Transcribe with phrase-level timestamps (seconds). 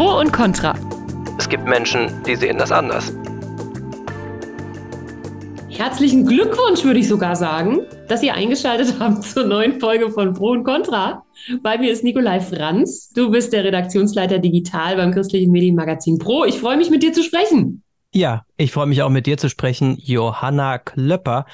[0.00, 0.74] Pro und Contra.
[1.36, 3.12] Es gibt Menschen, die sehen das anders.
[5.68, 10.52] Herzlichen Glückwunsch, würde ich sogar sagen, dass ihr eingeschaltet habt zur neuen Folge von Pro
[10.52, 11.22] und Contra.
[11.62, 13.10] Bei mir ist Nikolai Franz.
[13.10, 16.46] Du bist der Redaktionsleiter Digital beim christlichen Medienmagazin Pro.
[16.46, 17.82] Ich freue mich, mit dir zu sprechen.
[18.14, 21.44] Ja, ich freue mich auch mit dir zu sprechen, Johanna Klöpper,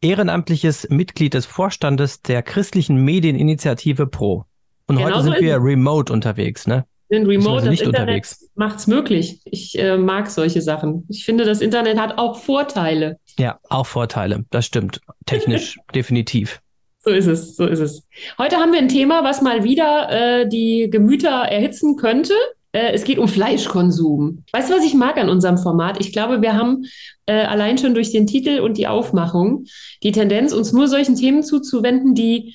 [0.00, 4.46] ehrenamtliches Mitglied des Vorstandes der christlichen Medieninitiative Pro.
[4.86, 6.86] Und genau heute sind so wir remote unterwegs, ne?
[7.12, 9.42] Sind remote, also das Internet macht es möglich.
[9.44, 11.04] Ich äh, mag solche Sachen.
[11.10, 13.18] Ich finde, das Internet hat auch Vorteile.
[13.38, 14.46] Ja, auch Vorteile.
[14.48, 15.02] Das stimmt.
[15.26, 16.62] Technisch definitiv.
[17.00, 18.08] So ist es, so ist es.
[18.38, 22.32] Heute haben wir ein Thema, was mal wieder äh, die Gemüter erhitzen könnte.
[22.72, 24.44] Äh, es geht um Fleischkonsum.
[24.50, 26.00] Weißt du, was ich mag an unserem Format?
[26.00, 26.86] Ich glaube, wir haben
[27.26, 29.66] äh, allein schon durch den Titel und die Aufmachung
[30.02, 32.54] die Tendenz, uns nur solchen Themen zuzuwenden, die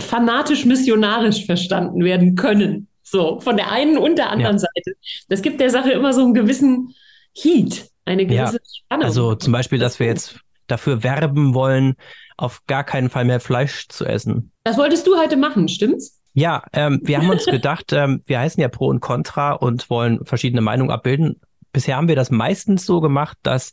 [0.00, 2.87] fanatisch missionarisch verstanden werden können.
[3.10, 4.58] So, von der einen und der anderen ja.
[4.58, 4.96] Seite.
[5.28, 6.94] Das gibt der Sache immer so einen gewissen
[7.34, 8.84] Heat, eine gewisse ja.
[8.84, 9.06] Spannung.
[9.06, 11.94] Also zum Beispiel, dass wir jetzt dafür werben wollen,
[12.36, 14.52] auf gar keinen Fall mehr Fleisch zu essen.
[14.64, 16.20] Das wolltest du heute machen, stimmt's?
[16.34, 20.24] Ja, ähm, wir haben uns gedacht, ähm, wir heißen ja Pro und Contra und wollen
[20.26, 21.40] verschiedene Meinungen abbilden.
[21.72, 23.72] Bisher haben wir das meistens so gemacht, dass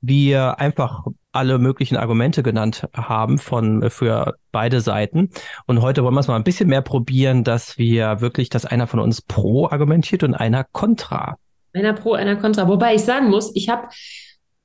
[0.00, 5.30] wir einfach alle möglichen Argumente genannt haben von für beide Seiten.
[5.66, 8.86] Und heute wollen wir es mal ein bisschen mehr probieren, dass wir wirklich, dass einer
[8.86, 11.36] von uns pro argumentiert und einer kontra.
[11.74, 12.66] Einer pro, einer kontra.
[12.66, 13.88] Wobei ich sagen muss, ich habe,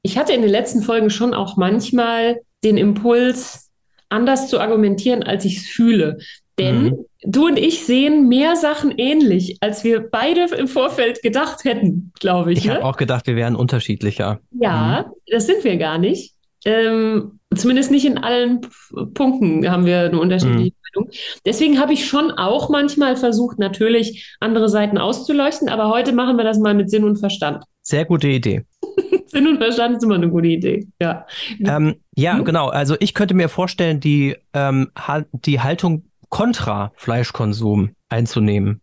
[0.02, 3.70] ich hatte in den letzten Folgen schon auch manchmal den Impuls,
[4.09, 6.20] anders zu argumentieren, als ich es fühle.
[6.59, 7.05] Denn mhm.
[7.23, 12.53] du und ich sehen mehr Sachen ähnlich, als wir beide im Vorfeld gedacht hätten, glaube
[12.53, 12.59] ich.
[12.59, 12.75] Ich ne?
[12.75, 14.39] habe auch gedacht, wir wären unterschiedlicher.
[14.52, 15.14] Ja, mhm.
[15.27, 16.36] das sind wir gar nicht.
[16.66, 18.61] Ähm, zumindest nicht in allen
[19.14, 20.73] Punkten haben wir eine unterschiedliche mhm.
[20.95, 21.11] Meinung.
[21.45, 26.44] Deswegen habe ich schon auch manchmal versucht, natürlich andere Seiten auszuleuchten, aber heute machen wir
[26.44, 27.64] das mal mit Sinn und Verstand.
[27.81, 28.66] Sehr gute Idee.
[29.25, 31.26] Sinn und Verstand ist immer eine gute Idee, ja.
[31.60, 32.45] Ähm, ja, hm?
[32.45, 32.67] genau.
[32.67, 34.92] Also ich könnte mir vorstellen, die, ähm,
[35.33, 38.82] die Haltung kontra Fleischkonsum einzunehmen.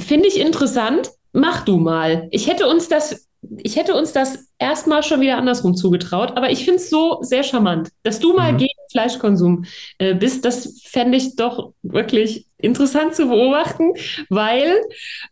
[0.00, 1.10] Finde ich interessant.
[1.32, 2.28] Mach du mal.
[2.30, 3.27] Ich hätte uns das,
[3.58, 7.44] ich hätte uns das erstmal schon wieder andersrum zugetraut, aber ich finde es so sehr
[7.44, 8.58] charmant, dass du mal mhm.
[8.58, 9.64] gegen Fleischkonsum
[9.98, 10.44] äh, bist.
[10.44, 13.92] Das fände ich doch wirklich interessant zu beobachten,
[14.28, 14.80] weil,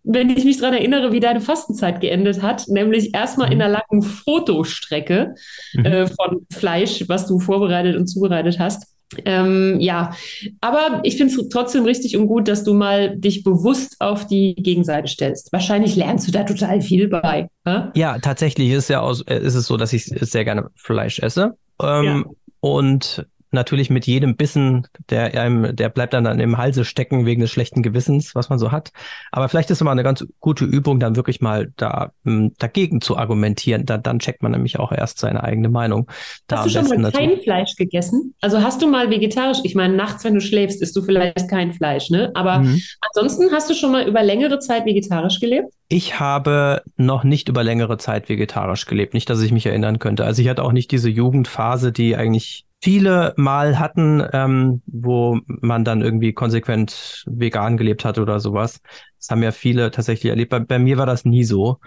[0.04, 3.64] wenn ich mich daran erinnere, wie deine Fastenzeit geendet hat, nämlich erstmal in mhm.
[3.64, 5.34] einer langen Fotostrecke
[5.74, 5.84] mhm.
[5.84, 10.12] äh, von Fleisch, was du vorbereitet und zubereitet hast ähm, ja,
[10.60, 14.54] aber ich finde es trotzdem richtig und gut, dass du mal dich bewusst auf die
[14.56, 15.52] Gegenseite stellst.
[15.52, 17.48] Wahrscheinlich lernst du da total viel bei.
[17.64, 17.84] Hä?
[17.94, 21.56] Ja, tatsächlich ist, ja aus, ist es so, dass ich sehr gerne Fleisch esse.
[21.80, 22.22] Ähm, ja.
[22.60, 27.40] Und natürlich mit jedem Bissen, der einem, der bleibt dann, dann im Halse stecken wegen
[27.40, 28.92] des schlechten Gewissens, was man so hat.
[29.32, 33.00] Aber vielleicht ist es mal eine ganz gute Übung, dann wirklich mal da m, dagegen
[33.00, 33.86] zu argumentieren.
[33.86, 36.10] Da, dann checkt man nämlich auch erst seine eigene Meinung.
[36.46, 38.34] Da hast du schon mal kein Fleisch gegessen?
[38.40, 39.58] Also hast du mal vegetarisch?
[39.64, 42.30] Ich meine, nachts, wenn du schläfst, isst du vielleicht kein Fleisch, ne?
[42.34, 42.80] Aber mhm.
[43.00, 45.72] ansonsten hast du schon mal über längere Zeit vegetarisch gelebt?
[45.88, 49.14] Ich habe noch nicht über längere Zeit vegetarisch gelebt.
[49.14, 50.24] Nicht, dass ich mich erinnern könnte.
[50.24, 55.84] Also ich hatte auch nicht diese Jugendphase, die eigentlich viele mal hatten, ähm, wo man
[55.84, 58.80] dann irgendwie konsequent vegan gelebt hat oder sowas.
[59.18, 60.50] Das haben ja viele tatsächlich erlebt.
[60.50, 61.80] Bei, bei mir war das nie so.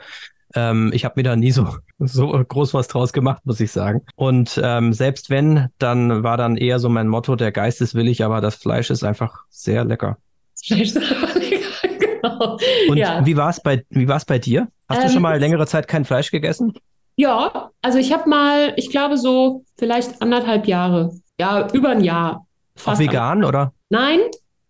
[0.55, 4.01] Ähm, ich habe mir da nie so, so groß was draus gemacht, muss ich sagen.
[4.17, 8.25] Und ähm, selbst wenn, dann war dann eher so mein Motto, der Geist ist willig,
[8.25, 10.17] aber das Fleisch ist einfach sehr lecker.
[10.51, 12.57] Das Fleisch ist einfach lecker, genau.
[12.89, 13.25] Und ja.
[13.25, 14.67] wie war es bei, bei dir?
[14.89, 16.73] Hast du schon ähm, mal längere Zeit kein Fleisch gegessen?
[17.19, 22.47] Ja, also ich habe mal, ich glaube so vielleicht anderthalb Jahre, ja, über ein Jahr.
[22.77, 23.73] Fast Auch vegan oder?
[23.89, 24.19] Nein,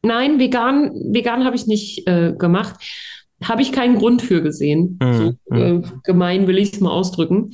[0.01, 2.73] nein, vegan, vegan habe ich nicht äh, gemacht.
[3.43, 4.97] Habe ich keinen Grund für gesehen.
[4.99, 5.57] Mm, so mm.
[5.57, 7.51] Äh, gemein will ich es mal ausdrücken.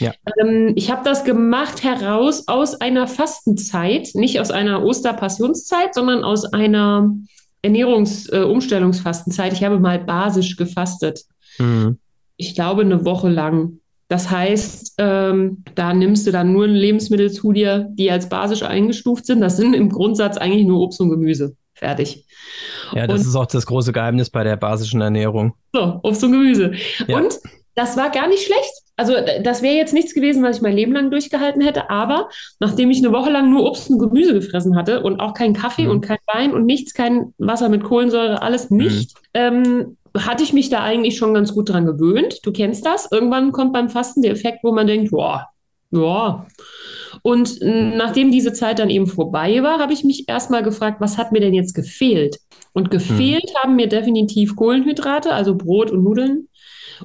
[0.00, 0.12] Ja.
[0.40, 6.52] Ähm, ich habe das gemacht heraus aus einer Fastenzeit, nicht aus einer Osterpassionszeit, sondern aus
[6.52, 7.14] einer
[7.62, 9.52] Ernährungsumstellungsfastenzeit.
[9.52, 11.20] Äh, ich habe mal basisch gefastet.
[11.58, 11.90] Mm.
[12.36, 13.78] Ich glaube, eine Woche lang.
[14.12, 19.24] Das heißt, ähm, da nimmst du dann nur Lebensmittel zu dir, die als basisch eingestuft
[19.24, 19.40] sind.
[19.40, 21.56] Das sind im Grundsatz eigentlich nur Obst und Gemüse.
[21.72, 22.26] Fertig.
[22.94, 25.54] Ja, das und, ist auch das große Geheimnis bei der basischen Ernährung.
[25.72, 26.72] So, Obst und Gemüse.
[27.08, 27.16] Ja.
[27.16, 27.38] Und
[27.74, 28.82] das war gar nicht schlecht.
[28.98, 32.28] Also das wäre jetzt nichts gewesen, was ich mein Leben lang durchgehalten hätte, aber
[32.60, 35.84] nachdem ich eine Woche lang nur Obst und Gemüse gefressen hatte und auch kein Kaffee
[35.84, 35.90] mhm.
[35.90, 39.20] und kein Wein und nichts, kein Wasser mit Kohlensäure, alles nicht, mhm.
[39.32, 42.40] ähm, hatte ich mich da eigentlich schon ganz gut dran gewöhnt.
[42.42, 43.10] Du kennst das.
[43.10, 45.48] Irgendwann kommt beim Fasten der Effekt, wo man denkt, boah,
[45.90, 46.46] ja.
[47.22, 51.30] Und nachdem diese Zeit dann eben vorbei war, habe ich mich erstmal gefragt, was hat
[51.30, 52.38] mir denn jetzt gefehlt?
[52.72, 53.56] Und gefehlt hm.
[53.62, 56.48] haben mir definitiv Kohlenhydrate, also Brot und Nudeln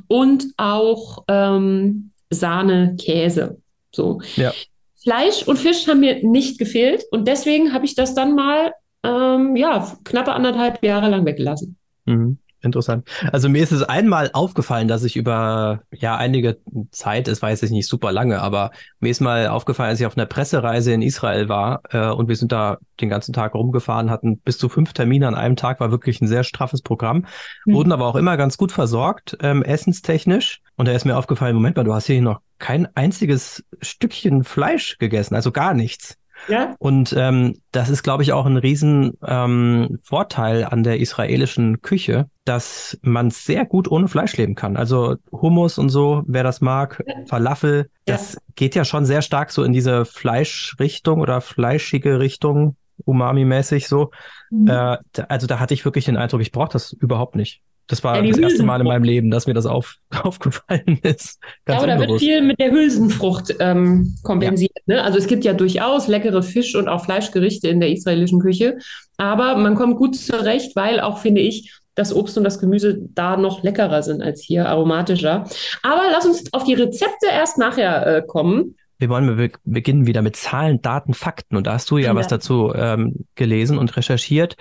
[0.08, 3.62] und auch ähm, Sahne, Käse.
[3.94, 4.22] So.
[4.38, 4.54] Ja.
[5.02, 8.74] Fleisch und Fisch haben mir nicht gefehlt und deswegen habe ich das dann mal
[9.04, 11.78] ähm, ja, knappe anderthalb Jahre lang weggelassen.
[12.06, 12.38] Mhm.
[12.62, 13.08] Interessant.
[13.32, 16.58] Also mir ist es einmal aufgefallen, dass ich über ja einige
[16.92, 20.18] Zeit, es weiß ich nicht super lange, aber mir ist mal aufgefallen, als ich auf
[20.18, 24.40] einer Pressereise in Israel war äh, und wir sind da den ganzen Tag rumgefahren, hatten
[24.40, 27.26] bis zu fünf Termine an einem Tag, war wirklich ein sehr straffes Programm,
[27.66, 27.74] mhm.
[27.76, 30.62] wurden aber auch immer ganz gut versorgt, ähm, essenstechnisch.
[30.76, 34.98] Und da ist mir aufgefallen, Moment mal, du hast hier noch kein einziges Stückchen Fleisch
[34.98, 36.18] gegessen, also gar nichts.
[36.48, 36.76] Ja.
[36.80, 42.30] Und ähm, das ist, glaube ich, auch ein riesen ähm, Vorteil an der israelischen Küche,
[42.46, 44.78] dass man sehr gut ohne Fleisch leben kann.
[44.78, 47.16] Also Hummus und so, wer das mag, ja.
[47.28, 48.40] Falafel, das ja.
[48.56, 52.76] geht ja schon sehr stark so in diese Fleischrichtung oder fleischige Richtung,
[53.06, 54.12] umami-mäßig so.
[54.50, 54.68] Mhm.
[54.68, 54.98] Äh,
[55.28, 57.62] also da hatte ich wirklich den Eindruck, ich brauche das überhaupt nicht.
[57.88, 61.40] Das war ja, das erste Mal in meinem Leben, dass mir das auf, aufgefallen ist.
[61.66, 64.72] Ganz ja, da wird viel mit der Hülsenfrucht ähm, kompensiert.
[64.86, 64.96] Ja.
[64.96, 65.04] Ne?
[65.04, 68.78] Also es gibt ja durchaus leckere Fisch- und auch Fleischgerichte in der israelischen Küche.
[69.18, 73.38] Aber man kommt gut zurecht, weil auch, finde ich, das Obst und das Gemüse da
[73.38, 75.46] noch leckerer sind als hier, aromatischer.
[75.82, 78.76] Aber lass uns auf die Rezepte erst nachher äh, kommen.
[79.00, 81.56] Wir wollen be beginnen wieder mit Zahlen, Daten, Fakten.
[81.56, 82.16] Und da hast du ja, ja.
[82.16, 84.56] was dazu ähm, gelesen und recherchiert.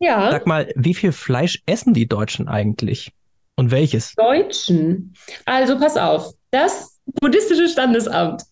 [0.00, 0.30] Ja.
[0.30, 3.12] Sag mal, wie viel Fleisch essen die Deutschen eigentlich?
[3.56, 4.14] Und welches?
[4.14, 5.14] Deutschen.
[5.44, 6.32] Also pass auf.
[6.50, 8.42] Das buddhistische Standesamt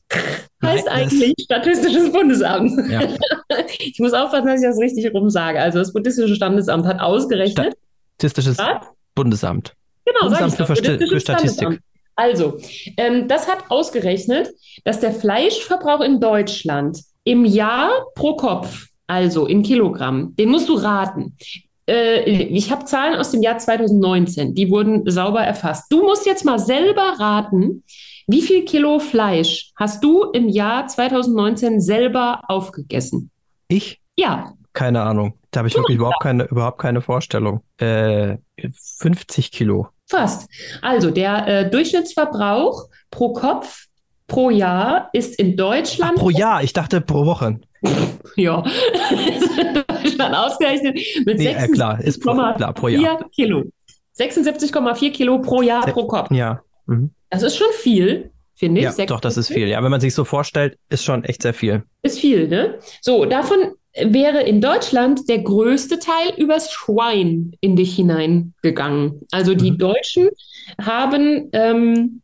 [0.63, 2.73] heißt Nein, eigentlich Statistisches Bundesamt.
[2.91, 3.01] Ja.
[3.79, 5.61] ich muss aufpassen, dass ich das richtig rum sage.
[5.61, 7.75] Also das buddhistische Standesamt hat ausgerechnet.
[8.17, 8.87] Statistisches Was?
[9.15, 9.75] Bundesamt.
[10.05, 11.81] Genau, Bundesamt für, für, Statistik.
[12.15, 12.59] Also,
[12.97, 14.51] ähm, das hat ausgerechnet,
[14.85, 20.75] dass der Fleischverbrauch in Deutschland im Jahr pro Kopf also in Kilogramm, den musst du
[20.75, 21.37] raten.
[21.89, 25.91] Äh, ich habe Zahlen aus dem Jahr 2019, die wurden sauber erfasst.
[25.91, 27.83] Du musst jetzt mal selber raten,
[28.27, 33.31] wie viel Kilo Fleisch hast du im Jahr 2019 selber aufgegessen?
[33.69, 34.01] Ich?
[34.17, 34.53] Ja.
[34.75, 35.35] Keine Ahnung.
[35.51, 37.63] Da habe ich wirklich überhaupt keine, überhaupt keine Vorstellung.
[37.79, 38.37] Äh,
[38.99, 39.89] 50 Kilo.
[40.07, 40.49] Fast.
[40.83, 43.87] Also der äh, Durchschnittsverbrauch pro Kopf
[44.27, 46.13] pro Jahr ist in Deutschland.
[46.17, 47.61] Ach, pro Jahr, ich dachte pro Woche.
[48.37, 48.63] ja,
[49.89, 53.29] Deutschland ausgerechnet mit nee, 6, äh, klar, ist pro, klar, pro Jahr.
[53.31, 53.65] Kilo.
[54.19, 56.31] 76,4 Kilo pro Jahr Se pro Kopf.
[56.31, 56.61] Ja.
[56.87, 57.11] Mhm.
[57.31, 58.97] Das ist schon viel, finde ich.
[58.97, 59.69] Ja, doch, das ist viel.
[59.69, 61.85] Ja, wenn man sich so vorstellt, ist schon echt sehr viel.
[62.03, 62.79] Ist viel, ne?
[63.01, 69.21] So, davon wäre in Deutschland der größte Teil übers Schwein in dich hineingegangen.
[69.31, 69.79] Also die mhm.
[69.79, 70.29] Deutschen
[70.81, 72.23] haben ähm,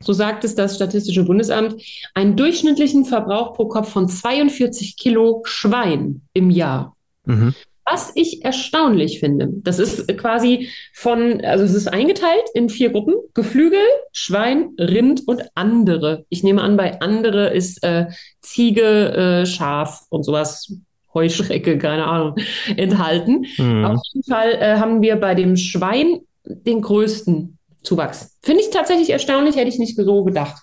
[0.00, 1.82] so sagt es das Statistische Bundesamt,
[2.14, 6.96] einen durchschnittlichen Verbrauch pro Kopf von 42 Kilo Schwein im Jahr.
[7.24, 7.54] Mhm.
[7.90, 13.14] Was ich erstaunlich finde, das ist quasi von, also es ist eingeteilt in vier Gruppen:
[13.32, 13.80] Geflügel,
[14.12, 16.26] Schwein, Rind und andere.
[16.28, 18.06] Ich nehme an, bei andere ist äh,
[18.42, 20.70] Ziege, äh, Schaf und sowas,
[21.14, 22.36] Heuschrecke, keine Ahnung,
[22.76, 23.46] enthalten.
[23.56, 23.84] Mhm.
[23.86, 28.36] Auf jeden Fall äh, haben wir bei dem Schwein den größten Zuwachs.
[28.42, 30.62] Finde ich tatsächlich erstaunlich, hätte ich nicht so gedacht.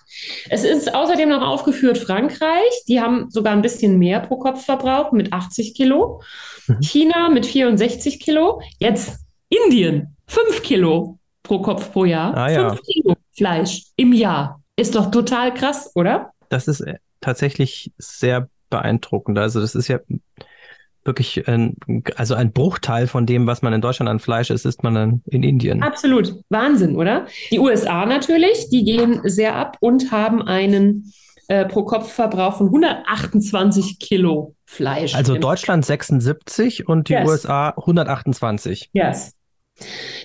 [0.50, 5.12] Es ist außerdem noch aufgeführt Frankreich, die haben sogar ein bisschen mehr pro Kopf verbraucht
[5.12, 6.22] mit 80 Kilo.
[6.66, 6.80] Mhm.
[6.80, 8.60] China mit 64 Kilo.
[8.78, 9.18] Jetzt
[9.48, 12.36] Indien, 5 Kilo pro Kopf pro Jahr.
[12.36, 12.68] Ah, ja.
[12.70, 14.62] 5 Kilo Fleisch im Jahr.
[14.76, 16.32] Ist doch total krass, oder?
[16.48, 19.38] Das ist äh, tatsächlich sehr beeindruckend.
[19.38, 20.00] Also das ist ja
[21.06, 21.76] wirklich ein,
[22.16, 25.22] also ein Bruchteil von dem, was man in Deutschland an Fleisch isst, isst man dann
[25.26, 25.82] in Indien.
[25.82, 26.34] Absolut.
[26.48, 27.26] Wahnsinn, oder?
[27.50, 31.12] Die USA natürlich, die gehen sehr ab und haben einen
[31.48, 35.14] äh, Pro-Kopf-Verbrauch von 128 Kilo Fleisch.
[35.14, 37.28] Also Deutschland 76 und die yes.
[37.28, 38.90] USA 128.
[38.92, 39.32] Yes.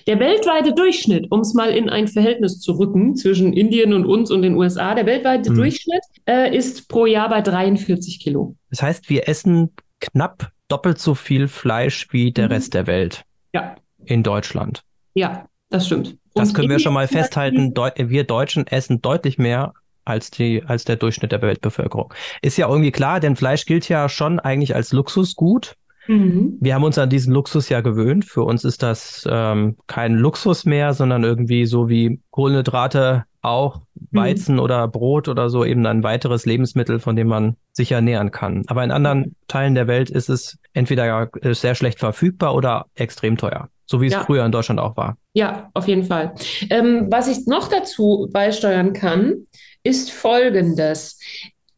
[0.06, 4.30] Der weltweite Durchschnitt, um es mal in ein Verhältnis zu rücken zwischen Indien und uns
[4.30, 5.56] und den USA, der weltweite hm.
[5.56, 8.56] Durchschnitt äh, ist pro Jahr bei 43 Kilo.
[8.70, 9.70] Das heißt, wir essen
[10.00, 12.52] knapp doppelt so viel Fleisch wie der mhm.
[12.52, 13.24] Rest der Welt.
[13.52, 13.76] Ja.
[14.04, 14.82] In Deutschland.
[15.14, 16.16] Ja, das stimmt.
[16.34, 17.74] Das Und können wir schon mal festhalten.
[17.74, 19.74] wir Deutschen essen deutlich mehr
[20.04, 22.12] als, die, als der Durchschnitt der Weltbevölkerung.
[22.40, 25.76] Ist ja irgendwie klar, denn Fleisch gilt ja schon eigentlich als Luxusgut.
[26.08, 26.56] Mhm.
[26.60, 28.24] Wir haben uns an diesen Luxus ja gewöhnt.
[28.24, 34.18] Für uns ist das ähm, kein Luxus mehr, sondern irgendwie so wie Kohlenhydrate auch mhm.
[34.18, 34.62] Weizen mhm.
[34.62, 38.64] oder Brot oder so eben ein weiteres Lebensmittel, von dem man sich ernähren kann.
[38.66, 43.36] Aber in anderen Teilen der Welt ist es entweder äh, sehr schlecht verfügbar oder extrem
[43.36, 43.68] teuer.
[43.86, 44.24] So wie es ja.
[44.24, 45.18] früher in Deutschland auch war.
[45.34, 46.34] Ja, auf jeden Fall.
[46.70, 49.46] Ähm, was ich noch dazu beisteuern kann,
[49.82, 51.18] ist Folgendes.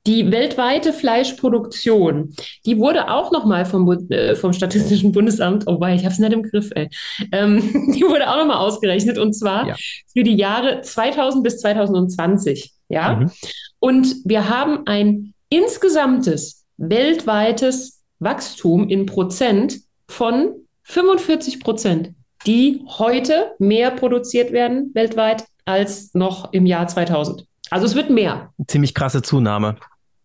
[0.06, 2.34] Die weltweite Fleischproduktion,
[2.66, 6.32] die wurde auch nochmal vom, äh, vom Statistischen Bundesamt, oh wei, ich habe es nicht
[6.34, 6.90] im Griff, ey.
[7.32, 7.60] Ähm,
[7.94, 9.76] die wurde auch nochmal ausgerechnet und zwar ja.
[10.12, 12.72] für die Jahre 2000 bis 2020.
[12.90, 13.16] Ja.
[13.16, 13.30] Mhm.
[13.78, 22.10] Und wir haben ein insgesamtes weltweites Wachstum in Prozent von 45 Prozent,
[22.46, 27.46] die heute mehr produziert werden weltweit als noch im Jahr 2000.
[27.70, 28.52] Also es wird mehr.
[28.66, 29.76] Ziemlich krasse Zunahme.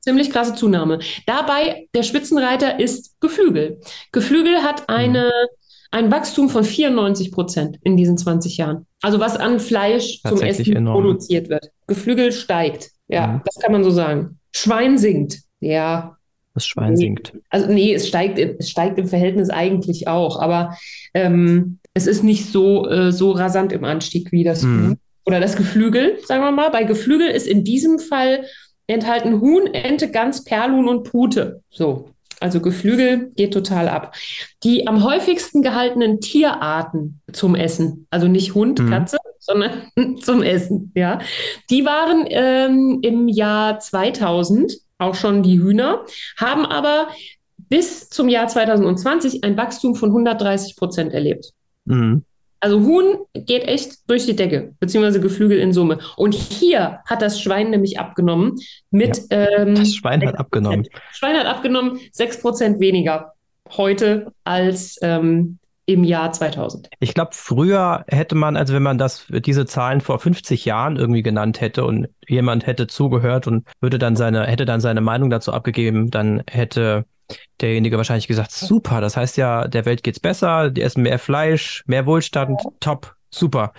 [0.01, 0.99] Ziemlich krasse Zunahme.
[1.25, 3.79] Dabei, der Spitzenreiter ist Geflügel.
[4.11, 5.47] Geflügel hat eine, mhm.
[5.91, 8.85] ein Wachstum von 94 Prozent in diesen 20 Jahren.
[9.01, 11.01] Also was an Fleisch zum Essen enorm.
[11.01, 11.69] produziert wird.
[11.87, 12.91] Geflügel steigt.
[13.07, 13.41] Ja, mhm.
[13.45, 14.39] das kann man so sagen.
[14.51, 15.39] Schwein sinkt.
[15.59, 16.17] Ja.
[16.53, 16.97] Das Schwein nee.
[16.97, 17.33] sinkt.
[17.49, 20.77] Also nee, es steigt, es steigt im Verhältnis eigentlich auch, aber
[21.13, 24.97] ähm, es ist nicht so, äh, so rasant im Anstieg wie das mhm.
[25.25, 26.69] oder das Geflügel, sagen wir mal.
[26.69, 28.45] Bei Geflügel ist in diesem Fall
[28.87, 31.61] enthalten Huhn, Ente, Gans, Perlhuhn und Pute.
[31.69, 32.09] So.
[32.39, 34.15] Also Geflügel geht total ab.
[34.63, 38.89] Die am häufigsten gehaltenen Tierarten zum Essen, also nicht Hund, mhm.
[38.89, 39.71] Katze, sondern
[40.21, 41.19] zum Essen, ja,
[41.69, 46.05] die waren ähm, im Jahr 2000 auch schon die Hühner,
[46.37, 47.09] haben aber
[47.57, 51.51] bis zum Jahr 2020 ein Wachstum von 130 Prozent erlebt.
[51.85, 52.23] Mhm.
[52.61, 55.99] Also Huhn geht echt durch die Decke, beziehungsweise Geflügel in Summe.
[56.17, 58.55] Und hier hat das Schwein nämlich abgenommen
[58.91, 59.17] mit.
[59.31, 60.85] Ja, ähm, das Schwein hat abgenommen.
[61.13, 63.33] Schwein hat abgenommen, 6% weniger
[63.77, 65.59] heute als ähm,
[65.89, 66.87] im Jahr 2000.
[66.99, 71.23] Ich glaube, früher hätte man, also wenn man das, diese Zahlen vor 50 Jahren irgendwie
[71.23, 75.51] genannt hätte und jemand hätte zugehört und würde dann seine, hätte dann seine Meinung dazu
[75.51, 77.05] abgegeben, dann hätte
[77.59, 81.83] derjenige wahrscheinlich gesagt, super, das heißt ja, der Welt geht's besser, die essen mehr Fleisch,
[81.87, 83.73] mehr Wohlstand, top, super.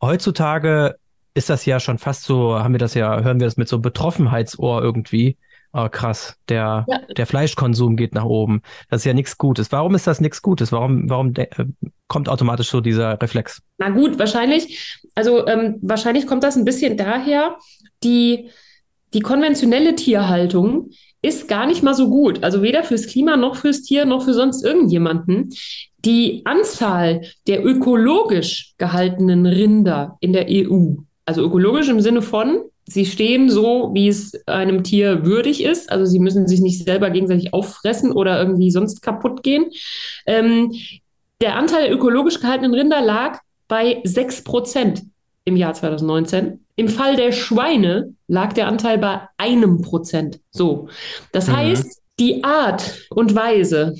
[0.00, 0.94] Heutzutage
[1.34, 3.80] ist das ja schon fast so, haben wir das ja, hören wir das mit so
[3.80, 5.36] Betroffenheitsohr irgendwie.
[5.72, 6.98] Oh, krass, der, ja.
[7.16, 8.62] der Fleischkonsum geht nach oben.
[8.88, 9.70] Das ist ja nichts Gutes.
[9.70, 10.72] Warum ist das nichts Gutes?
[10.72, 11.46] Warum, warum äh,
[12.08, 13.62] kommt automatisch so dieser Reflex?
[13.78, 17.56] Na gut, wahrscheinlich, also ähm, wahrscheinlich kommt das ein bisschen daher,
[18.02, 18.50] die,
[19.14, 20.90] die konventionelle Tierhaltung
[21.22, 22.42] ist gar nicht mal so gut.
[22.42, 25.50] Also weder fürs Klima noch fürs Tier noch für sonst irgendjemanden.
[26.04, 30.94] Die Anzahl der ökologisch gehaltenen Rinder in der EU,
[31.26, 35.90] also ökologisch im Sinne von, sie stehen so, wie es einem Tier würdig ist.
[35.90, 39.66] Also sie müssen sich nicht selber gegenseitig auffressen oder irgendwie sonst kaputt gehen.
[40.26, 40.72] Ähm,
[41.40, 45.02] der Anteil der ökologisch gehaltenen Rinder lag bei 6 Prozent
[45.44, 46.64] im Jahr 2019.
[46.76, 50.40] Im Fall der Schweine lag der Anteil bei einem Prozent.
[50.50, 50.88] So.
[51.32, 51.56] Das mhm.
[51.56, 53.94] heißt, die Art und Weise,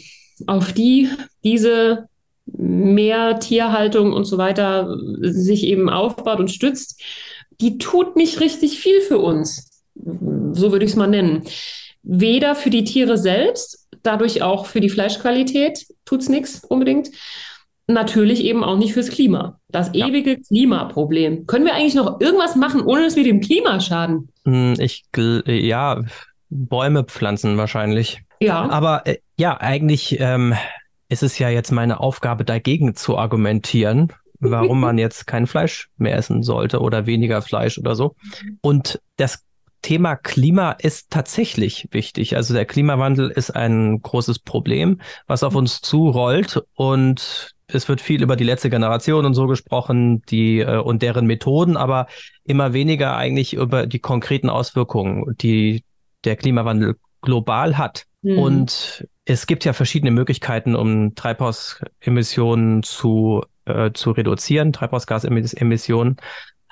[0.47, 1.09] auf die
[1.45, 2.09] diese
[2.47, 7.01] Mehrtierhaltung und so weiter sich eben aufbaut und stützt,
[7.61, 9.83] die tut nicht richtig viel für uns.
[9.95, 11.43] So würde ich es mal nennen.
[12.03, 17.11] Weder für die Tiere selbst, dadurch auch für die Fleischqualität tut es nichts unbedingt
[17.93, 19.59] natürlich eben auch nicht fürs Klima.
[19.69, 20.37] Das ewige ja.
[20.47, 21.47] Klimaproblem.
[21.47, 24.29] Können wir eigentlich noch irgendwas machen, ohne dass wir dem Klima schaden?
[24.45, 26.03] Hm, ich, ja,
[26.49, 28.23] Bäume pflanzen wahrscheinlich.
[28.41, 28.69] Ja.
[28.69, 30.55] Aber äh, ja, eigentlich ähm,
[31.09, 36.17] ist es ja jetzt meine Aufgabe, dagegen zu argumentieren, warum man jetzt kein Fleisch mehr
[36.17, 38.17] essen sollte oder weniger Fleisch oder so.
[38.61, 39.45] Und das
[39.83, 42.37] Thema Klima ist tatsächlich wichtig.
[42.37, 48.23] Also der Klimawandel ist ein großes Problem, was auf uns zurollt und es wird viel
[48.23, 52.07] über die letzte Generation und so gesprochen, die äh, und deren Methoden, aber
[52.45, 55.85] immer weniger eigentlich über die konkreten Auswirkungen, die
[56.25, 58.07] der Klimawandel global hat.
[58.23, 58.39] Mhm.
[58.39, 66.17] Und es gibt ja verschiedene Möglichkeiten, um Treibhausemissionen zu, äh, zu reduzieren, Treibhausgasemissionen,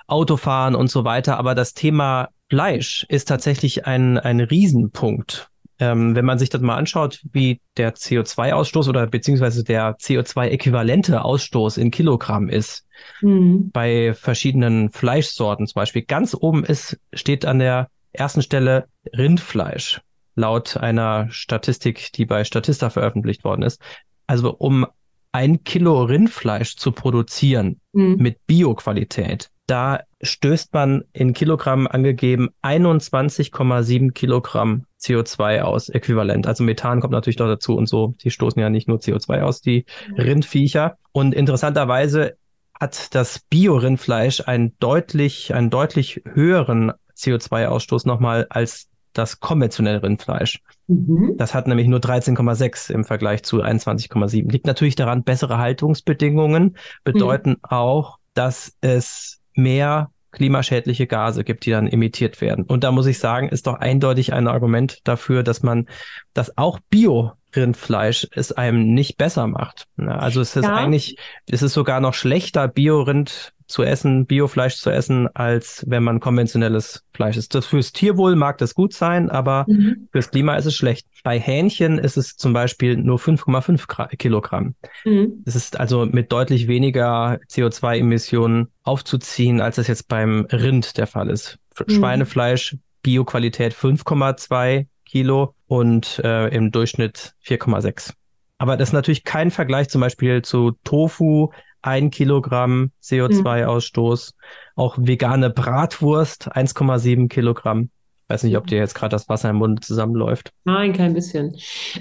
[0.06, 1.38] Autofahren und so weiter.
[1.38, 6.76] Aber das Thema Fleisch ist tatsächlich ein, ein Riesenpunkt ähm, wenn man sich das mal
[6.76, 12.84] anschaut, wie der CO2-Ausstoß oder beziehungsweise der CO2-äquivalente Ausstoß in Kilogramm ist,
[13.20, 13.70] mhm.
[13.70, 20.00] bei verschiedenen Fleischsorten zum Beispiel, ganz oben ist, steht an der ersten Stelle Rindfleisch,
[20.34, 23.80] laut einer Statistik, die bei Statista veröffentlicht worden ist.
[24.26, 24.86] Also um
[25.32, 28.16] ein Kilo Rindfleisch zu produzieren mhm.
[28.18, 36.46] mit Bioqualität, da stößt man in Kilogramm angegeben 21,7 Kilogramm CO2 aus, äquivalent.
[36.46, 38.14] Also Methan kommt natürlich noch dazu und so.
[38.22, 39.84] Die stoßen ja nicht nur CO2 aus, die
[40.16, 40.96] Rindviecher.
[41.12, 42.36] Und interessanterweise
[42.80, 50.60] hat das Bio-Rindfleisch einen deutlich, einen deutlich höheren CO2-Ausstoß nochmal als das konventionelle Rindfleisch.
[50.86, 51.34] Mhm.
[51.36, 54.50] Das hat nämlich nur 13,6 im Vergleich zu 21,7.
[54.50, 57.56] Liegt natürlich daran, bessere Haltungsbedingungen bedeuten mhm.
[57.62, 62.64] auch, dass es mehr klimaschädliche Gase gibt, die dann emittiert werden.
[62.64, 65.86] Und da muss ich sagen, ist doch eindeutig ein Argument dafür, dass man,
[66.34, 69.86] dass auch Bio Rindfleisch es einem nicht besser macht.
[69.96, 70.74] Also es ist ja.
[70.74, 71.16] eigentlich,
[71.48, 77.04] es ist sogar noch schlechter, Biorind zu essen, Biofleisch zu essen, als wenn man konventionelles
[77.12, 77.54] Fleisch isst.
[77.54, 80.08] Das fürs Tierwohl mag das gut sein, aber mhm.
[80.10, 81.06] fürs Klima ist es schlecht.
[81.22, 84.74] Bei Hähnchen ist es zum Beispiel nur 5,5 Kilogramm.
[85.04, 85.42] Mhm.
[85.44, 91.28] Es ist also mit deutlich weniger CO2-Emissionen aufzuziehen, als das jetzt beim Rind der Fall
[91.28, 91.58] ist.
[91.78, 91.92] Mhm.
[91.92, 98.12] Schweinefleisch, Bioqualität 5,2 Kilo und äh, im Durchschnitt 4,6.
[98.58, 101.50] Aber das ist natürlich kein Vergleich zum Beispiel zu Tofu,
[101.82, 104.32] ein Kilogramm CO2-Ausstoß.
[104.32, 104.82] Mhm.
[104.82, 107.90] Auch vegane Bratwurst, 1,7 Kilogramm.
[108.26, 110.52] Weiß nicht, ob dir jetzt gerade das Wasser im Mund zusammenläuft.
[110.64, 111.56] Nein, kein bisschen.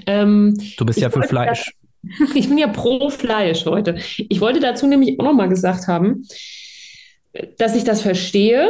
[0.06, 1.72] Ähm, du bist ja für Fleisch.
[2.34, 3.96] ich bin ja pro Fleisch heute.
[4.28, 6.24] Ich wollte dazu nämlich auch nochmal gesagt haben,
[7.56, 8.68] dass ich das verstehe.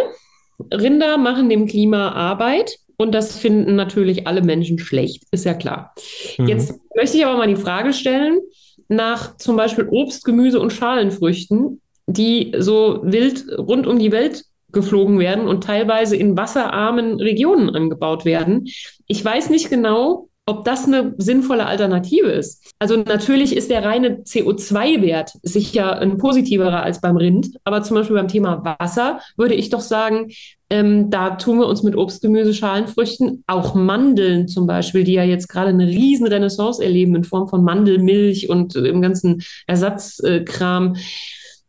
[0.72, 2.78] Rinder machen dem Klima Arbeit.
[2.98, 5.94] Und das finden natürlich alle Menschen schlecht, ist ja klar.
[6.36, 6.48] Mhm.
[6.48, 8.40] Jetzt möchte ich aber mal die Frage stellen
[8.88, 15.18] nach zum Beispiel Obst, Gemüse und Schalenfrüchten, die so wild rund um die Welt geflogen
[15.18, 18.66] werden und teilweise in wasserarmen Regionen angebaut werden.
[19.06, 22.72] Ich weiß nicht genau, ob das eine sinnvolle Alternative ist.
[22.78, 28.16] Also natürlich ist der reine CO2-Wert sicher ein positiverer als beim Rind, aber zum Beispiel
[28.16, 30.30] beim Thema Wasser würde ich doch sagen,
[30.70, 35.24] ähm, da tun wir uns mit Obst, Gemüse, Schalenfrüchten, auch Mandeln zum Beispiel, die ja
[35.24, 40.96] jetzt gerade eine riesen Renaissance erleben in Form von Mandelmilch und im ganzen Ersatzkram.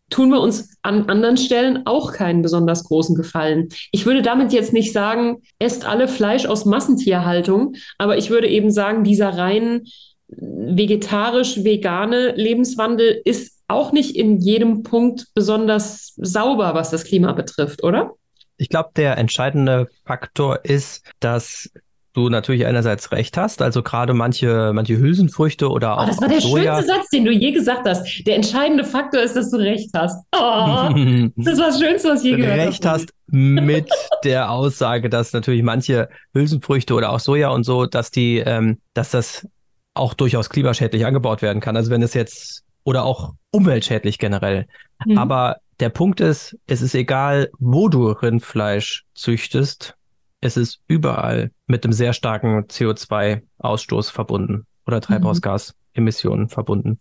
[0.09, 3.69] Tun wir uns an anderen Stellen auch keinen besonders großen Gefallen.
[3.91, 8.71] Ich würde damit jetzt nicht sagen, esst alle Fleisch aus Massentierhaltung, aber ich würde eben
[8.71, 9.83] sagen, dieser rein
[10.27, 18.13] vegetarisch-vegane Lebenswandel ist auch nicht in jedem Punkt besonders sauber, was das Klima betrifft, oder?
[18.59, 21.71] Ich glaube, der entscheidende Faktor ist, dass
[22.13, 26.07] du natürlich einerseits recht hast, also gerade manche, manche Hülsenfrüchte oder oh, auch.
[26.07, 26.75] Das war der Soja.
[26.75, 28.27] schönste Satz, den du je gesagt hast.
[28.27, 30.21] Der entscheidende Faktor ist, dass du recht hast.
[30.35, 30.37] Oh,
[31.37, 32.69] das war das Schönste, was ich je gehört habe.
[32.69, 33.89] Recht hast mit
[34.23, 39.11] der Aussage, dass natürlich manche Hülsenfrüchte oder auch Soja und so, dass die, ähm, dass
[39.11, 39.47] das
[39.93, 41.77] auch durchaus klimaschädlich angebaut werden kann.
[41.77, 44.65] Also wenn es jetzt oder auch umweltschädlich generell.
[45.05, 45.17] Mhm.
[45.17, 49.95] Aber der Punkt ist, es ist egal, wo du Rindfleisch züchtest,
[50.41, 55.01] es ist überall mit einem sehr starken CO2-Ausstoß verbunden oder mhm.
[55.01, 56.99] Treibhausgasemissionen verbunden.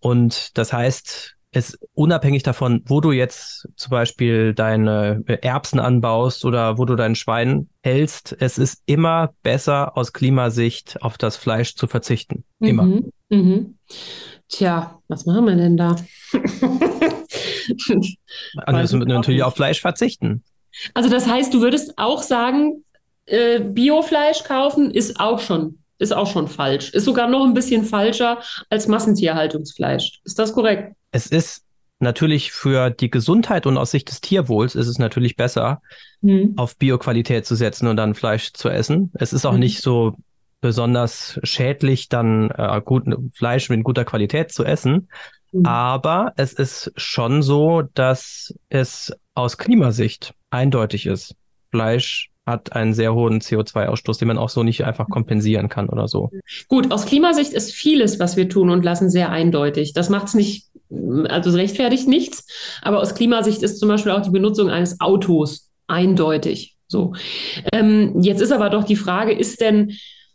[0.00, 6.78] Und das heißt, es unabhängig davon, wo du jetzt zum Beispiel deine Erbsen anbaust oder
[6.78, 11.86] wo du dein Schwein hältst, es ist immer besser aus Klimasicht auf das Fleisch zu
[11.86, 12.44] verzichten.
[12.58, 12.84] Immer.
[12.84, 13.12] Mhm.
[13.28, 13.74] Mhm.
[14.52, 15.96] Tja, was machen wir denn da?
[18.56, 20.44] also müssen natürlich auf Fleisch verzichten.
[20.94, 22.84] Also das heißt, du würdest auch sagen,
[23.26, 26.90] äh, Biofleisch kaufen ist auch schon ist auch schon falsch.
[26.90, 30.20] Ist sogar noch ein bisschen falscher als Massentierhaltungsfleisch.
[30.24, 30.94] Ist das korrekt?
[31.12, 31.62] Es ist
[32.00, 35.80] natürlich für die Gesundheit und aus Sicht des Tierwohls ist es natürlich besser,
[36.20, 36.54] hm.
[36.56, 39.12] auf Bioqualität zu setzen und dann Fleisch zu essen.
[39.14, 39.60] Es ist auch hm.
[39.60, 40.16] nicht so
[40.62, 45.08] besonders schädlich, dann äh, gut, Fleisch mit guter Qualität zu essen.
[45.52, 45.66] Mhm.
[45.66, 51.34] Aber es ist schon so, dass es aus Klimasicht eindeutig ist.
[51.70, 56.08] Fleisch hat einen sehr hohen CO2-Ausstoß, den man auch so nicht einfach kompensieren kann oder
[56.08, 56.30] so.
[56.68, 59.92] Gut, aus Klimasicht ist vieles, was wir tun und lassen, sehr eindeutig.
[59.92, 60.66] Das macht es nicht,
[61.28, 62.46] also rechtfertigt nichts.
[62.82, 66.76] Aber aus Klimasicht ist zum Beispiel auch die Benutzung eines Autos eindeutig.
[66.88, 67.14] So.
[67.72, 69.92] Ähm, jetzt ist aber doch die Frage, ist denn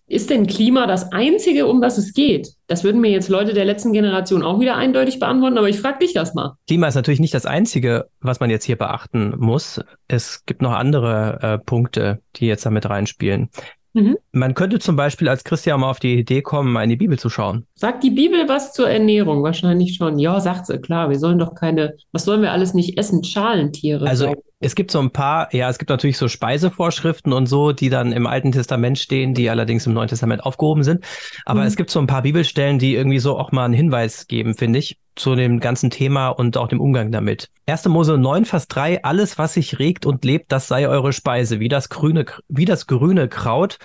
[0.08, 2.54] ist denn Klima das Einzige, um was es geht?
[2.67, 6.00] Das würden mir jetzt Leute der letzten Generation auch wieder eindeutig beantworten, aber ich frage
[6.00, 6.56] dich das mal.
[6.67, 9.82] Klima ist natürlich nicht das Einzige, was man jetzt hier beachten muss.
[10.08, 13.50] Es gibt noch andere äh, Punkte, die jetzt damit reinspielen.
[13.98, 14.18] Mhm.
[14.32, 17.18] Man könnte zum Beispiel als Christian mal auf die Idee kommen, mal in die Bibel
[17.18, 17.66] zu schauen.
[17.74, 19.42] Sagt die Bibel was zur Ernährung?
[19.42, 20.20] Wahrscheinlich schon.
[20.20, 21.10] Ja, sagt sie, klar.
[21.10, 23.24] Wir sollen doch keine, was sollen wir alles nicht essen?
[23.24, 24.06] Schalentiere.
[24.06, 27.90] Also es gibt so ein paar, ja, es gibt natürlich so Speisevorschriften und so, die
[27.90, 31.04] dann im Alten Testament stehen, die allerdings im Neuen Testament aufgehoben sind.
[31.46, 31.68] Aber mhm.
[31.68, 34.80] es gibt so ein paar Bibelstellen, die irgendwie so auch mal einen Hinweis geben, finde
[34.80, 37.50] ich, zu dem ganzen Thema und auch dem Umgang damit.
[37.66, 37.86] 1.
[37.86, 41.60] Mose 9, Vers 3, alles, was sich regt und lebt, das sei eure Speise.
[41.60, 43.78] Wie das grüne, wie das grüne Kraut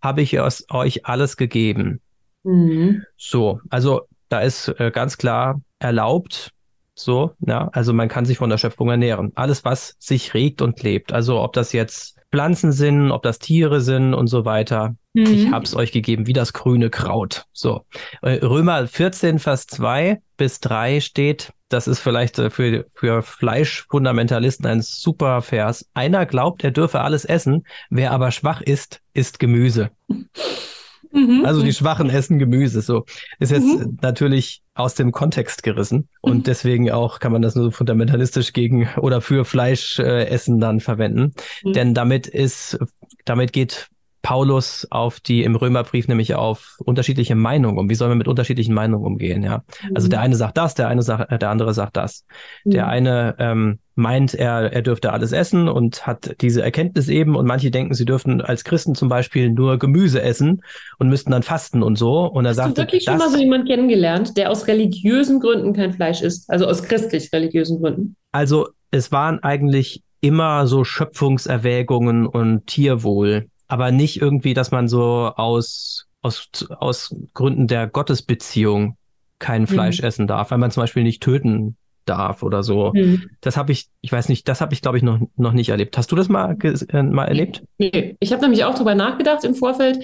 [0.00, 2.00] habe ich euch alles gegeben.
[2.44, 3.02] Mhm.
[3.16, 6.52] So, also da ist äh, ganz klar erlaubt,
[6.94, 9.32] so, ja, also man kann sich von der Schöpfung ernähren.
[9.34, 11.12] Alles, was sich regt und lebt.
[11.12, 14.96] Also ob das jetzt Pflanzen sind, ob das Tiere sind und so weiter.
[15.12, 15.26] Mhm.
[15.26, 17.44] Ich habe es euch gegeben, wie das grüne Kraut.
[17.52, 17.84] So.
[18.22, 24.66] Äh, Römer 14, Vers 2 bis 3 steht, das ist vielleicht äh, für, für Fleischfundamentalisten
[24.66, 25.88] ein super Vers.
[25.94, 29.90] Einer glaubt, er dürfe alles essen, wer aber schwach ist, isst Gemüse.
[31.12, 31.44] Mhm.
[31.44, 32.82] Also die Schwachen essen Gemüse.
[32.82, 33.04] So
[33.38, 33.98] ist jetzt mhm.
[34.02, 36.42] natürlich aus dem Kontext gerissen und mhm.
[36.44, 41.32] deswegen auch kann man das nur so fundamentalistisch gegen oder für Fleischessen äh, dann verwenden.
[41.64, 41.72] Mhm.
[41.72, 42.78] Denn damit ist,
[43.24, 43.88] damit geht
[44.26, 47.88] Paulus auf die im Römerbrief nämlich auf unterschiedliche Meinungen um.
[47.88, 49.44] Wie soll man mit unterschiedlichen Meinungen umgehen?
[49.44, 49.62] Ja,
[49.94, 50.24] also der mhm.
[50.24, 52.24] eine sagt das, der eine sagt, äh, der andere sagt das.
[52.64, 52.70] Mhm.
[52.72, 57.36] Der eine ähm, meint, er er dürfte alles essen und hat diese Erkenntnis eben.
[57.36, 60.60] Und manche denken, sie dürften als Christen zum Beispiel nur Gemüse essen
[60.98, 62.24] und müssten dann fasten und so.
[62.24, 65.72] Und er Hast sagt, du wirklich schon mal so jemanden kennengelernt, der aus religiösen Gründen
[65.72, 68.16] kein Fleisch isst, also aus christlich religiösen Gründen?
[68.32, 75.32] Also es waren eigentlich immer so Schöpfungserwägungen und Tierwohl aber nicht irgendwie, dass man so
[75.34, 78.96] aus, aus, aus Gründen der Gottesbeziehung
[79.38, 79.66] kein mhm.
[79.66, 80.06] Fleisch mhm.
[80.06, 82.92] essen darf, weil man zum Beispiel nicht töten darf oder so.
[82.94, 83.30] Mhm.
[83.40, 85.98] Das habe ich, ich weiß nicht, das habe ich, glaube ich, noch, noch nicht erlebt.
[85.98, 87.64] Hast du das mal, äh, mal erlebt?
[87.78, 89.98] Nee, ich habe nämlich auch drüber nachgedacht im Vorfeld.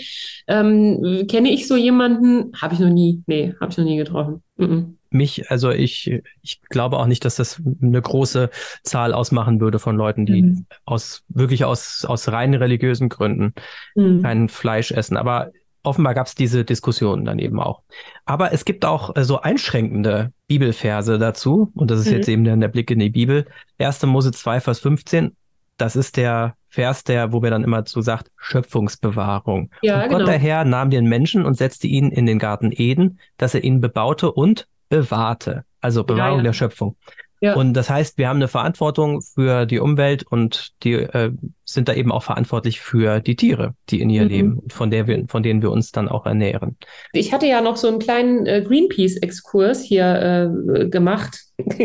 [0.49, 2.53] Ähm, kenne ich so jemanden?
[2.61, 3.23] Habe ich noch nie.
[3.27, 4.43] Nee, habe ich noch nie getroffen.
[4.57, 8.51] Mhm mich, also ich, ich glaube auch nicht, dass das eine große
[8.83, 10.67] Zahl ausmachen würde von Leuten, die mhm.
[10.85, 13.55] aus wirklich aus, aus rein religiösen Gründen
[13.95, 14.23] mhm.
[14.23, 15.17] kein Fleisch essen.
[15.17, 15.51] Aber
[15.83, 17.83] offenbar gab es diese Diskussionen dann eben auch.
[18.25, 22.13] Aber es gibt auch äh, so einschränkende Bibelverse dazu, und das ist mhm.
[22.15, 23.47] jetzt eben der, der Blick in die Bibel.
[23.79, 24.03] 1.
[24.05, 25.37] Mose 2, Vers 15,
[25.77, 29.71] das ist der Vers, der, wo wir dann immer zu sagt, Schöpfungsbewahrung.
[29.83, 30.31] Ja, und Gott genau.
[30.31, 33.81] der Herr nahm den Menschen und setzte ihn in den Garten Eden, dass er ihn
[33.81, 36.97] bebaute und bewahrte, also Bewahrung ja, der Schöpfung.
[37.41, 37.55] Ja.
[37.55, 41.33] Und das heißt, wir haben eine Verantwortung für die Umwelt und die äh,
[41.65, 44.29] sind da eben auch verantwortlich für die Tiere, die in ihr mhm.
[44.29, 46.77] leben, von der wir, von denen wir uns dann auch ernähren.
[47.13, 51.41] Ich hatte ja noch so einen kleinen äh, Greenpeace-Exkurs hier äh, gemacht.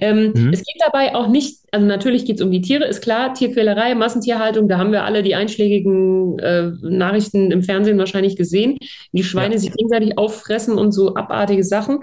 [0.00, 0.50] ähm, mhm.
[0.50, 3.94] Es geht dabei auch nicht, also natürlich geht es um die Tiere, ist klar, Tierquälerei,
[3.94, 8.78] Massentierhaltung, da haben wir alle die einschlägigen äh, Nachrichten im Fernsehen wahrscheinlich gesehen,
[9.12, 9.60] die Schweine ja.
[9.60, 12.00] sich gegenseitig auffressen und so abartige Sachen.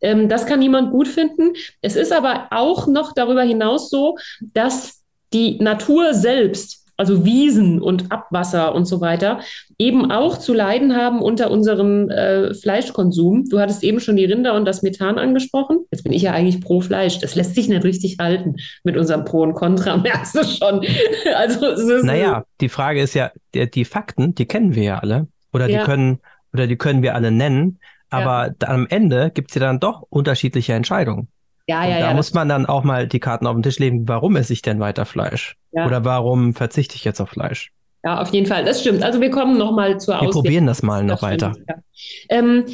[0.00, 1.52] Ähm, das kann niemand gut finden.
[1.82, 8.12] Es ist aber auch noch darüber hinaus so, dass die Natur selbst also Wiesen und
[8.12, 9.40] Abwasser und so weiter,
[9.78, 13.48] eben auch zu leiden haben unter unserem äh, Fleischkonsum.
[13.48, 15.78] Du hattest eben schon die Rinder und das Methan angesprochen.
[15.90, 17.18] Jetzt bin ich ja eigentlich pro Fleisch.
[17.18, 20.84] Das lässt sich nicht richtig halten mit unserem Pro und Contra, merkst du schon.
[21.34, 25.26] also, naja, die Frage ist ja, die, die, Fakten, die kennen wir ja alle.
[25.54, 25.78] Oder ja.
[25.78, 26.20] die können,
[26.52, 27.78] oder die können wir alle nennen.
[28.10, 28.68] Aber ja.
[28.68, 31.28] am Ende gibt es ja dann doch unterschiedliche Entscheidungen.
[31.66, 32.08] Ja, ja, da ja.
[32.08, 34.08] Da muss man dann auch mal die Karten auf den Tisch legen.
[34.08, 35.56] Warum esse ich denn weiter Fleisch?
[35.72, 35.86] Ja.
[35.86, 37.72] Oder warum verzichte ich jetzt auf Fleisch?
[38.02, 38.64] Ja, auf jeden Fall.
[38.64, 39.02] Das stimmt.
[39.02, 40.34] Also wir kommen nochmal zur Auswertung.
[40.34, 41.52] Wir probieren das mal noch das weiter.
[41.68, 41.74] Ja.
[42.30, 42.64] Ähm,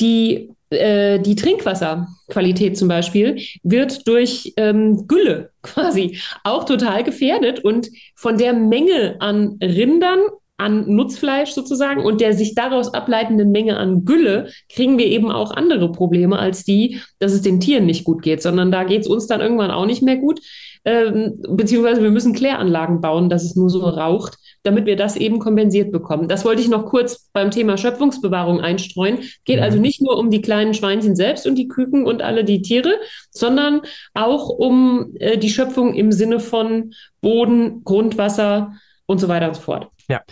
[0.00, 7.88] die, äh, die Trinkwasserqualität zum Beispiel wird durch ähm, Gülle quasi auch total gefährdet und
[8.14, 10.20] von der Menge an Rindern
[10.58, 15.50] an Nutzfleisch sozusagen und der sich daraus ableitenden Menge an Gülle kriegen wir eben auch
[15.50, 19.06] andere Probleme als die, dass es den Tieren nicht gut geht, sondern da geht es
[19.06, 20.40] uns dann irgendwann auch nicht mehr gut.
[20.86, 25.40] Ähm, beziehungsweise wir müssen Kläranlagen bauen, dass es nur so raucht, damit wir das eben
[25.40, 26.28] kompensiert bekommen.
[26.28, 29.18] Das wollte ich noch kurz beim Thema Schöpfungsbewahrung einstreuen.
[29.44, 32.62] Geht also nicht nur um die kleinen Schweinchen selbst und die Küken und alle die
[32.62, 32.94] Tiere,
[33.30, 33.82] sondern
[34.14, 38.72] auch um äh, die Schöpfung im Sinne von Boden, Grundwasser
[39.06, 39.90] und so weiter und so fort.
[40.08, 40.22] Ja,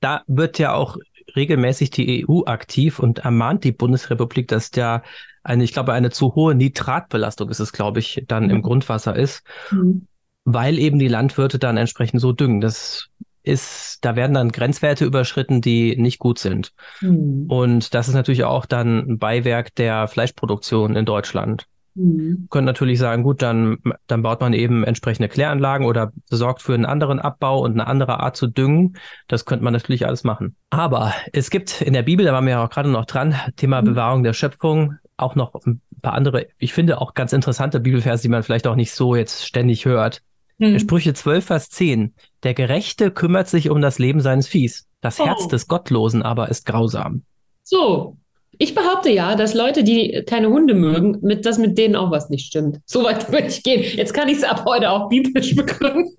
[0.00, 0.96] da wird ja auch
[1.36, 5.02] regelmäßig die EU aktiv und ermahnt die Bundesrepublik, dass da
[5.42, 8.50] eine, ich glaube, eine zu hohe Nitratbelastung ist es, glaube ich, dann mhm.
[8.50, 10.06] im Grundwasser ist, mhm.
[10.44, 12.60] weil eben die Landwirte dann entsprechend so düngen.
[12.60, 13.08] Das
[13.42, 16.72] ist, da werden dann Grenzwerte überschritten, die nicht gut sind.
[17.00, 17.46] Mhm.
[17.48, 21.66] Und das ist natürlich auch dann ein Beiwerk der Fleischproduktion in Deutschland.
[21.94, 22.46] Mhm.
[22.50, 26.84] Können natürlich sagen, gut, dann, dann baut man eben entsprechende Kläranlagen oder sorgt für einen
[26.84, 28.96] anderen Abbau und eine andere Art zu düngen.
[29.28, 30.56] Das könnte man natürlich alles machen.
[30.70, 33.82] Aber es gibt in der Bibel, da waren wir ja auch gerade noch dran, Thema
[33.82, 33.86] mhm.
[33.86, 38.28] Bewahrung der Schöpfung, auch noch ein paar andere, ich finde auch ganz interessante Bibelverse, die
[38.28, 40.22] man vielleicht auch nicht so jetzt ständig hört.
[40.58, 40.78] Mhm.
[40.78, 42.14] Sprüche 12, Vers 10.
[42.42, 44.86] Der Gerechte kümmert sich um das Leben seines Viehs.
[45.00, 45.26] Das oh.
[45.26, 47.24] Herz des Gottlosen aber ist grausam.
[47.62, 48.18] So,
[48.62, 52.28] ich behaupte ja, dass Leute, die keine Hunde mögen, mit, dass mit denen auch was
[52.28, 52.78] nicht stimmt.
[52.84, 53.82] So weit würde ich gehen.
[53.82, 56.14] Jetzt kann ich es ab heute auch biblisch begründen.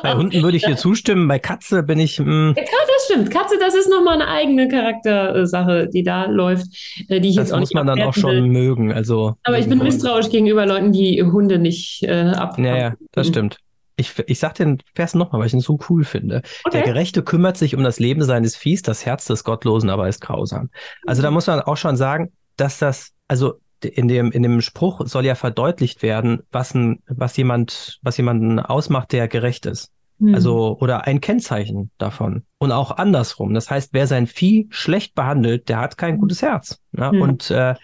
[0.00, 2.20] Bei Hunden würde ich dir zustimmen, bei Katze bin ich.
[2.20, 2.24] Mh.
[2.24, 2.54] Hm.
[2.56, 3.30] Ja, das stimmt.
[3.32, 6.66] Katze, das ist nochmal eine eigene Charaktersache, die da läuft,
[7.08, 8.42] äh, die ich das jetzt auch muss man dann auch schon will.
[8.42, 8.92] mögen.
[8.92, 12.64] Also, Aber ich bin misstrauisch gegenüber Leuten, die Hunde nicht äh, abhaben.
[12.64, 13.58] Ja, ja, das stimmt.
[13.96, 16.42] Ich, ich sag den Vers nochmal, weil ich ihn so cool finde.
[16.64, 16.78] Okay.
[16.78, 20.20] Der Gerechte kümmert sich um das Leben seines Viehs, das Herz des Gottlosen aber ist
[20.20, 20.70] grausam.
[21.06, 21.24] Also mhm.
[21.24, 25.26] da muss man auch schon sagen, dass das, also in dem, in dem Spruch soll
[25.26, 29.90] ja verdeutlicht werden, was ein, was jemand, was jemanden ausmacht, der gerecht ist.
[30.18, 30.34] Mhm.
[30.34, 32.44] Also, oder ein Kennzeichen davon.
[32.58, 33.54] Und auch andersrum.
[33.54, 36.78] Das heißt, wer sein Vieh schlecht behandelt, der hat kein gutes Herz.
[36.92, 37.12] Ja?
[37.12, 37.22] Mhm.
[37.22, 37.74] Und äh,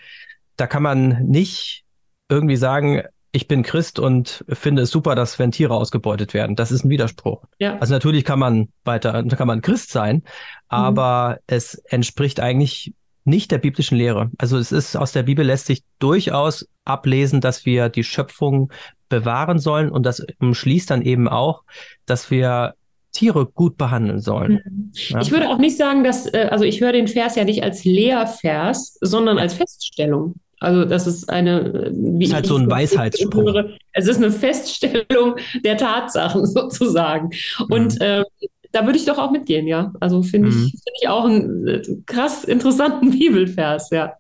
[0.57, 1.85] da kann man nicht
[2.29, 6.57] irgendwie sagen, ich bin Christ und finde es super, dass wenn Tiere ausgebeutet werden.
[6.57, 7.45] Das ist ein Widerspruch.
[7.59, 7.77] Ja.
[7.79, 10.23] Also natürlich kann man weiter, kann man Christ sein, mhm.
[10.69, 11.37] aber mhm.
[11.47, 14.31] es entspricht eigentlich nicht der biblischen Lehre.
[14.39, 18.73] Also es ist aus der Bibel lässt sich durchaus ablesen, dass wir die Schöpfung
[19.11, 21.65] bewahren sollen und das umschließt dann eben auch,
[22.07, 22.75] dass wir
[23.13, 24.63] Tiere gut behandeln sollen.
[24.65, 24.93] Mhm.
[24.95, 25.21] Ja?
[25.21, 27.85] Ich würde auch nicht sagen, dass, äh, also ich höre den Vers ja nicht als
[27.85, 30.35] Lehrvers, sondern als Feststellung.
[30.61, 33.55] Also das ist eine, wie ist halt so ein Weisheitsspruch.
[33.93, 37.31] Es ist eine Feststellung der Tatsachen sozusagen.
[37.69, 38.01] Und mhm.
[38.01, 38.25] äh,
[38.73, 39.93] da würde ich doch auch mitgehen, ja.
[40.01, 40.57] Also finde mhm.
[40.57, 44.15] ich, find ich auch einen äh, krass interessanten Bibelvers, ja.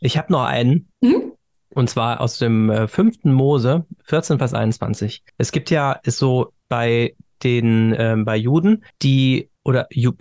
[0.00, 0.88] Ich habe noch einen.
[1.00, 1.32] Mhm.
[1.70, 5.22] Und zwar aus dem äh, fünften Mose, 14, Vers 21.
[5.36, 10.12] Es gibt ja, ist so bei den, äh, bei Juden, die, oder Ju,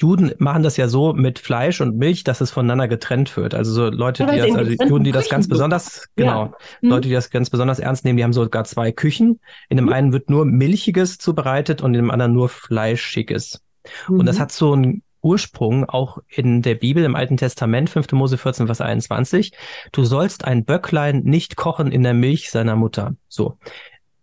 [0.00, 3.54] Juden machen das ja so mit Fleisch und Milch, dass es voneinander getrennt wird.
[3.54, 6.52] Also so Leute, die das, also Juden, die das ganz besonders, genau, ja.
[6.80, 6.88] mhm.
[6.88, 9.40] Leute, die das ganz besonders ernst nehmen, die haben sogar zwei Küchen.
[9.68, 9.92] In dem mhm.
[9.92, 13.62] einen wird nur Milchiges zubereitet und in dem anderen nur Fleischiges.
[14.08, 14.20] Mhm.
[14.20, 14.40] Und das mhm.
[14.40, 18.10] hat so einen Ursprung auch in der Bibel im Alten Testament, 5.
[18.12, 19.52] Mose 14, Vers 21.
[19.92, 23.16] Du sollst ein Böcklein nicht kochen in der Milch seiner Mutter.
[23.28, 23.58] So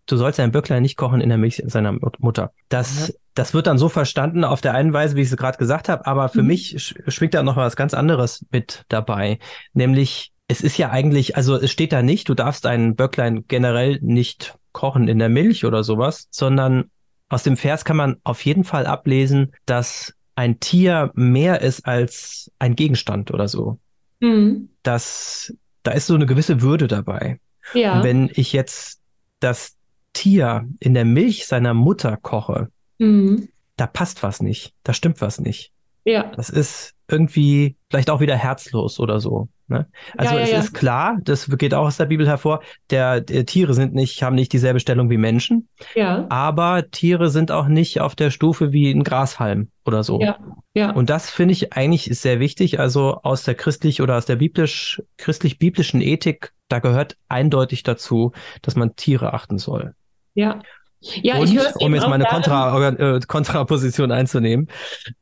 [0.07, 2.51] du sollst ein Böcklein nicht kochen in der Milch seiner Mutter.
[2.69, 3.13] Das, mhm.
[3.37, 6.07] Das wird dann so verstanden auf der einen Weise, wie ich es gerade gesagt habe,
[6.07, 6.47] aber für mhm.
[6.47, 9.37] mich schwingt da noch was ganz anderes mit dabei.
[9.73, 13.99] Nämlich, es ist ja eigentlich, also es steht da nicht, du darfst ein Böcklein generell
[14.01, 16.89] nicht kochen in der Milch oder sowas, sondern
[17.29, 22.51] aus dem Vers kann man auf jeden Fall ablesen, dass ein Tier mehr ist als
[22.57, 23.77] ein Gegenstand oder so.
[24.19, 24.69] Mhm.
[24.81, 27.39] Das, da ist so eine gewisse Würde dabei.
[27.75, 27.97] Ja.
[27.97, 28.99] Und wenn ich jetzt
[29.39, 29.75] das
[30.13, 33.49] Tier in der Milch seiner Mutter koche, mhm.
[33.75, 35.71] da passt was nicht, da stimmt was nicht.
[36.03, 36.31] Ja.
[36.35, 39.49] Das ist irgendwie vielleicht auch wieder herzlos oder so.
[39.67, 39.85] Ne?
[40.15, 40.59] Also ja, ja, es ja.
[40.59, 44.35] ist klar, das geht auch aus der Bibel hervor, der, der, Tiere sind nicht, haben
[44.35, 45.67] nicht dieselbe Stellung wie Menschen.
[45.95, 46.25] Ja.
[46.29, 50.21] Aber Tiere sind auch nicht auf der Stufe wie ein Grashalm oder so.
[50.21, 50.39] Ja.
[50.73, 50.91] Ja.
[50.91, 52.79] Und das finde ich eigentlich sehr wichtig.
[52.79, 58.31] Also aus der christlich oder aus der biblisch, christlich-biblischen Ethik, da gehört eindeutig dazu,
[58.61, 59.95] dass man Tiere achten soll.
[60.33, 60.61] Ja.
[61.01, 64.67] Ja, und, ich um jetzt meine Kontra, äh, Kontraposition einzunehmen,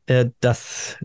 [0.05, 0.97] äh, das,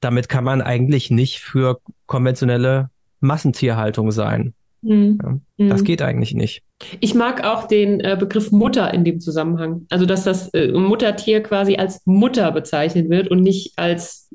[0.00, 4.54] damit kann man eigentlich nicht für konventionelle Massentierhaltung sein.
[4.82, 5.18] Mhm.
[5.56, 5.84] Ja, das mhm.
[5.84, 6.62] geht eigentlich nicht.
[7.00, 9.86] Ich mag auch den äh, Begriff Mutter in dem Zusammenhang.
[9.90, 14.28] Also, dass das äh, Muttertier quasi als Mutter bezeichnet wird und nicht als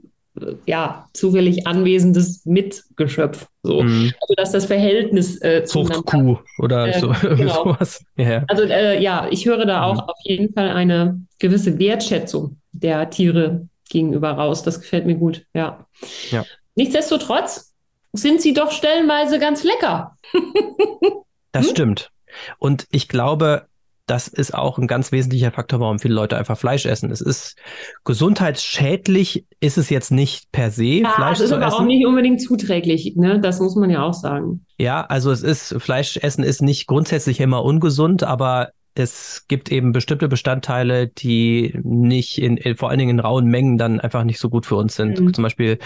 [0.66, 3.48] ja, zufällig anwesendes Mitgeschöpf.
[3.64, 3.84] So.
[3.84, 4.14] Mhm.
[4.22, 7.64] Also dass das Verhältnis äh, Zuchtkuh oder äh, so, genau.
[7.64, 8.04] sowas.
[8.16, 8.44] Ja.
[8.48, 10.10] Also äh, ja, ich höre da auch mhm.
[10.10, 14.64] auf jeden Fall eine gewisse Wertschätzung der Tiere gegenüber raus.
[14.64, 15.86] Das gefällt mir gut, ja.
[16.32, 16.46] ja.
[16.76, 17.74] Nichtsdestotrotz
[18.14, 20.18] sind sie doch stellenweise ganz lecker.
[21.52, 21.72] das hm?
[21.72, 22.12] stimmt.
[22.58, 23.68] Und ich glaube,
[24.06, 27.12] das ist auch ein ganz wesentlicher Faktor, warum viele Leute einfach Fleisch essen.
[27.12, 27.58] Es ist
[28.04, 31.58] gesundheitsschädlich, ist es jetzt nicht per se, ja, Fleisch zu essen.
[31.58, 33.40] ist aber auch nicht unbedingt zuträglich, ne?
[33.40, 34.66] Das muss man ja auch sagen.
[34.78, 39.94] Ja, also es ist, Fleisch essen ist nicht grundsätzlich immer ungesund, aber es gibt eben
[39.94, 44.50] bestimmte Bestandteile, die nicht in, vor allen Dingen in rauen Mengen dann einfach nicht so
[44.50, 45.20] gut für uns sind.
[45.20, 45.34] Mhm.
[45.34, 45.80] Zum Beispiel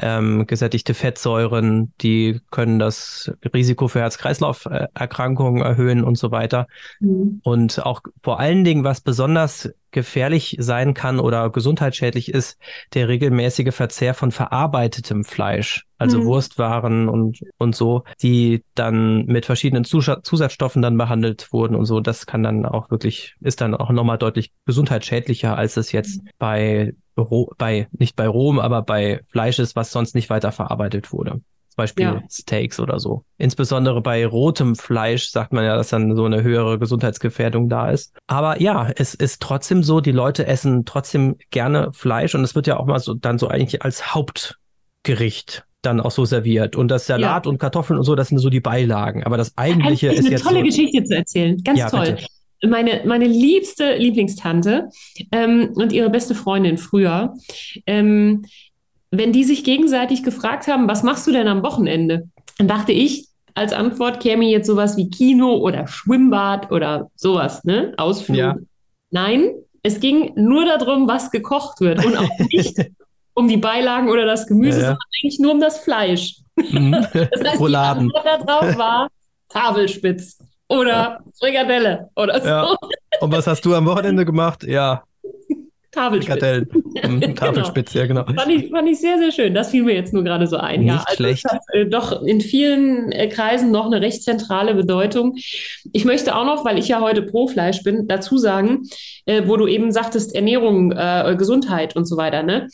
[0.00, 6.66] ähm, gesättigte Fettsäuren, die können das Risiko für Herz-Kreislauf-Erkrankungen erhöhen und so weiter.
[7.00, 7.40] Mhm.
[7.42, 12.58] Und auch vor allen Dingen, was besonders gefährlich sein kann oder gesundheitsschädlich ist,
[12.94, 16.24] der regelmäßige Verzehr von verarbeitetem Fleisch, also mhm.
[16.26, 22.00] Wurstwaren und, und so, die dann mit verschiedenen Zusatzstoffen dann behandelt wurden und so.
[22.00, 26.30] Das kann dann auch wirklich, ist dann auch nochmal deutlich gesundheitsschädlicher, als es jetzt mhm.
[27.24, 31.32] Bei bei, nicht bei Rom, aber bei Fleisch ist, was sonst nicht weiter verarbeitet wurde.
[31.32, 32.22] Zum Beispiel ja.
[32.28, 33.24] Steaks oder so.
[33.36, 38.12] Insbesondere bei rotem Fleisch sagt man ja, dass dann so eine höhere Gesundheitsgefährdung da ist.
[38.26, 42.66] Aber ja, es ist trotzdem so, die Leute essen trotzdem gerne Fleisch und es wird
[42.66, 46.74] ja auch mal so dann so eigentlich als Hauptgericht dann auch so serviert.
[46.74, 47.50] Und das Salat ja.
[47.50, 49.22] und Kartoffeln und so, das sind so die Beilagen.
[49.24, 50.44] Aber das eigentliche ist, ist eine jetzt.
[50.44, 51.56] Tolle so, Geschichte zu erzählen.
[51.62, 52.06] Ganz ja, toll.
[52.06, 52.26] Bitte
[52.62, 54.88] meine, meine liebste Lieblingstante
[55.32, 57.34] ähm, und ihre beste Freundin früher,
[57.86, 58.44] ähm,
[59.10, 62.28] wenn die sich gegenseitig gefragt haben, was machst du denn am Wochenende?
[62.58, 67.94] Dann dachte ich, als Antwort käme jetzt sowas wie Kino oder Schwimmbad oder sowas, ne?
[67.96, 68.36] Ausflug.
[68.36, 68.56] Ja.
[69.10, 69.50] Nein,
[69.82, 72.76] es ging nur darum, was gekocht wird und auch nicht
[73.34, 74.88] um die Beilagen oder das Gemüse, ja, ja.
[74.90, 76.36] sondern eigentlich nur um das Fleisch.
[76.56, 76.92] Mhm.
[77.12, 78.08] das heißt, Rouladen.
[78.08, 79.08] die Antwort da drauf war
[79.48, 80.38] Tafelspitz
[80.68, 81.18] oder ja.
[81.38, 82.46] Frikadelle oder so.
[82.48, 82.76] Ja.
[83.20, 84.64] Und was hast du am Wochenende gemacht?
[84.64, 85.02] Ja.
[85.90, 86.68] Tafelspitz.
[87.02, 88.00] Mhm, Tafelspitz, genau.
[88.00, 88.40] ja, genau.
[88.40, 89.54] Fand ich, fand ich sehr, sehr schön.
[89.54, 90.80] Das fiel mir jetzt nur gerade so ein.
[90.80, 91.44] Nicht ja, also schlecht.
[91.46, 95.36] Hat, äh, doch in vielen äh, Kreisen noch eine recht zentrale Bedeutung.
[95.92, 98.82] Ich möchte auch noch, weil ich ja heute pro Fleisch bin, dazu sagen,
[99.24, 102.42] äh, wo du eben sagtest, Ernährung, äh, Gesundheit und so weiter.
[102.42, 102.68] Ne?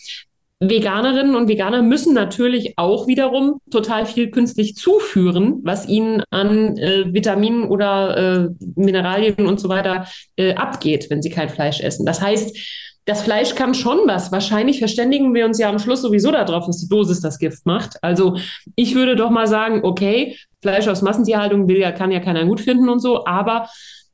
[0.60, 7.12] Veganerinnen und Veganer müssen natürlich auch wiederum total viel künstlich zuführen, was ihnen an äh,
[7.12, 12.06] Vitaminen oder äh, Mineralien und so weiter äh, abgeht, wenn sie kein Fleisch essen.
[12.06, 12.56] Das heißt,
[13.04, 14.32] das Fleisch kann schon was.
[14.32, 18.02] Wahrscheinlich verständigen wir uns ja am Schluss sowieso darauf, dass die Dosis das Gift macht.
[18.02, 18.38] Also
[18.76, 22.60] ich würde doch mal sagen, okay, Fleisch aus Massentierhaltung will ja, kann ja keiner gut
[22.60, 23.68] finden und so, aber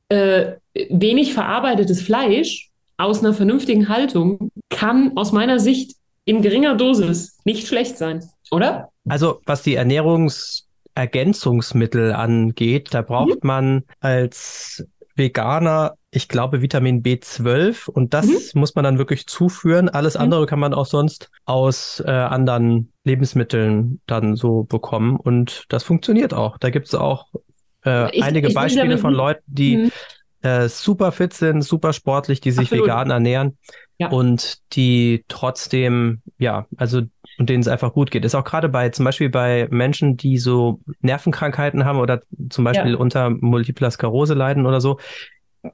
[0.08, 0.54] äh,
[0.88, 5.99] wenig verarbeitetes Fleisch aus einer vernünftigen Haltung kann aus meiner Sicht
[6.30, 8.90] in geringer Dosis nicht schlecht sein, oder?
[9.08, 13.48] Also was die Ernährungsergänzungsmittel angeht, da braucht mhm.
[13.48, 18.60] man als Veganer, ich glaube, Vitamin B12 und das mhm.
[18.60, 19.88] muss man dann wirklich zuführen.
[19.88, 20.20] Alles mhm.
[20.20, 26.32] andere kann man auch sonst aus äh, anderen Lebensmitteln dann so bekommen und das funktioniert
[26.32, 26.58] auch.
[26.58, 27.26] Da gibt es auch
[27.84, 29.90] äh, ich, einige ich Beispiele von Leuten, die mhm.
[30.42, 32.84] äh, super fit sind, super sportlich, die sich Absolut.
[32.84, 33.58] vegan ernähren
[34.00, 34.08] ja.
[34.08, 37.02] und die trotzdem, ja, also
[37.38, 38.24] und denen es einfach gut geht.
[38.24, 42.92] Ist auch gerade bei zum Beispiel bei Menschen, die so Nervenkrankheiten haben oder zum Beispiel
[42.92, 42.96] ja.
[42.96, 44.98] unter Multipler Sklerose leiden oder so,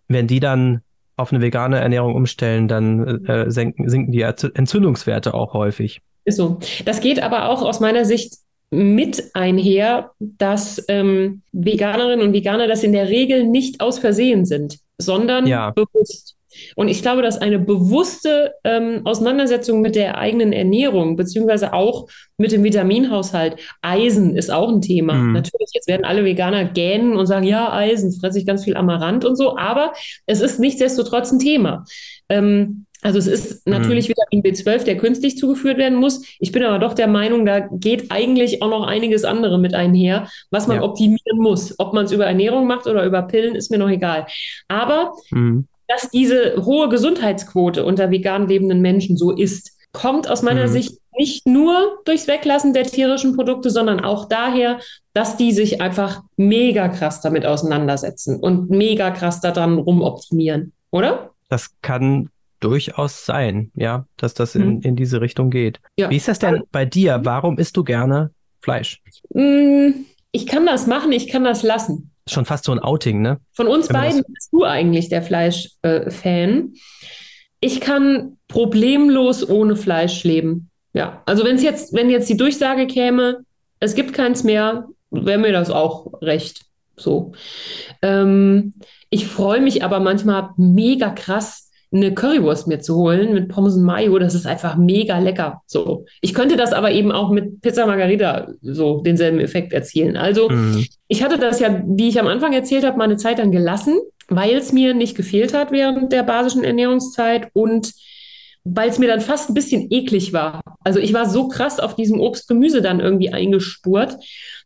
[0.08, 0.82] wenn die dann
[1.16, 6.02] auf eine vegane Ernährung umstellen, dann äh, senken, sinken die Entzündungswerte auch häufig.
[6.24, 6.58] Ist so.
[6.84, 8.34] Das geht aber auch aus meiner Sicht
[8.70, 14.78] mit einher, dass ähm, Veganerinnen und Veganer das in der Regel nicht aus Versehen sind,
[14.98, 15.70] sondern ja.
[15.70, 16.35] bewusst.
[16.74, 22.52] Und ich glaube, dass eine bewusste ähm, Auseinandersetzung mit der eigenen Ernährung, beziehungsweise auch mit
[22.52, 25.14] dem Vitaminhaushalt, Eisen ist auch ein Thema.
[25.14, 25.32] Mhm.
[25.32, 29.24] Natürlich, jetzt werden alle Veganer gähnen und sagen, ja, Eisen, fresse ich ganz viel Amaranth
[29.24, 29.92] und so, aber
[30.26, 31.84] es ist nichtsdestotrotz ein Thema.
[32.28, 34.14] Ähm, also es ist natürlich mhm.
[34.14, 36.26] Vitamin B12, der künstlich zugeführt werden muss.
[36.40, 40.28] Ich bin aber doch der Meinung, da geht eigentlich auch noch einiges andere mit einher,
[40.50, 40.82] was man ja.
[40.82, 41.78] optimieren muss.
[41.78, 44.26] Ob man es über Ernährung macht oder über Pillen, ist mir noch egal.
[44.68, 50.66] Aber mhm dass diese hohe Gesundheitsquote unter vegan lebenden Menschen so ist, kommt aus meiner
[50.66, 50.72] mhm.
[50.72, 54.80] Sicht nicht nur durchs Weglassen der tierischen Produkte, sondern auch daher,
[55.14, 61.30] dass die sich einfach mega krass damit auseinandersetzen und mega krass daran rumoptimieren, oder?
[61.48, 62.28] Das kann
[62.60, 64.80] durchaus sein, ja, dass das in, mhm.
[64.82, 65.80] in diese Richtung geht.
[65.96, 66.10] Ja.
[66.10, 67.20] Wie ist das denn bei dir?
[67.22, 69.00] Warum isst du gerne Fleisch?
[69.30, 69.90] Mm,
[70.36, 73.38] ich kann das machen, ich kann das lassen schon fast so ein Outing, ne?
[73.52, 76.72] Von uns beiden bist du eigentlich der Fleisch-Fan.
[76.72, 76.78] Äh,
[77.60, 80.70] ich kann problemlos ohne Fleisch leben.
[80.92, 83.44] Ja, also wenn es jetzt, wenn jetzt die Durchsage käme,
[83.80, 86.62] es gibt keins mehr, wäre mir das auch recht.
[86.96, 87.32] So.
[88.02, 88.74] Ähm,
[89.10, 91.65] ich freue mich aber manchmal mega krass,
[91.96, 95.62] eine Currywurst mir zu holen mit Pommes und Mayo, das ist einfach mega lecker.
[95.66, 96.04] So.
[96.20, 100.16] Ich könnte das aber eben auch mit Pizza Margarita so denselben Effekt erzielen.
[100.16, 100.86] Also, mhm.
[101.08, 103.98] ich hatte das ja, wie ich am Anfang erzählt habe, mal eine Zeit dann gelassen,
[104.28, 107.92] weil es mir nicht gefehlt hat während der basischen Ernährungszeit und
[108.64, 110.60] weil es mir dann fast ein bisschen eklig war.
[110.84, 114.16] Also, ich war so krass auf diesem Obst-Gemüse dann irgendwie eingespurt,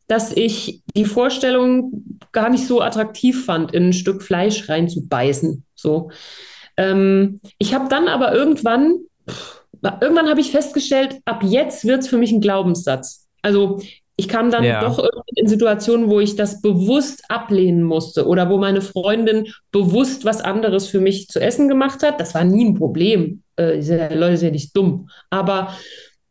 [0.06, 5.64] dass ich die Vorstellung gar nicht so attraktiv fand, in ein Stück Fleisch reinzubeißen.
[5.76, 6.10] So.
[6.80, 9.00] Ähm, ich habe dann aber irgendwann,
[10.00, 13.28] irgendwann habe ich festgestellt, ab jetzt wird es für mich ein Glaubenssatz.
[13.42, 13.80] Also
[14.16, 14.80] ich kam dann ja.
[14.80, 20.40] doch in Situationen, wo ich das bewusst ablehnen musste oder wo meine Freundin bewusst was
[20.40, 22.20] anderes für mich zu essen gemacht hat.
[22.20, 23.42] Das war nie ein Problem.
[23.56, 23.76] Äh,
[24.14, 25.08] Leute sind ja nicht dumm.
[25.30, 25.74] Aber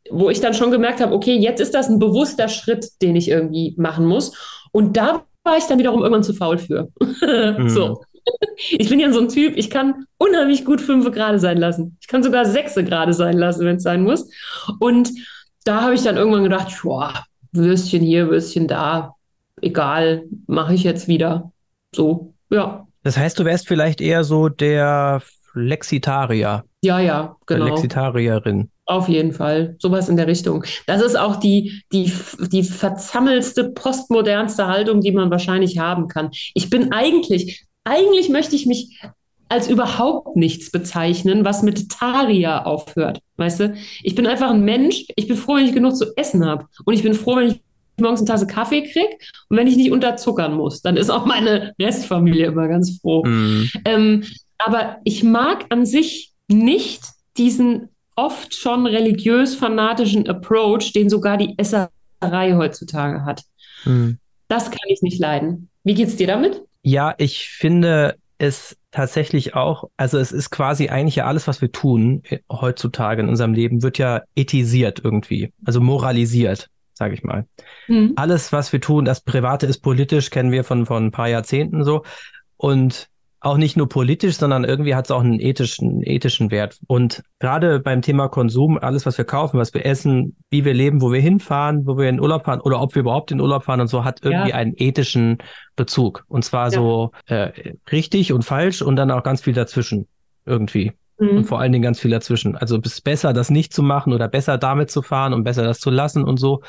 [0.10, 3.30] wo ich dann schon gemerkt habe, okay, jetzt ist das ein bewusster Schritt, den ich
[3.30, 4.34] irgendwie machen muss.
[4.72, 6.90] Und da war ich dann wiederum irgendwann zu faul für.
[7.58, 7.70] mhm.
[7.70, 8.02] So
[8.72, 11.98] ich bin ja so ein Typ, ich kann unheimlich gut fünf gerade sein lassen.
[12.02, 14.30] Ich kann sogar sechs gerade sein lassen, wenn es sein muss.
[14.80, 15.12] Und
[15.64, 17.14] da habe ich dann irgendwann gedacht, boah,
[17.52, 19.16] Würstchen hier, Würstchen da,
[19.62, 21.52] egal, mache ich jetzt wieder.
[21.94, 22.88] So, ja.
[23.04, 26.64] Das heißt, du wärst vielleicht eher so der Flexitarier.
[26.82, 27.66] Ja, ja, genau.
[27.68, 28.70] Flexitarierin.
[28.86, 29.76] Auf jeden Fall.
[29.80, 30.64] Sowas in der Richtung.
[30.88, 32.12] Das ist auch die, die,
[32.52, 36.32] die verzammelste, postmodernste Haltung, die man wahrscheinlich haben kann.
[36.54, 39.00] Ich bin eigentlich, eigentlich möchte ich mich
[39.50, 43.20] als überhaupt nichts bezeichnen, was mit Taria aufhört.
[43.38, 43.76] Weißt du?
[44.04, 45.06] Ich bin einfach ein Mensch.
[45.16, 46.68] Ich bin froh, wenn ich genug zu essen habe.
[46.86, 47.62] Und ich bin froh, wenn ich
[48.00, 49.10] morgens eine Tasse Kaffee kriege
[49.50, 50.82] und wenn ich nicht unterzuckern muss.
[50.82, 53.24] Dann ist auch meine Restfamilie immer ganz froh.
[53.26, 53.70] Mhm.
[53.86, 54.24] Ähm,
[54.60, 57.04] aber ich mag an sich nicht
[57.38, 63.44] diesen oft schon religiös-fanatischen Approach, den sogar die Esserei heutzutage hat.
[63.84, 64.18] Hm.
[64.50, 65.70] Das kann ich nicht leiden.
[65.84, 66.62] Wie geht's dir damit?
[66.82, 71.72] Ja, ich finde es tatsächlich auch, also es ist quasi eigentlich ja alles, was wir
[71.72, 77.46] tun äh, heutzutage in unserem Leben, wird ja ethisiert irgendwie, also moralisiert, sage ich mal.
[77.88, 78.14] Mhm.
[78.16, 81.84] Alles, was wir tun, das Private ist politisch, kennen wir von, von ein paar Jahrzehnten
[81.84, 82.04] so.
[82.58, 83.10] Und
[83.42, 86.78] auch nicht nur politisch, sondern irgendwie hat es auch einen ethischen, ethischen Wert.
[86.88, 91.02] Und gerade beim Thema Konsum, alles, was wir kaufen, was wir essen, wie wir leben,
[91.02, 93.80] wo wir hinfahren, wo wir in Urlaub fahren oder ob wir überhaupt in Urlaub fahren
[93.80, 94.56] und so, hat irgendwie ja.
[94.56, 95.38] einen ethischen
[95.78, 96.26] Bezug.
[96.28, 96.72] Und zwar ja.
[96.72, 97.52] so äh,
[97.92, 100.08] richtig und falsch und dann auch ganz viel dazwischen
[100.46, 100.92] irgendwie.
[101.18, 101.38] Mhm.
[101.38, 102.58] Und vor allen Dingen ganz viel dazwischen.
[102.58, 105.64] Also es ist besser, das nicht zu machen oder besser damit zu fahren und besser
[105.64, 106.62] das zu lassen und so.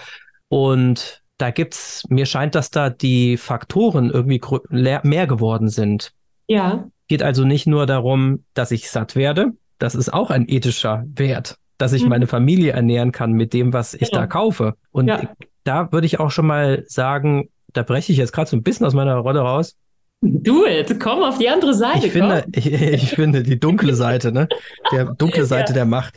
[0.49, 6.13] Und da gibt's, mir scheint, dass da die Faktoren irgendwie mehr geworden sind.
[6.51, 6.89] Ja.
[7.07, 9.53] Geht also nicht nur darum, dass ich satt werde.
[9.79, 12.09] Das ist auch ein ethischer Wert, dass ich mhm.
[12.09, 14.23] meine Familie ernähren kann mit dem, was ich genau.
[14.23, 14.75] da kaufe.
[14.91, 15.31] Und ja.
[15.63, 18.85] da würde ich auch schon mal sagen, da breche ich jetzt gerade so ein bisschen
[18.85, 19.77] aus meiner Rolle raus.
[20.23, 22.07] Do it, komm auf die andere Seite.
[22.07, 24.49] Ich finde, ich, ich, finde die dunkle Seite, ne?
[24.91, 25.75] Der dunkle Seite ja.
[25.75, 26.17] der Macht.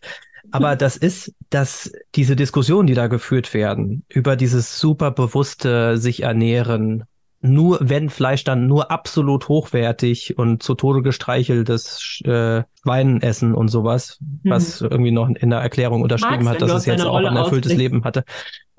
[0.49, 6.23] Aber das ist, dass diese Diskussionen, die da geführt werden, über dieses super bewusste sich
[6.23, 7.03] ernähren
[7.43, 13.67] nur, wenn Fleisch dann nur absolut hochwertig und zu Tode gestreicheltes äh, Wein essen und
[13.67, 14.49] sowas, mhm.
[14.49, 17.73] was irgendwie noch in der Erklärung unterschrieben Magst, hat, dass es jetzt auch ein erfülltes
[17.73, 17.77] ausblickst.
[17.77, 18.23] Leben hatte.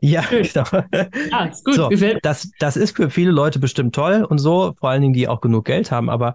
[0.00, 0.64] Ja, genau.
[1.30, 1.74] Ah, ist gut.
[1.74, 1.90] So,
[2.22, 5.42] das, das ist für viele Leute bestimmt toll und so, vor allen Dingen, die auch
[5.42, 6.34] genug Geld haben, aber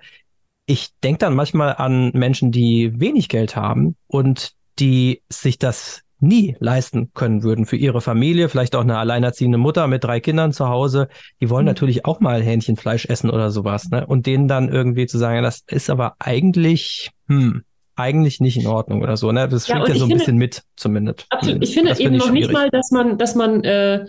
[0.68, 6.56] ich denke dann manchmal an Menschen, die wenig Geld haben und die sich das nie
[6.60, 10.70] leisten können würden für ihre Familie, vielleicht auch eine alleinerziehende Mutter mit drei Kindern zu
[10.70, 11.08] Hause,
[11.42, 11.70] die wollen mhm.
[11.70, 14.06] natürlich auch mal Hähnchenfleisch essen oder sowas, ne?
[14.06, 17.64] Und denen dann irgendwie zu sagen, das ist aber eigentlich, hm,
[17.96, 19.48] eigentlich nicht in Ordnung oder so, ne?
[19.48, 21.26] Das schwingt ja, ja so ein finde, bisschen mit, zumindest.
[21.30, 21.64] Absolut.
[21.64, 22.48] Ich finde eben noch schwierig.
[22.48, 24.06] nicht mal, dass man, dass man äh,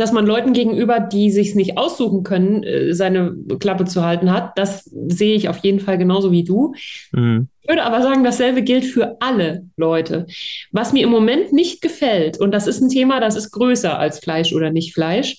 [0.00, 4.56] dass man Leuten gegenüber, die sich nicht aussuchen können, äh, seine Klappe zu halten hat.
[4.56, 6.74] Das sehe ich auf jeden Fall genauso wie du.
[7.12, 7.48] Mhm.
[7.70, 10.26] Ich würde aber sagen, dasselbe gilt für alle Leute.
[10.72, 14.18] Was mir im Moment nicht gefällt, und das ist ein Thema, das ist größer als
[14.18, 15.36] Fleisch oder nicht Fleisch.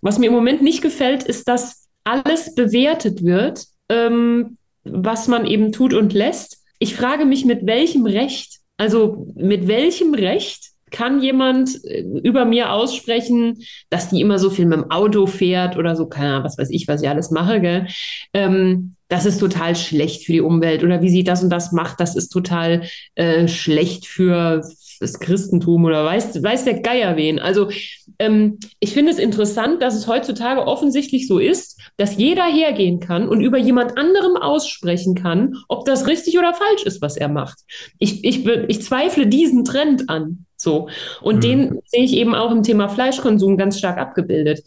[0.00, 5.70] Was mir im Moment nicht gefällt, ist, dass alles bewertet wird, ähm, was man eben
[5.70, 6.58] tut und lässt.
[6.80, 12.72] Ich frage mich, mit welchem Recht, also mit welchem Recht kann jemand äh, über mir
[12.72, 13.58] aussprechen,
[13.90, 16.70] dass die immer so viel mit dem Auto fährt oder so, keine Ahnung, was weiß
[16.70, 17.86] ich, was ich alles mache, gell?
[18.34, 21.98] Ähm, das ist total schlecht für die Umwelt oder wie sie das und das macht,
[21.98, 22.82] das ist total
[23.14, 24.62] äh, schlecht für
[25.00, 27.38] das Christentum oder weiß, weiß der Geier wen.
[27.38, 27.70] Also
[28.18, 33.28] ähm, ich finde es interessant, dass es heutzutage offensichtlich so ist, dass jeder hergehen kann
[33.28, 37.58] und über jemand anderem aussprechen kann, ob das richtig oder falsch ist, was er macht.
[37.98, 40.46] Ich, ich, ich zweifle diesen Trend an.
[40.58, 40.88] So.
[41.22, 41.40] Und mhm.
[41.40, 44.62] den sehe ich eben auch im Thema Fleischkonsum ganz stark abgebildet.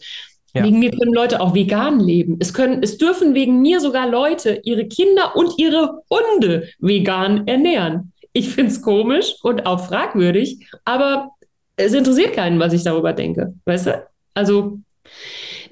[0.54, 0.64] Ja.
[0.64, 2.36] Wegen mir können Leute auch vegan leben.
[2.40, 8.12] Es können, es dürfen wegen mir sogar Leute ihre Kinder und ihre Hunde vegan ernähren.
[8.32, 11.30] Ich finde es komisch und auch fragwürdig, aber
[11.76, 13.54] es interessiert keinen, was ich darüber denke.
[13.64, 14.06] Weißt du?
[14.34, 14.78] Also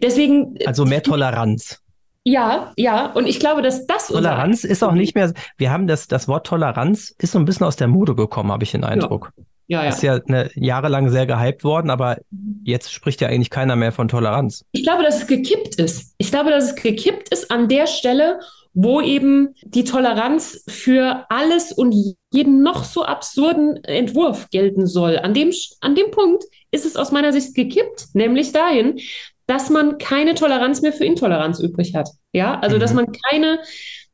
[0.03, 0.57] deswegen.
[0.67, 1.81] Also mehr Toleranz.
[2.25, 5.33] Ja, ja, und ich glaube, dass das Toleranz ist auch nicht mehr.
[5.57, 8.63] Wir haben das, das Wort Toleranz ist so ein bisschen aus der Mode gekommen, habe
[8.63, 9.33] ich den Eindruck.
[9.37, 9.45] Ja.
[9.71, 9.91] Ja, ja.
[9.91, 12.19] Ist ja eine, jahrelang sehr gehypt worden, aber
[12.65, 14.65] jetzt spricht ja eigentlich keiner mehr von Toleranz.
[14.73, 16.13] Ich glaube, dass es gekippt ist.
[16.19, 18.41] Ich glaube, dass es gekippt ist an der Stelle,
[18.75, 21.95] wo eben die Toleranz für alles und
[22.33, 25.19] jeden noch so absurden Entwurf gelten soll.
[25.19, 26.43] An dem, an dem Punkt
[26.73, 28.99] ist es aus meiner Sicht gekippt, nämlich dahin,
[29.47, 32.09] dass man keine Toleranz mehr für Intoleranz übrig hat.
[32.33, 32.81] Ja, also mhm.
[32.81, 33.61] dass man keine,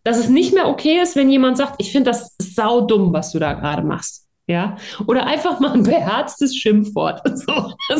[0.02, 3.38] dass es nicht mehr okay ist, wenn jemand sagt, ich finde das saudumm, was du
[3.38, 4.25] da gerade machst.
[4.48, 4.76] Ja,
[5.06, 7.20] oder einfach mal ein beherztes Schimpfwort.
[7.36, 7.52] So,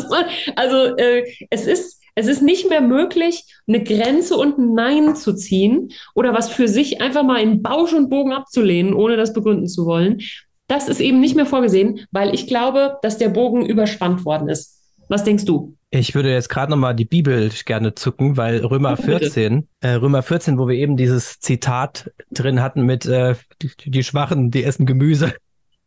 [0.09, 0.25] man,
[0.55, 5.35] also äh, es ist es ist nicht mehr möglich, eine Grenze und ein Nein zu
[5.35, 9.67] ziehen oder was für sich einfach mal in Bausch und Bogen abzulehnen, ohne das begründen
[9.67, 10.21] zu wollen.
[10.67, 14.81] Das ist eben nicht mehr vorgesehen, weil ich glaube, dass der Bogen überspannt worden ist.
[15.09, 15.77] Was denkst du?
[15.91, 20.57] Ich würde jetzt gerade nochmal die Bibel gerne zucken, weil Römer 14, äh, Römer 14,
[20.57, 25.35] wo wir eben dieses Zitat drin hatten mit äh, die, die Schwachen, die essen Gemüse.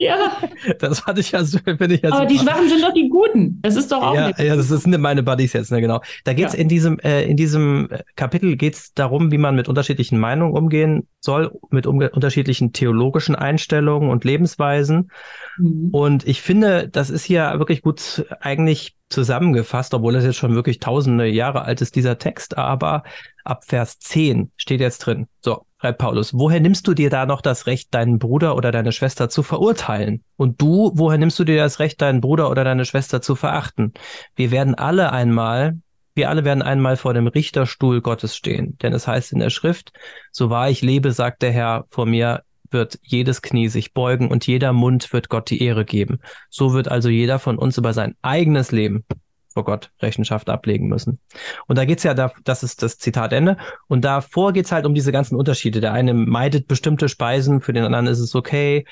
[0.00, 0.32] Ja.
[0.78, 3.60] Das fand ich ja, finde ich ja Aber die Schwachen sind doch die Guten.
[3.60, 4.14] Das ist doch auch.
[4.14, 6.00] Ja, ja das sind meine Buddies jetzt, ne, genau.
[6.24, 6.58] Da geht's ja.
[6.58, 11.52] in diesem, äh, in diesem Kapitel geht's darum, wie man mit unterschiedlichen Meinungen umgehen soll,
[11.68, 15.10] mit unterschiedlichen theologischen Einstellungen und Lebensweisen.
[15.58, 15.90] Mhm.
[15.92, 20.78] Und ich finde, das ist hier wirklich gut eigentlich zusammengefasst, obwohl es jetzt schon wirklich
[20.78, 23.02] tausende Jahre alt ist, dieser Text, aber
[23.44, 25.26] ab Vers 10 steht jetzt drin.
[25.40, 28.92] So, schreibt Paulus, woher nimmst du dir da noch das Recht, deinen Bruder oder deine
[28.92, 30.22] Schwester zu verurteilen?
[30.36, 33.92] Und du, woher nimmst du dir das Recht, deinen Bruder oder deine Schwester zu verachten?
[34.36, 35.78] Wir werden alle einmal,
[36.14, 38.78] wir alle werden einmal vor dem Richterstuhl Gottes stehen.
[38.78, 39.92] Denn es heißt in der Schrift,
[40.30, 42.42] so wahr ich lebe, sagt der Herr vor mir,
[42.72, 46.20] wird jedes Knie sich beugen und jeder Mund wird Gott die Ehre geben.
[46.48, 49.04] So wird also jeder von uns über sein eigenes Leben
[49.52, 51.18] vor Gott Rechenschaft ablegen müssen.
[51.66, 53.56] Und da geht's ja, da, das ist das Zitatende.
[53.88, 55.80] Und davor geht's halt um diese ganzen Unterschiede.
[55.80, 58.86] Der eine meidet bestimmte Speisen, für den anderen ist es okay.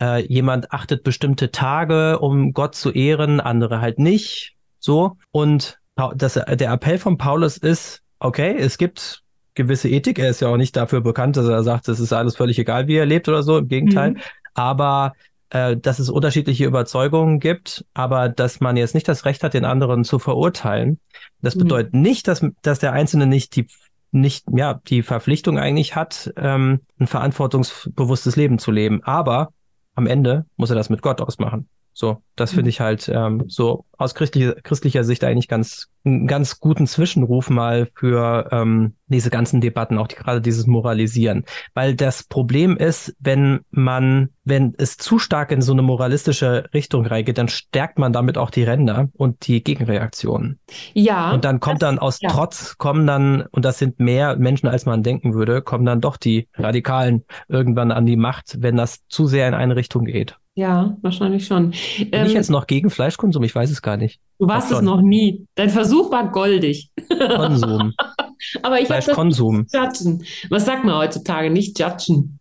[0.00, 4.54] Äh, jemand achtet bestimmte Tage, um Gott zu ehren, andere halt nicht.
[4.78, 5.16] So.
[5.30, 5.78] Und
[6.16, 9.23] das, der Appell von Paulus ist, okay, es gibt
[9.54, 10.18] gewisse Ethik.
[10.18, 12.86] Er ist ja auch nicht dafür bekannt, dass er sagt, es ist alles völlig egal,
[12.86, 13.58] wie er lebt oder so.
[13.58, 14.12] Im Gegenteil.
[14.12, 14.20] Mhm.
[14.54, 15.14] Aber
[15.50, 19.64] äh, dass es unterschiedliche Überzeugungen gibt, aber dass man jetzt nicht das Recht hat, den
[19.64, 20.98] anderen zu verurteilen.
[21.40, 21.60] Das mhm.
[21.60, 23.66] bedeutet nicht, dass, dass der Einzelne nicht die
[24.10, 29.02] nicht ja die Verpflichtung eigentlich hat, ähm, ein verantwortungsbewusstes Leben zu leben.
[29.02, 29.52] Aber
[29.94, 31.68] am Ende muss er das mit Gott ausmachen.
[31.94, 32.68] So, das finde mhm.
[32.70, 37.88] ich halt ähm, so aus christlicher, christlicher Sicht eigentlich ganz einen ganz guten Zwischenruf mal
[37.94, 41.44] für ähm, diese ganzen Debatten, auch die, gerade dieses Moralisieren.
[41.72, 47.06] Weil das Problem ist, wenn man, wenn es zu stark in so eine moralistische Richtung
[47.06, 50.58] reingeht, dann stärkt man damit auch die Ränder und die Gegenreaktionen.
[50.92, 51.32] Ja.
[51.32, 52.28] Und dann kommt das, dann aus ja.
[52.28, 56.16] Trotz, kommen dann, und das sind mehr Menschen, als man denken würde, kommen dann doch
[56.16, 60.36] die Radikalen irgendwann an die Macht, wenn das zu sehr in eine Richtung geht.
[60.56, 61.70] Ja, wahrscheinlich schon.
[61.98, 63.42] Bin ähm, ich jetzt noch gegen Fleischkonsum?
[63.42, 64.20] Ich weiß es gar nicht.
[64.38, 65.46] Du warst es noch nie.
[65.56, 66.90] Dein Versuch war goldig.
[67.08, 67.92] Konsum.
[68.62, 69.66] Aber ich habe das Konsum.
[69.72, 70.24] Judgen.
[70.50, 71.50] Was sagt man heutzutage?
[71.50, 72.38] Nicht judgen.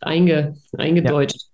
[0.00, 1.40] Einge, eingedeutscht.
[1.40, 1.50] Ja.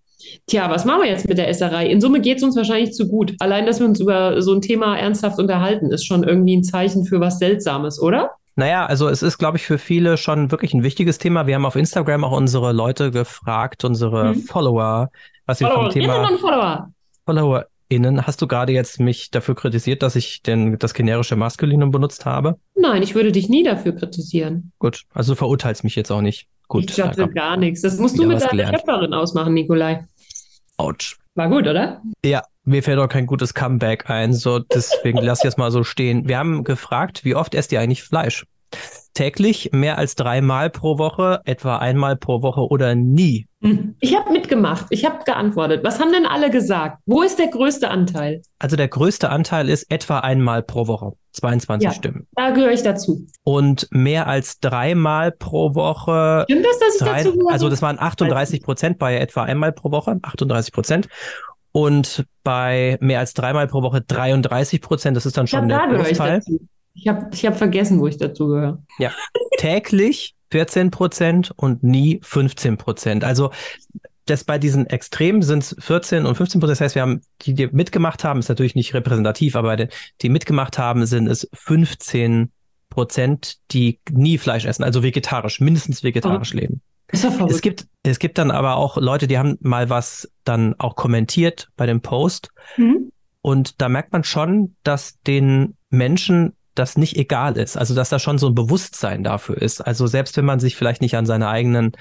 [0.46, 1.86] Tja, was machen wir jetzt mit der Esserei?
[1.86, 3.34] In Summe geht es uns wahrscheinlich zu gut.
[3.38, 7.04] Allein, dass wir uns über so ein Thema ernsthaft unterhalten, ist schon irgendwie ein Zeichen
[7.04, 8.32] für was Seltsames, oder?
[8.54, 11.46] Naja, also es ist, glaube ich, für viele schon wirklich ein wichtiges Thema.
[11.46, 14.42] Wir haben auf Instagram auch unsere Leute gefragt, unsere hm.
[14.42, 15.10] Follower,
[15.46, 16.90] was sie vom Thema und Follower.
[17.24, 18.26] FollowerInnen.
[18.26, 22.58] Hast du gerade jetzt mich dafür kritisiert, dass ich denn das generische Maskulinum benutzt habe?
[22.74, 24.72] Nein, ich würde dich nie dafür kritisieren.
[24.78, 26.46] Gut, also du verurteilst mich jetzt auch nicht.
[26.68, 26.90] Gut.
[26.90, 27.82] Ich dachte gar nichts.
[27.82, 28.78] Das musst du mit deiner gelernt.
[28.80, 30.04] Schöpferin ausmachen, Nikolai.
[30.76, 31.16] Autsch.
[31.36, 32.02] War gut, oder?
[32.24, 35.84] Ja, mir fällt auch kein gutes Comeback ein, so deswegen lass ich jetzt mal so
[35.84, 36.28] stehen.
[36.28, 38.46] Wir haben gefragt, wie oft esst ihr eigentlich Fleisch?
[39.14, 43.46] Täglich, mehr als dreimal pro Woche, etwa einmal pro Woche oder nie?
[43.62, 43.96] Hm.
[44.00, 45.82] Ich habe mitgemacht, ich habe geantwortet.
[45.84, 46.98] Was haben denn alle gesagt?
[47.06, 48.42] Wo ist der größte Anteil?
[48.58, 52.26] Also der größte Anteil ist etwa einmal pro Woche, 22 ja, Stimmen.
[52.34, 53.26] Da gehöre ich dazu.
[53.42, 56.44] Und mehr als dreimal pro Woche.
[56.44, 57.52] Stimmt das, dass ich drei, dazu gehöre?
[57.52, 61.08] Also das waren 38 Prozent bei etwa einmal pro Woche, 38 Prozent.
[61.72, 65.98] Und bei mehr als dreimal pro Woche 33 Prozent, das ist dann schon ja, der
[65.98, 66.42] Großteil.
[66.96, 68.82] Ich habe ich hab vergessen, wo ich dazu gehöre.
[68.98, 69.12] Ja,
[69.58, 73.24] täglich 14 Prozent und nie 15 Prozent.
[73.24, 73.50] Also
[74.24, 76.72] das bei diesen Extremen sind es 14 und 15 Prozent.
[76.72, 79.88] Das heißt, wir haben, die, die mitgemacht haben, ist natürlich nicht repräsentativ, aber die,
[80.22, 82.50] die mitgemacht haben, sind es 15
[82.90, 86.58] Prozent, die nie Fleisch essen, also vegetarisch, mindestens vegetarisch oh.
[86.58, 86.82] leben.
[87.08, 91.68] Es gibt, es gibt dann aber auch Leute, die haben mal was dann auch kommentiert
[91.76, 92.50] bei dem Post.
[92.76, 93.12] Mhm.
[93.42, 97.76] Und da merkt man schon, dass den Menschen das nicht egal ist.
[97.76, 99.80] Also dass da schon so ein Bewusstsein dafür ist.
[99.80, 101.92] Also selbst wenn man sich vielleicht nicht an seine eigenen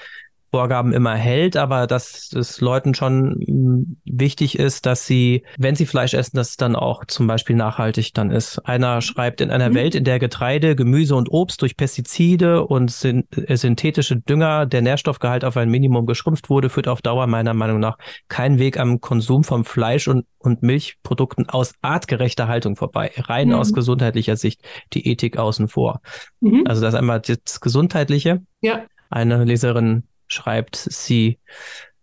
[0.51, 5.85] Vorgaben immer hält, aber dass es Leuten schon mm, wichtig ist, dass sie, wenn sie
[5.85, 8.59] Fleisch essen, dass es dann auch zum Beispiel nachhaltig dann ist.
[8.59, 9.75] Einer schreibt, in einer mhm.
[9.75, 15.43] Welt, in der Getreide, Gemüse und Obst durch Pestizide und äh, synthetische Dünger der Nährstoffgehalt
[15.43, 17.97] auf ein Minimum geschrumpft wurde, führt auf Dauer meiner Meinung nach
[18.29, 23.11] kein Weg am Konsum von Fleisch und, und Milchprodukten aus artgerechter Haltung vorbei.
[23.17, 23.55] Rein mhm.
[23.55, 24.61] aus gesundheitlicher Sicht
[24.93, 26.01] die Ethik außen vor.
[26.39, 26.63] Mhm.
[26.65, 28.41] Also das ist einmal das Gesundheitliche.
[28.61, 28.85] Ja.
[29.09, 31.39] Eine Leserin schreibt, sie,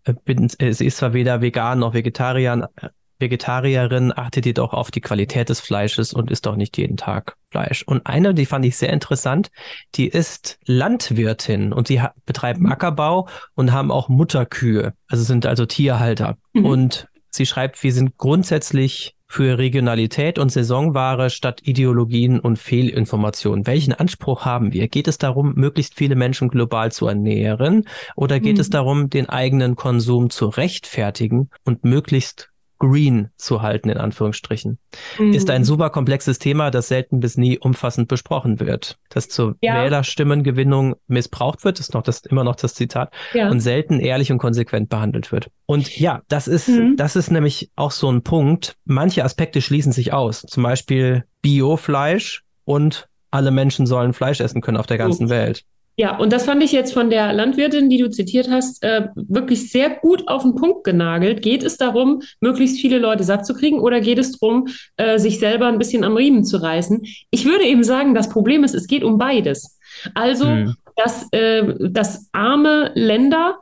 [0.04, 0.14] äh,
[0.58, 2.68] äh, sie ist zwar weder vegan noch Vegetarier,
[3.22, 7.82] Vegetarierin, achtet jedoch auf die Qualität des Fleisches und isst auch nicht jeden Tag Fleisch.
[7.84, 9.50] Und eine, die fand ich sehr interessant,
[9.94, 12.72] die ist Landwirtin und sie betreiben mhm.
[12.72, 16.36] Ackerbau und haben auch Mutterkühe, also sind also Tierhalter.
[16.52, 16.64] Mhm.
[16.66, 23.66] Und sie schreibt, wir sind grundsätzlich für Regionalität und Saisonware statt Ideologien und Fehlinformationen.
[23.66, 24.88] Welchen Anspruch haben wir?
[24.88, 28.60] Geht es darum, möglichst viele Menschen global zu ernähren oder geht mhm.
[28.60, 32.51] es darum, den eigenen Konsum zu rechtfertigen und möglichst
[32.82, 34.78] green zu halten, in Anführungsstrichen.
[35.16, 35.32] Mhm.
[35.32, 38.98] Ist ein super komplexes Thema, das selten bis nie umfassend besprochen wird.
[39.08, 39.84] Das zur ja.
[39.84, 43.48] Wählerstimmengewinnung missbraucht wird, ist noch das, immer noch das Zitat, ja.
[43.48, 45.48] und selten ehrlich und konsequent behandelt wird.
[45.66, 46.96] Und ja, das ist, mhm.
[46.96, 48.74] das ist nämlich auch so ein Punkt.
[48.84, 50.42] Manche Aspekte schließen sich aus.
[50.42, 55.30] Zum Beispiel Biofleisch und alle Menschen sollen Fleisch essen können auf der ganzen oh.
[55.30, 55.62] Welt.
[55.96, 59.70] Ja, und das fand ich jetzt von der Landwirtin, die du zitiert hast, äh, wirklich
[59.70, 61.42] sehr gut auf den Punkt genagelt.
[61.42, 65.38] Geht es darum, möglichst viele Leute satt zu kriegen oder geht es darum, äh, sich
[65.38, 67.02] selber ein bisschen am Riemen zu reißen?
[67.30, 69.78] Ich würde eben sagen, das Problem ist, es geht um beides.
[70.14, 70.74] Also, hm.
[70.96, 73.58] dass, äh, dass arme Länder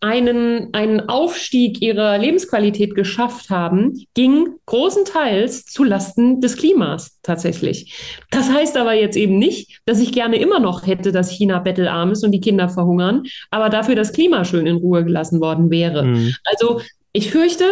[0.00, 7.94] einen, einen Aufstieg ihrer Lebensqualität geschafft haben, ging großenteils zu Lasten des Klimas tatsächlich.
[8.30, 12.12] Das heißt aber jetzt eben nicht, dass ich gerne immer noch hätte, dass China bettelarm
[12.12, 16.04] ist und die Kinder verhungern, aber dafür das Klima schön in Ruhe gelassen worden wäre.
[16.04, 16.34] Mhm.
[16.44, 16.80] Also
[17.12, 17.64] ich fürchte,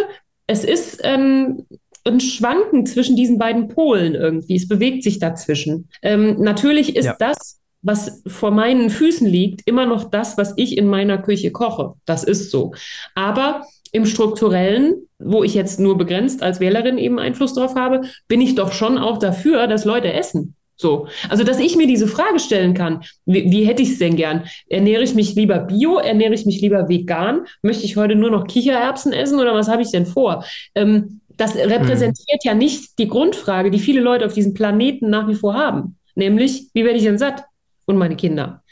[0.47, 1.65] es ist ähm,
[2.05, 4.55] ein Schwanken zwischen diesen beiden Polen irgendwie.
[4.55, 5.89] Es bewegt sich dazwischen.
[6.01, 7.15] Ähm, natürlich ist ja.
[7.19, 11.93] das was vor meinen Füßen liegt, immer noch das, was ich in meiner Küche koche.
[12.05, 12.73] Das ist so.
[13.13, 13.61] Aber
[13.91, 18.55] im strukturellen, wo ich jetzt nur begrenzt als Wählerin eben Einfluss drauf habe, bin ich
[18.55, 20.55] doch schon auch dafür, dass Leute essen.
[20.77, 21.07] So.
[21.29, 24.45] Also, dass ich mir diese Frage stellen kann, wie, wie hätte ich es denn gern?
[24.67, 25.97] Ernähre ich mich lieber bio?
[25.97, 27.45] Ernähre ich mich lieber vegan?
[27.61, 30.43] Möchte ich heute nur noch Kichererbsen essen oder was habe ich denn vor?
[30.73, 32.49] Ähm, das repräsentiert hm.
[32.49, 35.97] ja nicht die Grundfrage, die viele Leute auf diesem Planeten nach wie vor haben.
[36.15, 37.43] Nämlich, wie werde ich denn satt?
[37.85, 38.63] Und meine Kinder.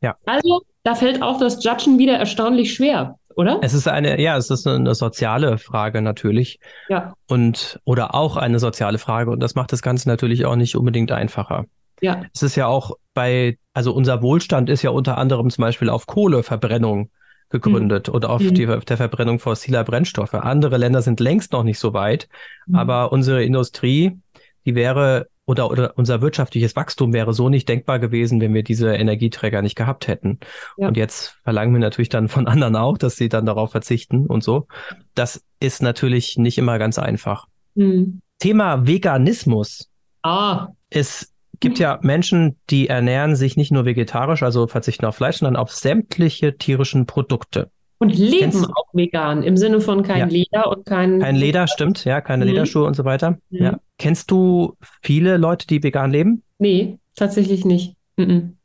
[0.00, 0.16] Ja.
[0.24, 3.58] Also, da fällt auch das Judgen wieder erstaunlich schwer, oder?
[3.62, 6.58] Es ist eine, ja, es ist eine soziale Frage natürlich.
[6.88, 7.14] Ja.
[7.26, 9.30] Und, oder auch eine soziale Frage.
[9.30, 11.64] Und das macht das Ganze natürlich auch nicht unbedingt einfacher.
[12.00, 12.22] Ja.
[12.34, 16.06] Es ist ja auch bei, also unser Wohlstand ist ja unter anderem zum Beispiel auf
[16.06, 17.10] Kohleverbrennung
[17.48, 18.14] gegründet mhm.
[18.14, 18.54] oder auf, mhm.
[18.54, 20.34] die, auf der Verbrennung fossiler Brennstoffe.
[20.34, 22.28] Andere Länder sind längst noch nicht so weit,
[22.66, 22.74] mhm.
[22.74, 24.18] aber unsere Industrie,
[24.64, 28.94] die wäre oder, oder unser wirtschaftliches Wachstum wäre so nicht denkbar gewesen, wenn wir diese
[28.94, 30.40] Energieträger nicht gehabt hätten.
[30.76, 30.88] Ja.
[30.88, 34.42] Und jetzt verlangen wir natürlich dann von anderen auch, dass sie dann darauf verzichten und
[34.42, 34.66] so.
[35.14, 37.46] Das ist natürlich nicht immer ganz einfach.
[37.74, 38.20] Mhm.
[38.38, 39.88] Thema Veganismus.
[40.22, 40.68] Ah.
[40.90, 45.56] Es gibt ja Menschen, die ernähren sich nicht nur vegetarisch, also verzichten auf Fleisch, sondern
[45.56, 47.70] auf sämtliche tierischen Produkte.
[47.98, 50.26] Und leben Kennst, auch vegan, im Sinne von kein ja.
[50.26, 51.20] Leder und kein.
[51.20, 52.50] Kein Leder, stimmt, ja, keine mhm.
[52.50, 53.38] Lederschuhe und so weiter.
[53.48, 53.62] Mhm.
[53.62, 53.80] Ja.
[53.98, 56.42] Kennst du viele Leute, die vegan leben?
[56.58, 57.96] Nee, tatsächlich nicht.
[58.16, 58.56] Mhm.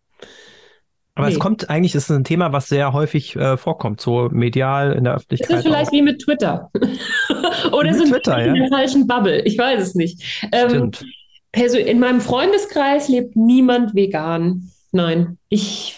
[1.15, 1.34] Aber nee.
[1.34, 5.03] es kommt eigentlich, es ist ein Thema, was sehr häufig äh, vorkommt, so medial in
[5.03, 5.49] der Öffentlichkeit.
[5.51, 5.93] Es ist vielleicht auch.
[5.93, 6.71] wie mit Twitter.
[7.71, 8.53] Oder sind Twitter, ja.
[8.53, 9.41] in der falschen Bubble.
[9.41, 10.47] Ich weiß es nicht.
[10.51, 10.91] Ähm,
[11.53, 14.71] in meinem Freundeskreis lebt niemand vegan.
[14.93, 15.97] Nein, ich,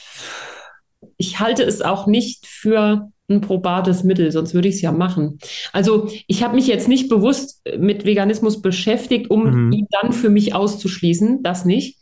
[1.18, 5.40] ich halte es auch nicht für ein probates Mittel, sonst würde ich es ja machen.
[5.72, 9.72] Also ich habe mich jetzt nicht bewusst mit Veganismus beschäftigt, um mhm.
[9.72, 11.98] ihn dann für mich auszuschließen, das nicht.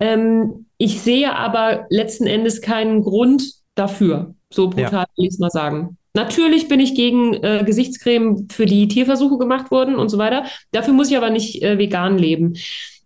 [0.00, 5.06] Ähm, ich sehe aber letzten Endes keinen Grund dafür, so brutal ja.
[5.16, 5.96] will ich es mal sagen.
[6.14, 10.44] Natürlich bin ich gegen äh, Gesichtscreme, für die Tierversuche gemacht wurden und so weiter.
[10.70, 12.54] Dafür muss ich aber nicht äh, vegan leben.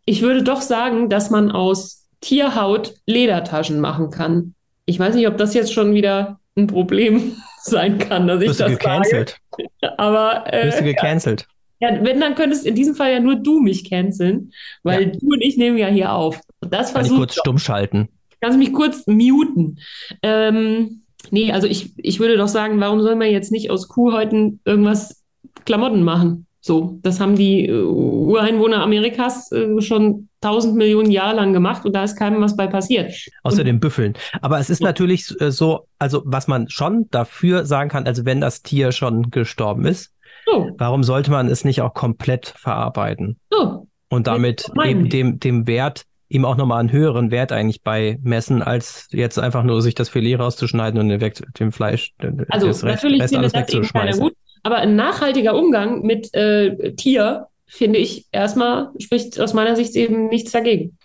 [0.07, 4.55] Ich würde doch sagen, dass man aus Tierhaut Ledertaschen machen kann.
[4.87, 8.61] Ich weiß nicht, ob das jetzt schon wieder ein Problem sein kann, dass ich Bist
[8.61, 9.39] das du gecancelt.
[9.51, 9.99] Sage.
[9.99, 11.47] Aber äh, Bist du gecancelt?
[11.79, 14.53] Ja, wenn, dann könntest in diesem Fall ja nur du mich canceln,
[14.83, 15.09] weil ja.
[15.11, 16.41] du und ich nehmen ja hier auf.
[16.61, 18.09] das Kann ich kurz stumm schalten?
[18.41, 19.79] Kannst du mich kurz muten?
[20.23, 24.61] Ähm, nee, also ich, ich würde doch sagen, warum soll man jetzt nicht aus Kuhhäuten
[24.65, 25.23] irgendwas
[25.67, 26.46] Klamotten machen?
[26.67, 31.93] So, das haben die äh, Ureinwohner Amerikas äh, schon tausend Millionen Jahre lang gemacht und
[31.93, 33.13] da ist keinem was bei passiert.
[33.45, 34.15] Außer und, den Büffeln.
[34.43, 34.89] Aber es ist ja.
[34.89, 39.31] natürlich äh, so, also was man schon dafür sagen kann, also wenn das Tier schon
[39.31, 40.13] gestorben ist,
[40.45, 40.73] so.
[40.77, 43.39] warum sollte man es nicht auch komplett verarbeiten?
[43.49, 43.87] So.
[44.09, 49.07] Und damit eben dem, dem Wert ihm auch nochmal einen höheren Wert eigentlich beimessen, als
[49.13, 52.13] jetzt einfach nur sich das Filet rauszuschneiden und dem, dem Fleisch
[52.49, 54.21] also das Rest, natürlich Rest alles wegzuschmeißen.
[54.21, 54.35] Gut,
[54.67, 60.27] aber ein nachhaltiger Umgang mit äh, Tier, finde ich, erstmal spricht aus meiner Sicht eben
[60.27, 60.99] nichts dagegen.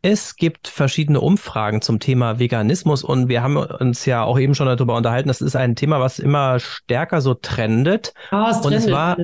[0.00, 4.66] Es gibt verschiedene Umfragen zum Thema Veganismus und wir haben uns ja auch eben schon
[4.66, 5.28] darüber unterhalten.
[5.28, 8.14] Das ist ein Thema, was immer stärker so trendet.
[8.32, 8.86] Oh, es und trendet.
[8.86, 9.16] es war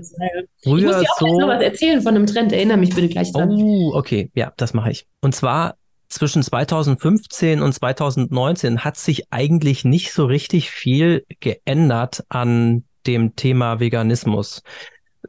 [0.63, 1.41] früher ich muss dir auch so.
[1.41, 2.53] noch was erzählen von einem Trend.
[2.53, 3.51] Erinnere mich bitte gleich dran.
[3.51, 5.07] Oh, okay, ja, das mache ich.
[5.23, 5.77] Und zwar
[6.11, 13.81] zwischen 2015 und 2019 hat sich eigentlich nicht so richtig viel geändert an dem Thema
[13.81, 14.63] Veganismus.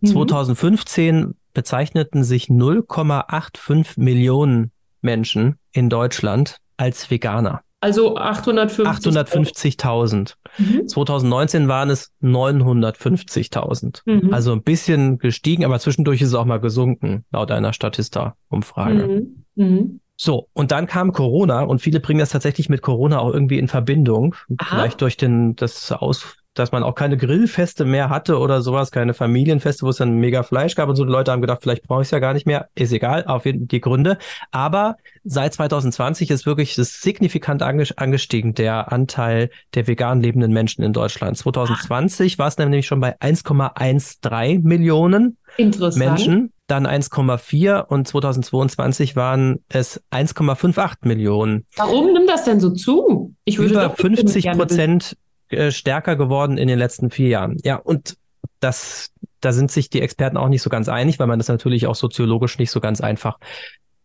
[0.01, 0.07] Mhm.
[0.07, 4.71] 2015 bezeichneten sich 0,85 Millionen
[5.01, 7.61] Menschen in Deutschland als Veganer.
[7.81, 9.79] Also 850.000.
[9.79, 10.33] 850.000.
[10.57, 10.87] Mhm.
[10.87, 14.01] 2019 waren es 950.000.
[14.05, 14.33] Mhm.
[14.33, 19.07] Also ein bisschen gestiegen, aber zwischendurch ist es auch mal gesunken, laut einer Statista-Umfrage.
[19.07, 19.45] Mhm.
[19.55, 19.99] mhm.
[20.21, 23.69] So, und dann kam Corona und viele bringen das tatsächlich mit Corona auch irgendwie in
[23.69, 24.35] Verbindung.
[24.57, 24.75] Aha.
[24.75, 29.13] Vielleicht durch den, das Aus, dass man auch keine Grillfeste mehr hatte oder sowas, keine
[29.13, 31.05] Familienfeste, wo es dann mega Fleisch gab und so.
[31.05, 32.67] Die Leute haben gedacht, vielleicht brauche ich es ja gar nicht mehr.
[32.75, 34.17] Ist egal, auf jeden Fall die Gründe.
[34.51, 40.93] Aber seit 2020 ist wirklich das signifikant angestiegen, der Anteil der vegan lebenden Menschen in
[40.93, 41.37] Deutschland.
[41.37, 50.01] 2020 war es nämlich schon bei 1,13 Millionen Menschen, dann 1,4 und 2022 waren es
[50.11, 51.65] 1,58 Millionen.
[51.75, 53.33] Warum nimmt das denn so zu?
[53.45, 55.17] Ich würde Über 50 Prozent
[55.49, 57.57] äh, stärker geworden in den letzten vier Jahren.
[57.63, 58.17] Ja, und
[58.59, 61.87] das, da sind sich die Experten auch nicht so ganz einig, weil man das natürlich
[61.87, 63.37] auch soziologisch nicht so ganz einfach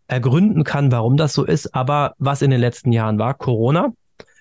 [0.07, 1.75] ergründen kann, warum das so ist.
[1.75, 3.93] Aber was in den letzten Jahren war, Corona,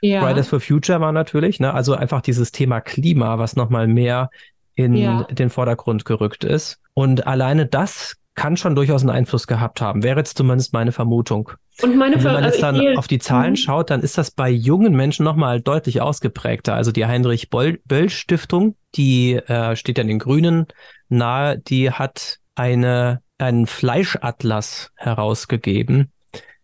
[0.02, 0.22] ja.
[0.22, 1.74] Fridays for Future war natürlich, ne?
[1.74, 4.30] also einfach dieses Thema Klima, was nochmal mehr
[4.76, 5.24] in ja.
[5.24, 6.80] den Vordergrund gerückt ist.
[6.94, 11.52] Und alleine das kann schon durchaus einen Einfluss gehabt haben, wäre jetzt zumindest meine Vermutung.
[11.82, 13.58] Und meine und wenn man jetzt also dann auf die Zahlen mhm.
[13.58, 16.74] schaut, dann ist das bei jungen Menschen nochmal deutlich ausgeprägter.
[16.74, 20.68] Also die Heinrich-Böll-Stiftung, die äh, steht ja den Grünen
[21.10, 26.12] nahe, die hat eine, einen Fleischatlas herausgegeben.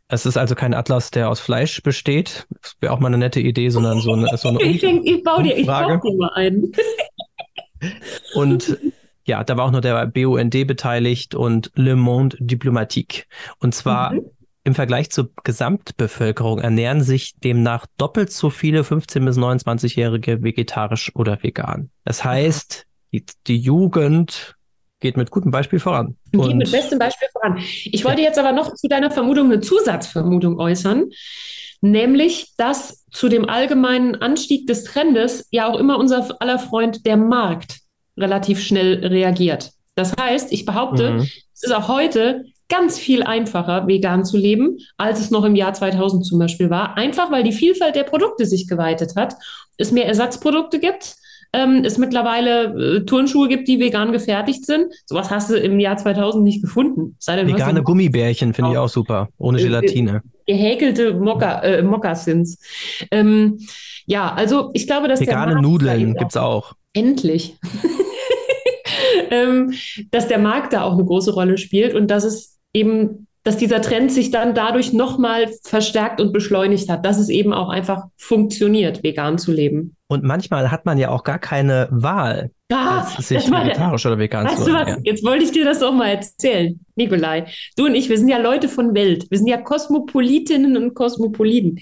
[0.08, 2.48] Es ist also kein Atlas, der aus Fleisch besteht.
[2.62, 5.24] Das wäre auch mal eine nette Idee, sondern so eine, so eine Ich denke, ich
[5.24, 6.72] baue dir, ich baue dir mal einen.
[8.34, 8.78] Und
[9.30, 13.26] ja, da war auch noch der BUND beteiligt und Le Monde Diplomatique.
[13.60, 14.26] Und zwar mhm.
[14.64, 21.42] im Vergleich zur Gesamtbevölkerung ernähren sich demnach doppelt so viele 15- bis 29-Jährige vegetarisch oder
[21.44, 21.92] vegan.
[22.04, 24.56] Das heißt, die, die Jugend
[25.00, 26.18] geht mit gutem Beispiel voran.
[26.34, 27.60] Und geht mit bestem Beispiel voran.
[27.60, 28.28] Ich wollte ja.
[28.28, 31.12] jetzt aber noch zu deiner Vermutung eine Zusatzvermutung äußern,
[31.82, 37.16] nämlich, dass zu dem allgemeinen Anstieg des Trendes ja auch immer unser aller Freund der
[37.16, 37.80] Markt
[38.20, 39.72] relativ schnell reagiert.
[39.96, 41.20] Das heißt, ich behaupte, mhm.
[41.20, 45.74] es ist auch heute ganz viel einfacher, vegan zu leben, als es noch im Jahr
[45.74, 46.98] 2000 zum Beispiel war.
[46.98, 49.34] Einfach, weil die Vielfalt der Produkte sich geweitet hat,
[49.78, 51.16] es mehr Ersatzprodukte gibt,
[51.52, 54.94] ähm, es mittlerweile äh, Turnschuhe gibt, die vegan gefertigt sind.
[55.06, 57.18] Sowas hast du im Jahr 2000 nicht gefunden.
[57.28, 60.22] Denn, Vegane Gummibärchen finde ich auch super, ohne äh, Gelatine.
[60.46, 62.60] Gehäkelte Mokka, äh, Mokassins.
[63.10, 63.60] Ähm,
[64.06, 66.74] ja, also ich glaube, dass Vegane Nudeln gibt es auch.
[66.94, 67.58] Endlich.
[69.30, 69.74] ähm,
[70.12, 73.82] dass der Markt da auch eine große Rolle spielt und dass es eben, dass dieser
[73.82, 79.04] Trend sich dann dadurch nochmal verstärkt und beschleunigt hat, dass es eben auch einfach funktioniert,
[79.04, 79.96] vegan zu leben.
[80.08, 84.66] Und manchmal hat man ja auch gar keine Wahl, ah, sich vegetarisch oder vegan weißt
[84.66, 85.04] zu ernähren.
[85.04, 87.46] Jetzt wollte ich dir das doch mal erzählen, Nikolai.
[87.78, 89.28] Du und ich, wir sind ja Leute von Welt.
[89.30, 91.76] Wir sind ja Kosmopolitinnen und Kosmopoliten.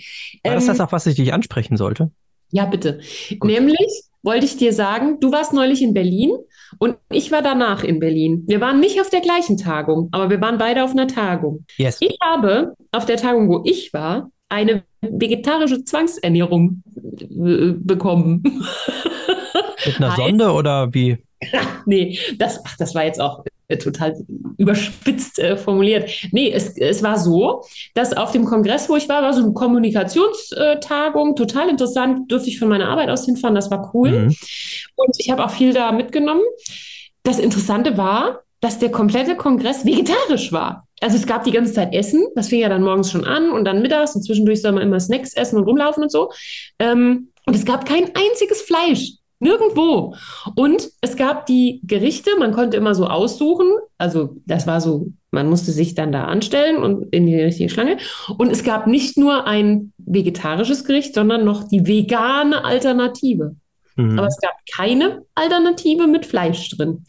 [0.43, 2.11] War ähm, das das, auf was ich dich ansprechen sollte?
[2.51, 2.99] Ja, bitte.
[3.39, 3.49] Gut.
[3.49, 6.31] Nämlich wollte ich dir sagen, du warst neulich in Berlin
[6.79, 8.43] und ich war danach in Berlin.
[8.47, 11.65] Wir waren nicht auf der gleichen Tagung, aber wir waren beide auf einer Tagung.
[11.77, 11.97] Yes.
[12.01, 18.43] Ich habe auf der Tagung, wo ich war, eine vegetarische Zwangsernährung äh, bekommen.
[19.85, 21.17] Mit einer Sonde oder wie?
[21.85, 23.43] nee, das, ach, das war jetzt auch
[23.75, 24.15] total
[24.57, 26.09] überspitzt äh, formuliert.
[26.31, 27.63] Nee, es, es war so,
[27.93, 32.59] dass auf dem Kongress, wo ich war, war so eine Kommunikationstagung, total interessant, durfte ich
[32.59, 34.11] von meiner Arbeit aus hinfahren, das war cool.
[34.11, 34.35] Mhm.
[34.95, 36.43] Und ich habe auch viel da mitgenommen.
[37.23, 40.87] Das Interessante war, dass der komplette Kongress vegetarisch war.
[41.01, 43.65] Also es gab die ganze Zeit Essen, das fing ja dann morgens schon an und
[43.65, 46.31] dann mittags und zwischendurch soll man immer Snacks essen und rumlaufen und so.
[46.79, 49.17] Ähm, und es gab kein einziges Fleisch.
[49.39, 50.15] Nirgendwo.
[50.55, 53.67] Und es gab die Gerichte, man konnte immer so aussuchen.
[53.97, 57.97] Also das war so, man musste sich dann da anstellen und in die richtige Schlange.
[58.37, 63.55] Und es gab nicht nur ein vegetarisches Gericht, sondern noch die vegane Alternative.
[63.97, 64.17] Mhm.
[64.17, 67.05] Aber es gab keine Alternative mit Fleisch drin.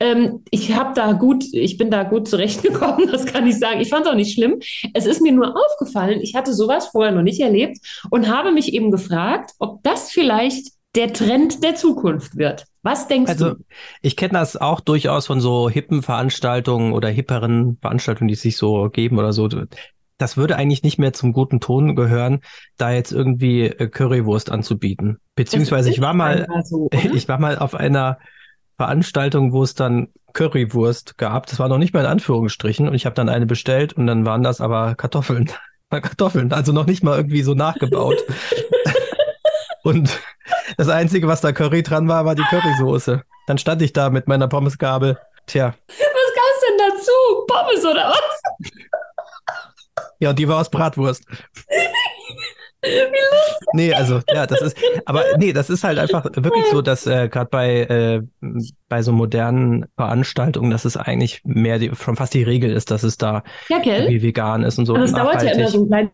[0.00, 3.80] Ähm, ich habe da gut, ich bin da gut zurechtgekommen, das kann ich sagen.
[3.80, 4.60] Ich fand es auch nicht schlimm.
[4.92, 7.78] Es ist mir nur aufgefallen, ich hatte sowas vorher noch nicht erlebt
[8.10, 12.64] und habe mich eben gefragt, ob das vielleicht der Trend der Zukunft wird.
[12.82, 13.50] Was denkst also, du?
[13.50, 13.64] Also,
[14.00, 18.88] ich kenne das auch durchaus von so hippen Veranstaltungen oder hipperen Veranstaltungen, die sich so
[18.90, 19.48] geben oder so.
[20.18, 22.40] Das würde eigentlich nicht mehr zum guten Ton gehören,
[22.78, 25.18] da jetzt irgendwie äh, Currywurst anzubieten.
[25.34, 28.18] Beziehungsweise ich war mal, so, ich war mal auf einer
[28.76, 31.46] Veranstaltung, wo es dann Currywurst gab.
[31.46, 34.24] Das war noch nicht mal in Anführungsstrichen und ich habe dann eine bestellt und dann
[34.24, 35.50] waren das aber Kartoffeln.
[35.90, 38.24] Kartoffeln, also noch nicht mal irgendwie so nachgebaut.
[39.82, 40.20] und
[40.76, 43.22] das Einzige, was da Curry dran war, war die Currysoße.
[43.46, 45.18] Dann stand ich da mit meiner Pommesgabel.
[45.46, 45.74] Tja.
[45.86, 47.12] Was gab's denn dazu?
[47.46, 48.70] Pommes oder was?
[50.18, 51.24] Ja, die war aus Bratwurst.
[53.72, 57.28] nee, also ja, das ist, aber nee, das ist halt einfach wirklich so, dass äh,
[57.28, 58.22] gerade bei äh,
[58.88, 63.02] bei so modernen Veranstaltungen, dass es eigentlich mehr die, schon fast die Regel ist, dass
[63.02, 64.94] es da ja, irgendwie vegan ist und so.
[64.94, 66.10] Aber es dauert ja immer so ein klein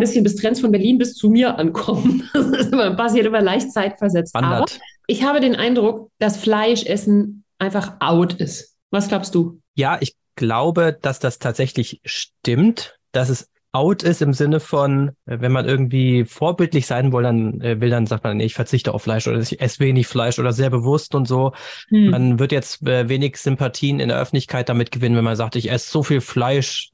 [0.00, 2.28] bisschen bis Trends von Berlin bis zu mir ankommen.
[2.32, 4.34] Das ist immer, passiert immer leicht zeitversetzt.
[4.34, 4.52] Wandert.
[4.52, 4.66] Aber
[5.06, 8.76] ich habe den Eindruck, dass Fleischessen einfach out ist.
[8.90, 9.60] Was glaubst du?
[9.74, 15.40] Ja, ich glaube, dass das tatsächlich stimmt, dass es out ist im Sinne von, äh,
[15.40, 18.92] wenn man irgendwie vorbildlich sein will, dann äh, will, dann sagt man, nee, ich verzichte
[18.92, 21.52] auf Fleisch oder ich esse wenig Fleisch oder sehr bewusst und so.
[21.88, 22.10] Hm.
[22.10, 25.70] Man wird jetzt äh, wenig Sympathien in der Öffentlichkeit damit gewinnen, wenn man sagt, ich
[25.70, 26.90] esse so viel Fleisch.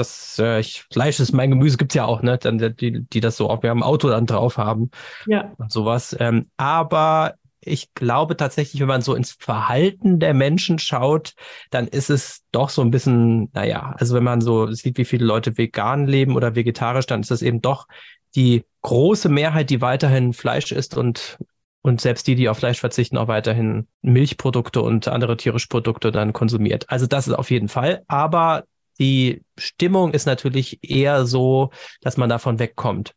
[0.00, 2.38] Das äh, ich, Fleisch ist mein Gemüse, gibt's ja auch, ne?
[2.38, 4.90] Dann, die, die das so auch wir haben Auto dann drauf haben.
[5.26, 5.52] Ja.
[5.58, 6.16] Und sowas.
[6.18, 11.34] Ähm, aber ich glaube tatsächlich, wenn man so ins Verhalten der Menschen schaut,
[11.70, 15.26] dann ist es doch so ein bisschen, naja, also wenn man so sieht, wie viele
[15.26, 17.86] Leute vegan leben oder vegetarisch, dann ist es eben doch
[18.34, 21.38] die große Mehrheit, die weiterhin Fleisch isst und
[21.82, 26.34] und selbst die, die auf Fleisch verzichten, auch weiterhin Milchprodukte und andere tierische Produkte dann
[26.34, 26.90] konsumiert.
[26.90, 28.02] Also das ist auf jeden Fall.
[28.06, 28.64] Aber
[29.00, 31.70] die Stimmung ist natürlich eher so,
[32.02, 33.14] dass man davon wegkommt.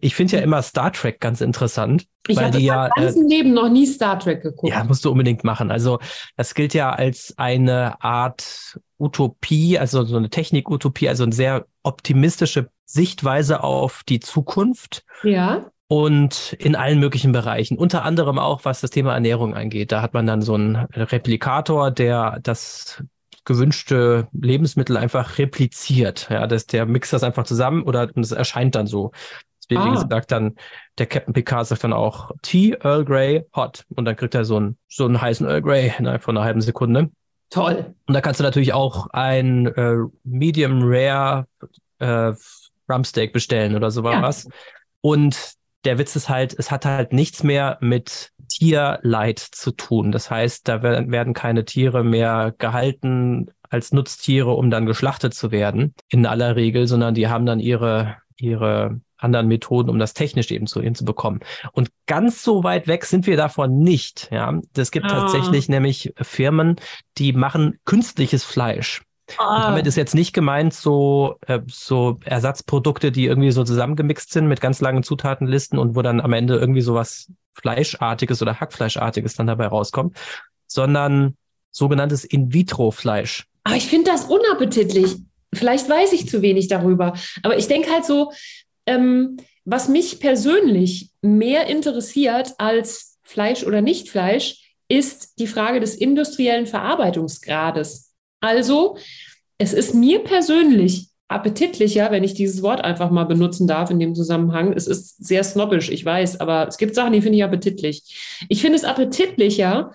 [0.00, 2.06] Ich finde ja immer Star Trek ganz interessant.
[2.26, 4.72] Ich habe ja, im ganzen äh, Leben noch nie Star Trek geguckt.
[4.72, 5.70] Ja, musst du unbedingt machen.
[5.70, 5.98] Also
[6.36, 12.70] das gilt ja als eine Art Utopie, also so eine Technik-Utopie, also eine sehr optimistische
[12.84, 15.04] Sichtweise auf die Zukunft.
[15.22, 15.66] Ja.
[15.88, 19.92] Und in allen möglichen Bereichen, unter anderem auch was das Thema Ernährung angeht.
[19.92, 23.04] Da hat man dann so einen Replikator, der das
[23.46, 26.28] gewünschte Lebensmittel einfach repliziert.
[26.28, 29.12] Ja, dass der mixt das einfach zusammen oder es erscheint dann so.
[29.68, 30.06] Deswegen ah.
[30.08, 30.54] sagt dann,
[30.98, 33.84] der Captain Picard sagt dann auch Tea, Earl Grey, Hot.
[33.94, 36.60] Und dann kriegt er so einen, so einen heißen Earl Grey innerhalb von einer halben
[36.60, 37.10] Sekunde.
[37.50, 37.94] Toll.
[38.06, 41.46] Und da kannst du natürlich auch ein äh, Medium Rare
[41.98, 42.32] äh,
[42.88, 44.44] Rumpsteak bestellen oder sowas.
[44.44, 44.50] Ja.
[45.00, 45.54] Und
[45.86, 50.12] der Witz ist halt, es hat halt nichts mehr mit Tierleid zu tun.
[50.12, 55.94] Das heißt, da werden keine Tiere mehr gehalten als Nutztiere, um dann geschlachtet zu werden,
[56.08, 60.66] in aller Regel, sondern die haben dann ihre, ihre anderen Methoden, um das technisch eben
[60.66, 61.40] zu hinzubekommen.
[61.72, 64.28] Und ganz so weit weg sind wir davon nicht.
[64.30, 65.20] Ja, es gibt ah.
[65.20, 66.76] tatsächlich nämlich Firmen,
[67.18, 69.02] die machen künstliches Fleisch.
[69.38, 69.70] Ah.
[69.70, 74.60] damit ist jetzt nicht gemeint so, äh, so Ersatzprodukte, die irgendwie so zusammengemixt sind mit
[74.60, 79.66] ganz langen Zutatenlisten und wo dann am Ende irgendwie sowas Fleischartiges oder Hackfleischartiges dann dabei
[79.66, 80.16] rauskommt,
[80.66, 81.36] sondern
[81.70, 83.46] sogenanntes In-vitro-Fleisch.
[83.64, 85.16] Aber ich finde das unappetitlich.
[85.52, 87.14] Vielleicht weiß ich zu wenig darüber.
[87.42, 88.32] Aber ich denke halt so,
[88.86, 95.96] ähm, was mich persönlich mehr interessiert als Fleisch oder nicht Fleisch, ist die Frage des
[95.96, 98.05] industriellen Verarbeitungsgrades.
[98.40, 98.96] Also,
[99.58, 104.14] es ist mir persönlich appetitlicher, wenn ich dieses Wort einfach mal benutzen darf in dem
[104.14, 104.72] Zusammenhang.
[104.72, 108.38] Es ist sehr snobbisch, ich weiß, aber es gibt Sachen, die finde ich appetitlich.
[108.48, 109.92] Ich finde es appetitlicher,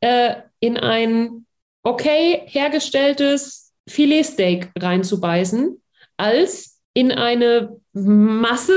[0.00, 1.46] äh, in ein
[1.82, 5.80] okay hergestelltes Filetsteak reinzubeißen,
[6.16, 8.76] als in eine Masse,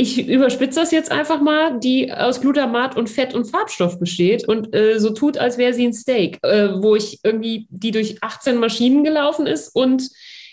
[0.00, 4.74] ich überspitze das jetzt einfach mal, die aus Glutamat und Fett und Farbstoff besteht und
[4.74, 8.56] äh, so tut, als wäre sie ein Steak, äh, wo ich irgendwie, die durch 18
[8.56, 10.08] Maschinen gelaufen ist und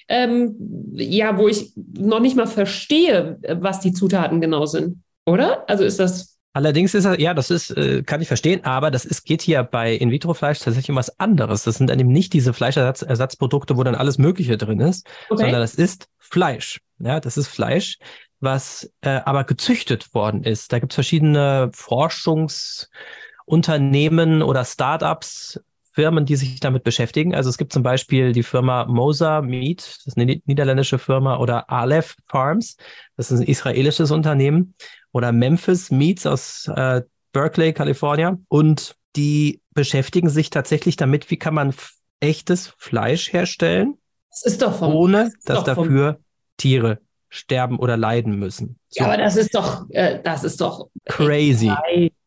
[0.09, 0.55] ähm,
[0.95, 5.03] ja, wo ich noch nicht mal verstehe, was die Zutaten genau sind.
[5.25, 5.69] Oder?
[5.69, 9.05] Also ist das Allerdings ist das, ja, das ist, äh, kann ich verstehen, aber das
[9.05, 11.65] ist, geht hier bei In-vitro-Fleisch tatsächlich um was anderes.
[11.65, 15.43] Das sind dann eben nicht diese Fleischersatzprodukte, wo dann alles Mögliche drin ist, okay.
[15.43, 16.79] sondern das ist Fleisch.
[16.97, 17.99] Ja, das ist Fleisch,
[18.39, 20.71] was äh, aber gezüchtet worden ist.
[20.71, 25.59] Da gibt es verschiedene Forschungsunternehmen oder Startups,
[25.91, 27.33] Firmen, die sich damit beschäftigen.
[27.33, 31.71] Also es gibt zum Beispiel die Firma Moser Meat, das ist eine niederländische Firma, oder
[31.71, 32.77] Aleph Farms,
[33.15, 34.75] das ist ein israelisches Unternehmen,
[35.11, 38.45] oder Memphis Meats aus äh, Berkeley, Kalifornien.
[38.47, 41.73] Und die beschäftigen sich tatsächlich damit, wie kann man
[42.19, 43.97] echtes Fleisch herstellen,
[44.29, 46.19] das ist doch vom, ohne das dass dafür
[46.57, 46.99] Tiere
[47.29, 48.79] sterben oder leiden müssen.
[48.89, 49.01] So.
[49.01, 51.71] Ja, aber das ist doch, äh, das ist doch crazy,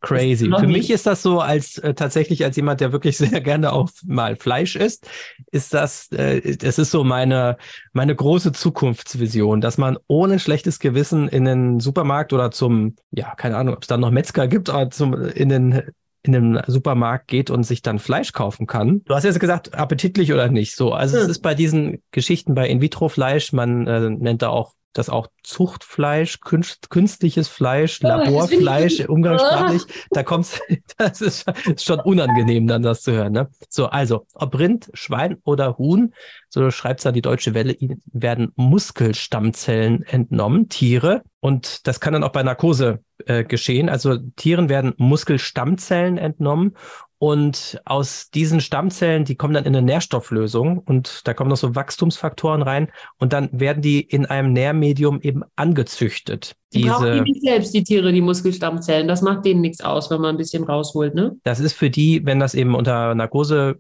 [0.03, 0.51] crazy.
[0.59, 3.89] Für mich ist das so als äh, tatsächlich als jemand, der wirklich sehr gerne auch
[4.05, 5.09] mal Fleisch isst,
[5.53, 7.57] ist das, äh, das ist so meine
[7.93, 13.57] meine große Zukunftsvision, dass man ohne schlechtes Gewissen in den Supermarkt oder zum, ja, keine
[13.57, 15.83] Ahnung, ob es da noch Metzger gibt, aber zum in den
[16.23, 19.03] in den Supermarkt geht und sich dann Fleisch kaufen kann.
[19.05, 20.77] Du hast jetzt gesagt, appetitlich oder nicht.
[20.77, 21.23] So, also hm.
[21.23, 26.41] es ist bei diesen Geschichten bei In-vitro-Fleisch, man äh, nennt da auch dass auch Zuchtfleisch,
[26.41, 29.93] künstliches Fleisch, oh, Laborfleisch, umgangssprachlich, oh.
[30.11, 30.61] da kommt's,
[30.99, 31.45] das ist
[31.77, 33.33] schon unangenehm, dann das zu hören.
[33.33, 33.49] Ne?
[33.69, 36.13] So, also, ob Rind, Schwein oder Huhn,
[36.49, 37.77] so schreibt es dann die Deutsche Welle,
[38.13, 41.23] werden Muskelstammzellen entnommen, Tiere.
[41.39, 43.89] Und das kann dann auch bei Narkose äh, geschehen.
[43.89, 46.77] Also Tieren werden Muskelstammzellen entnommen
[47.23, 51.75] und aus diesen Stammzellen, die kommen dann in eine Nährstofflösung und da kommen noch so
[51.75, 56.57] Wachstumsfaktoren rein und dann werden die in einem Nährmedium eben angezüchtet.
[56.73, 59.07] Die Diese, brauchen die nicht selbst, die Tiere, die Muskelstammzellen.
[59.07, 61.37] Das macht denen nichts aus, wenn man ein bisschen rausholt, ne?
[61.43, 63.79] Das ist für die, wenn das eben unter Narkose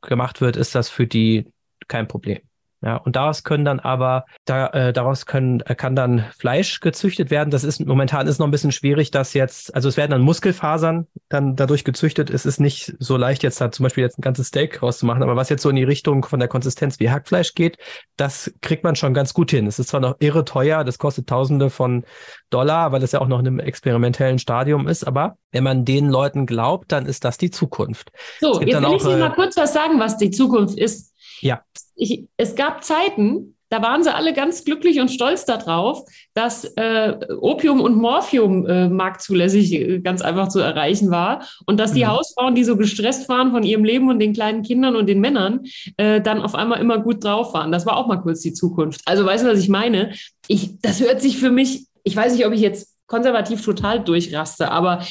[0.00, 1.46] gemacht wird, ist das für die
[1.88, 2.38] kein Problem.
[2.82, 7.30] Ja, und daraus können dann aber, da, äh, daraus können, äh, kann dann Fleisch gezüchtet
[7.30, 7.50] werden.
[7.50, 11.06] Das ist momentan ist noch ein bisschen schwierig, dass jetzt, also es werden dann Muskelfasern
[11.28, 12.30] dann dadurch gezüchtet.
[12.30, 15.36] Es ist nicht so leicht, jetzt da zum Beispiel jetzt ein ganzes Steak rauszumachen, aber
[15.36, 17.76] was jetzt so in die Richtung von der Konsistenz wie Hackfleisch geht,
[18.16, 19.66] das kriegt man schon ganz gut hin.
[19.66, 22.04] Es ist zwar noch irre teuer, das kostet Tausende von
[22.48, 26.08] Dollar, weil das ja auch noch in einem experimentellen Stadium ist, aber wenn man den
[26.08, 28.10] Leuten glaubt, dann ist das die Zukunft.
[28.40, 31.09] So, jetzt will auch, ich dir mal kurz was sagen, was die Zukunft ist.
[31.40, 31.62] Ja.
[31.96, 37.16] Ich, es gab Zeiten, da waren sie alle ganz glücklich und stolz darauf, dass äh,
[37.40, 42.08] Opium und Morphium äh, marktzulässig äh, ganz einfach zu erreichen war und dass die mhm.
[42.08, 45.60] Hausfrauen, die so gestresst waren von ihrem Leben und den kleinen Kindern und den Männern,
[45.96, 47.70] äh, dann auf einmal immer gut drauf waren.
[47.70, 49.02] Das war auch mal kurz die Zukunft.
[49.04, 50.12] Also weißt du, was ich meine?
[50.48, 54.70] Ich, das hört sich für mich, ich weiß nicht, ob ich jetzt konservativ total durchraste,
[54.70, 55.04] aber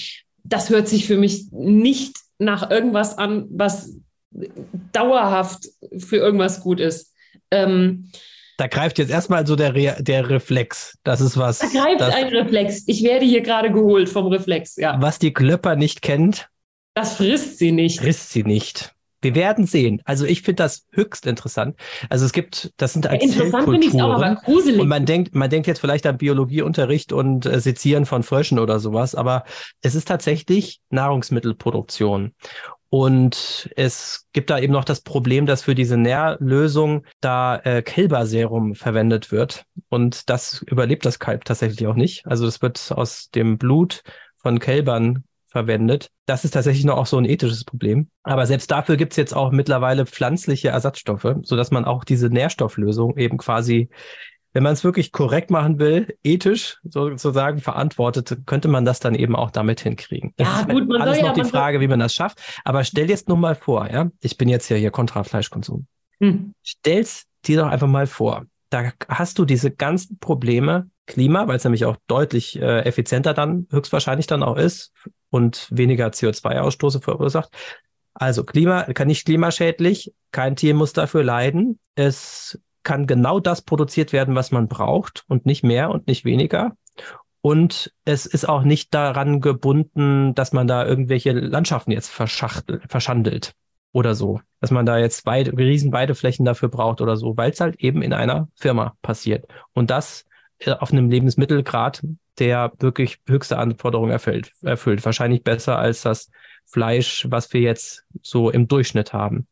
[0.43, 3.93] das hört sich für mich nicht nach irgendwas an, was
[4.91, 5.67] dauerhaft
[5.97, 7.13] für irgendwas gut ist.
[7.51, 8.11] Ähm,
[8.57, 10.97] da greift jetzt erstmal so der, Re der Reflex.
[11.03, 11.59] Das ist was.
[11.59, 12.83] Da greift das, ein Reflex.
[12.87, 14.97] Ich werde hier gerade geholt vom Reflex, ja.
[14.99, 16.49] Was die Klöpper nicht kennt.
[16.93, 18.01] Das frisst sie nicht.
[18.01, 18.93] Frisst sie nicht.
[19.21, 20.01] Wir werden sehen.
[20.05, 21.75] Also ich finde das höchst interessant.
[22.09, 24.79] Also es gibt, das sind als ja, Interessant finde ich auch, aber gruselig.
[24.79, 28.79] Und man denkt, man denkt jetzt vielleicht an Biologieunterricht und äh, Sezieren von Fröschen oder
[28.79, 29.43] sowas, aber
[29.81, 32.33] es ist tatsächlich Nahrungsmittelproduktion.
[32.89, 38.73] Und es gibt da eben noch das Problem, dass für diese Nährlösung da äh, Kälberserum
[38.73, 39.65] verwendet wird.
[39.89, 42.25] Und das überlebt das Kalb tatsächlich auch nicht.
[42.25, 44.03] Also das wird aus dem Blut
[44.37, 46.09] von Kälbern verwendet.
[46.25, 48.09] Das ist tatsächlich noch auch so ein ethisches Problem.
[48.23, 53.37] Aber selbst dafür gibt's jetzt auch mittlerweile pflanzliche Ersatzstoffe, sodass man auch diese Nährstofflösung eben
[53.37, 53.89] quasi
[54.53, 59.35] wenn man es wirklich korrekt machen will, ethisch sozusagen verantwortet, könnte man das dann eben
[59.35, 60.33] auch damit hinkriegen.
[60.37, 62.39] Das ja, ist gut, man alles soll noch ja, die Frage, wie man das schafft.
[62.65, 65.85] Aber stell jetzt nur mal vor, ja, ich bin jetzt ja hier kontra Fleischkonsum.
[66.19, 66.53] Hm.
[66.63, 68.45] Stell's dir doch einfach mal vor.
[68.69, 73.67] Da hast du diese ganzen Probleme, Klima, weil es nämlich auch deutlich äh, effizienter dann
[73.71, 74.93] höchstwahrscheinlich dann auch ist
[75.31, 77.49] und weniger CO2-Ausstoße verursacht.
[78.13, 81.79] Also Klima kann nicht klimaschädlich, kein Tier muss dafür leiden.
[81.95, 82.59] Es
[82.89, 86.75] kann genau das produziert werden, was man braucht und nicht mehr und nicht weniger.
[87.41, 93.53] Und es ist auch nicht daran gebunden, dass man da irgendwelche Landschaften jetzt verschandelt
[93.91, 94.41] oder so.
[94.59, 98.01] Dass man da jetzt Weide, riesen Weideflächen dafür braucht oder so, weil es halt eben
[98.01, 99.45] in einer Firma passiert.
[99.73, 100.25] Und das
[100.57, 102.01] äh, auf einem Lebensmittelgrad,
[102.39, 105.05] der wirklich höchste Anforderungen erfüllt, erfüllt.
[105.05, 106.31] Wahrscheinlich besser als das
[106.65, 109.47] Fleisch, was wir jetzt so im Durchschnitt haben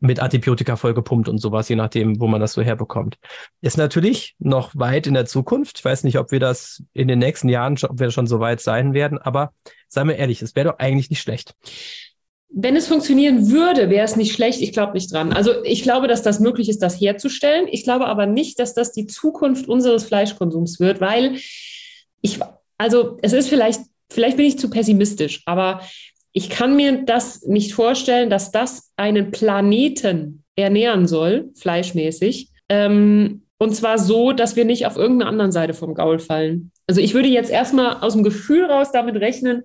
[0.00, 3.16] mit Antibiotika vollgepumpt und sowas, je nachdem, wo man das so herbekommt.
[3.60, 5.78] Ist natürlich noch weit in der Zukunft.
[5.78, 8.60] Ich weiß nicht, ob wir das in den nächsten Jahren, ob wir schon so weit
[8.60, 9.52] sein werden, aber
[9.88, 11.54] seien wir ehrlich, es wäre doch eigentlich nicht schlecht.
[12.54, 14.60] Wenn es funktionieren würde, wäre es nicht schlecht.
[14.60, 15.32] Ich glaube nicht dran.
[15.32, 17.66] Also ich glaube, dass das möglich ist, das herzustellen.
[17.70, 21.38] Ich glaube aber nicht, dass das die Zukunft unseres Fleischkonsums wird, weil
[22.20, 22.40] ich,
[22.76, 25.80] also es ist vielleicht, vielleicht bin ich zu pessimistisch, aber
[26.32, 32.48] ich kann mir das nicht vorstellen, dass das einen Planeten ernähren soll, fleischmäßig.
[32.68, 36.72] Ähm, und zwar so, dass wir nicht auf irgendeiner anderen Seite vom Gaul fallen.
[36.86, 39.62] Also ich würde jetzt erstmal aus dem Gefühl raus damit rechnen,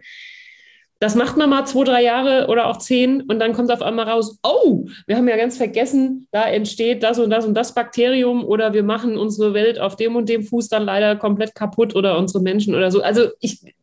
[0.99, 4.09] das macht man mal zwei, drei Jahre oder auch zehn und dann kommt auf einmal
[4.09, 8.43] raus, oh, wir haben ja ganz vergessen, da entsteht das und das und das Bakterium
[8.43, 12.17] oder wir machen unsere Welt auf dem und dem Fuß dann leider komplett kaputt oder
[12.17, 13.01] unsere Menschen oder so.
[13.03, 13.75] Also ich,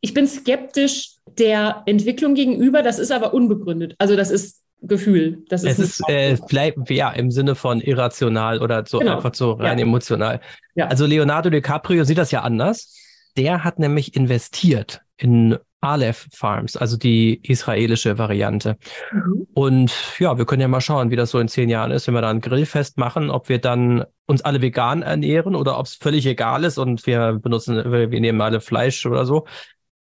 [0.00, 3.94] ich bin skeptisch der Entwicklung gegenüber, das ist aber unbegründet.
[3.98, 5.44] Also das ist Gefühl.
[5.48, 9.16] Das ist es ist äh, vielleicht ja im Sinne von irrational oder so genau.
[9.16, 9.84] einfach so rein ja.
[9.84, 10.40] emotional.
[10.76, 10.86] Ja.
[10.86, 12.94] Also Leonardo DiCaprio sieht das ja anders.
[13.36, 18.76] Der hat nämlich investiert in Aleph Farms, also die israelische Variante.
[19.12, 19.46] Mhm.
[19.54, 22.14] Und ja, wir können ja mal schauen, wie das so in zehn Jahren ist, wenn
[22.14, 25.94] wir da ein Grillfest machen, ob wir dann uns alle vegan ernähren oder ob es
[25.94, 29.46] völlig egal ist und wir benutzen, wir nehmen alle Fleisch oder so.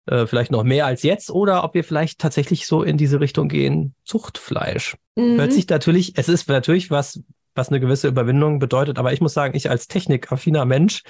[0.07, 3.47] Äh, vielleicht noch mehr als jetzt oder ob wir vielleicht tatsächlich so in diese Richtung
[3.47, 4.97] gehen, Zuchtfleisch.
[5.15, 5.37] Mhm.
[5.37, 7.21] Hört sich natürlich, es ist natürlich was
[7.55, 8.99] was eine gewisse Überwindung bedeutet.
[8.99, 11.03] Aber ich muss sagen, ich als technikaffiner Mensch,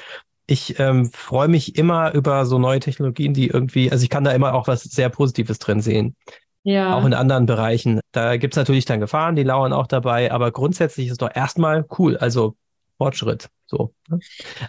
[0.47, 4.31] ich ähm, freue mich immer über so neue Technologien, die irgendwie, also ich kann da
[4.31, 6.15] immer auch was sehr Positives drin sehen.
[6.63, 6.95] Ja.
[6.95, 7.99] Auch in anderen Bereichen.
[8.11, 12.17] Da gibt's natürlich dann Gefahren, die lauern auch dabei, aber grundsätzlich ist doch erstmal cool.
[12.17, 12.55] Also
[12.97, 13.49] Fortschritt.
[13.65, 13.93] So.
[14.09, 14.19] Ne?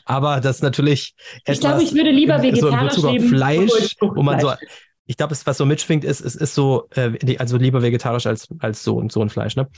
[0.05, 1.15] Aber das natürlich.
[1.47, 3.29] Ich glaube, ich würde lieber vegetarisch so leben.
[3.29, 4.53] Fleisch, wo man so.
[5.09, 8.83] Ich glaube, was so mitschwingt, ist, es ist so, äh, also lieber vegetarisch als, als
[8.83, 9.55] so und so ein Fleisch.
[9.55, 9.69] Ne?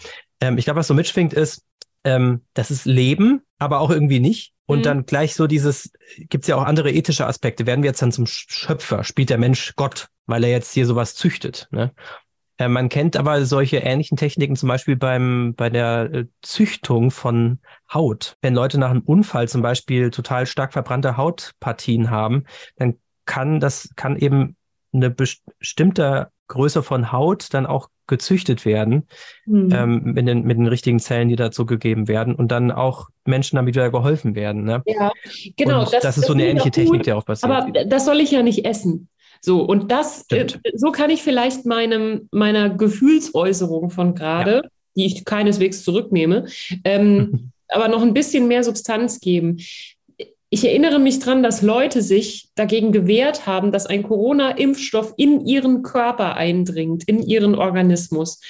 [0.40, 1.64] Ähm, ich glaube, was so mitschwingt, ist,
[2.04, 4.52] ähm, das ist Leben, aber auch irgendwie nicht.
[4.64, 4.82] Und mhm.
[4.82, 7.66] dann gleich so dieses, gibt es ja auch andere ethische Aspekte.
[7.66, 9.04] Werden wir jetzt dann zum Schöpfer?
[9.04, 11.68] Spielt der Mensch Gott, weil er jetzt hier sowas züchtet?
[11.70, 11.92] Ne?
[12.58, 17.60] Äh, man kennt aber solche ähnlichen Techniken zum Beispiel beim, bei der äh, Züchtung von
[17.92, 18.36] Haut.
[18.42, 22.44] Wenn Leute nach einem Unfall zum Beispiel total stark verbrannte Hautpartien haben,
[22.76, 24.56] dann kann das, kann eben
[24.92, 29.06] eine bestimmte Größe von Haut dann auch gezüchtet werden
[29.44, 29.70] mhm.
[29.70, 33.56] ähm, mit, den, mit den richtigen Zellen, die dazu gegeben werden und dann auch Menschen
[33.56, 34.64] damit wieder geholfen werden.
[34.64, 34.82] Ne?
[34.86, 35.12] Ja,
[35.56, 35.80] genau.
[35.84, 37.52] Das, das, ist so eine ähnliche Technik, die auch passiert.
[37.52, 39.08] Aber das soll ich ja nicht essen.
[39.40, 44.70] So, und das, äh, so kann ich vielleicht meinem, meiner Gefühlsäußerung von gerade, ja.
[44.96, 46.46] die ich keineswegs zurücknehme,
[46.84, 49.58] ähm, aber noch ein bisschen mehr Substanz geben.
[50.50, 55.82] Ich erinnere mich daran, dass Leute sich dagegen gewehrt haben, dass ein Corona-Impfstoff in ihren
[55.82, 58.40] Körper eindringt, in ihren Organismus.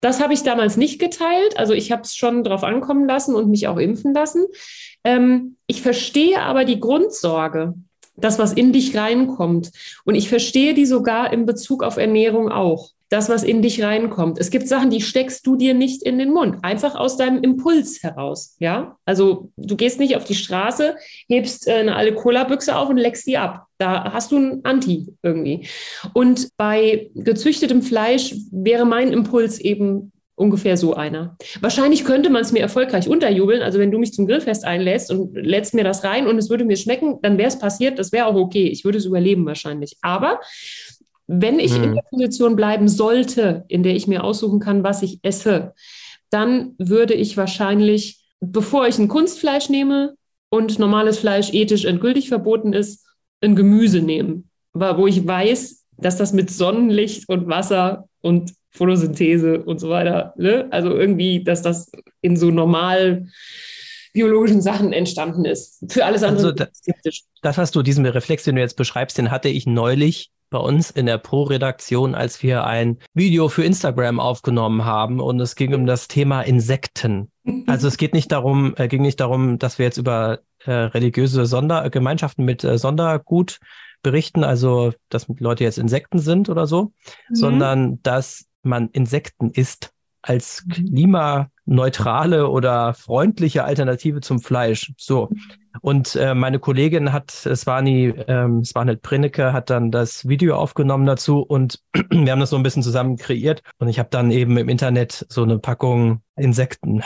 [0.00, 1.58] Das habe ich damals nicht geteilt.
[1.58, 4.46] Also ich habe es schon drauf ankommen lassen und mich auch impfen lassen.
[5.02, 7.74] Ähm, ich verstehe aber die Grundsorge
[8.16, 9.70] das, was in dich reinkommt.
[10.04, 12.90] Und ich verstehe die sogar in Bezug auf Ernährung auch.
[13.08, 14.36] Das, was in dich reinkommt.
[14.40, 18.02] Es gibt Sachen, die steckst du dir nicht in den Mund, einfach aus deinem Impuls
[18.02, 18.56] heraus.
[18.58, 20.96] Ja, also du gehst nicht auf die Straße,
[21.28, 23.66] hebst äh, eine alte Cola-Büchse auf und leckst die ab.
[23.78, 25.68] Da hast du ein Anti irgendwie.
[26.14, 31.36] Und bei gezüchtetem Fleisch wäre mein Impuls eben ungefähr so einer.
[31.60, 33.62] Wahrscheinlich könnte man es mir erfolgreich unterjubeln.
[33.62, 36.64] Also wenn du mich zum Grillfest einlädst und lädst mir das rein und es würde
[36.64, 37.98] mir schmecken, dann wäre es passiert.
[37.98, 38.68] Das wäre auch okay.
[38.68, 39.96] Ich würde es überleben wahrscheinlich.
[40.02, 40.40] Aber
[41.26, 41.84] wenn ich hm.
[41.84, 45.72] in der Position bleiben sollte, in der ich mir aussuchen kann, was ich esse,
[46.30, 50.14] dann würde ich wahrscheinlich, bevor ich ein Kunstfleisch nehme
[50.50, 53.06] und normales Fleisch ethisch endgültig verboten ist,
[53.40, 54.50] ein Gemüse nehmen.
[54.74, 60.34] Wo ich weiß, dass das mit Sonnenlicht und Wasser und Photosynthese und so weiter.
[60.36, 60.68] Ne?
[60.70, 63.26] Also irgendwie, dass das in so normal
[64.12, 65.84] biologischen Sachen entstanden ist.
[65.88, 67.22] Für alles andere also skeptisch.
[67.42, 70.90] Das hast du, diesen Reflex, den du jetzt beschreibst, den hatte ich neulich bei uns
[70.90, 75.86] in der Pro-Redaktion, als wir ein Video für Instagram aufgenommen haben und es ging um
[75.86, 77.30] das Thema Insekten.
[77.66, 81.46] Also es geht nicht darum, äh, ging nicht darum, dass wir jetzt über äh, religiöse
[81.46, 83.58] Sondergemeinschaften mit äh, Sondergut
[84.06, 86.92] berichten, also dass Leute jetzt Insekten sind oder so,
[87.28, 87.34] mhm.
[87.34, 89.90] sondern dass man Insekten isst
[90.22, 90.86] als mhm.
[90.86, 94.92] klimaneutrale oder freundliche Alternative zum Fleisch.
[94.96, 95.28] So.
[95.80, 101.40] Und äh, meine Kollegin hat, Svani, ähm, Svanet Prinneke, hat dann das Video aufgenommen dazu
[101.40, 101.80] und
[102.10, 103.62] wir haben das so ein bisschen zusammen kreiert.
[103.78, 107.02] Und ich habe dann eben im Internet so eine Packung Insekten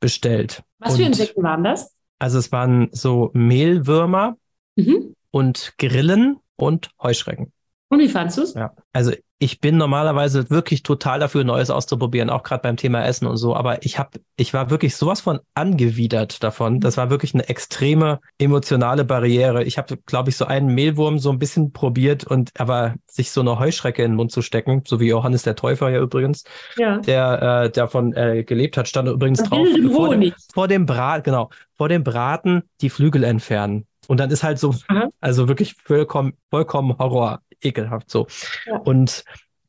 [0.00, 0.64] bestellt.
[0.80, 1.94] Was und, für Insekten waren das?
[2.18, 4.36] Also es waren so Mehlwürmer
[4.74, 5.13] mhm.
[5.34, 7.52] Und Grillen und Heuschrecken.
[7.88, 8.54] Und wie fandest du es?
[8.54, 13.26] Ja, also ich bin normalerweise wirklich total dafür, Neues auszuprobieren, auch gerade beim Thema Essen
[13.26, 13.56] und so.
[13.56, 16.78] Aber ich habe, ich war wirklich sowas von angewidert davon.
[16.78, 19.64] Das war wirklich eine extreme emotionale Barriere.
[19.64, 23.40] Ich habe, glaube ich, so einen Mehlwurm so ein bisschen probiert und aber sich so
[23.40, 26.44] eine Heuschrecke in den Mund zu stecken, so wie Johannes der Täufer ja übrigens,
[26.76, 26.98] ja.
[26.98, 31.50] der äh, davon äh, gelebt hat, stand übrigens drauf vor dem, vor dem Brat, genau,
[31.76, 33.88] vor dem Braten die Flügel entfernen.
[34.06, 35.08] Und dann ist halt so, Aha.
[35.20, 38.26] also wirklich vollkommen, vollkommen Horror ekelhaft so.
[38.66, 38.76] Ja.
[38.78, 39.24] Und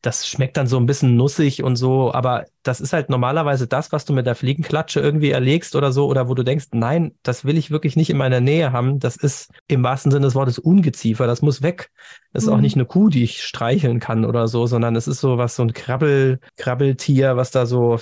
[0.05, 3.91] das schmeckt dann so ein bisschen nussig und so, aber das ist halt normalerweise das,
[3.91, 7.43] was du mit der Fliegenklatsche irgendwie erlegst oder so, oder wo du denkst, nein, das
[7.43, 8.99] will ich wirklich nicht in meiner Nähe haben.
[8.99, 11.89] Das ist im wahrsten Sinne des Wortes Ungeziefer, das muss weg.
[12.33, 12.55] Das ist mhm.
[12.55, 15.55] auch nicht eine Kuh, die ich streicheln kann oder so, sondern es ist so was,
[15.55, 17.97] so ein Krabbel, Krabbeltier, was da so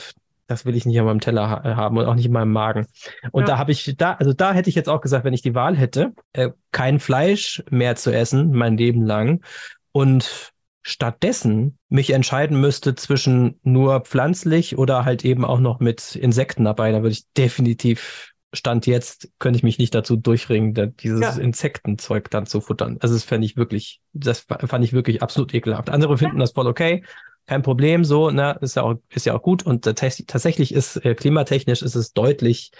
[0.47, 2.85] das will ich nicht auf meinem Teller ha haben und auch nicht in meinem Magen.
[3.31, 3.47] Und ja.
[3.47, 5.75] da habe ich, da, also da hätte ich jetzt auch gesagt, wenn ich die Wahl
[5.77, 9.43] hätte, äh, kein Fleisch mehr zu essen, mein Leben lang,
[9.91, 16.65] und stattdessen mich entscheiden müsste zwischen nur pflanzlich oder halt eben auch noch mit Insekten
[16.65, 21.41] dabei, dann würde ich definitiv Stand jetzt könnte ich mich nicht dazu durchringen, dieses ja.
[21.41, 22.97] Insektenzeug dann zu futtern.
[23.01, 25.89] Also das fände ich wirklich, das fand ich wirklich absolut ekelhaft.
[25.89, 27.03] Andere finden das voll okay,
[27.45, 29.65] kein Problem, so, ne, ist ja auch, ist ja auch gut.
[29.65, 32.71] Und tatsächlich ist äh, klimatechnisch ist es deutlich,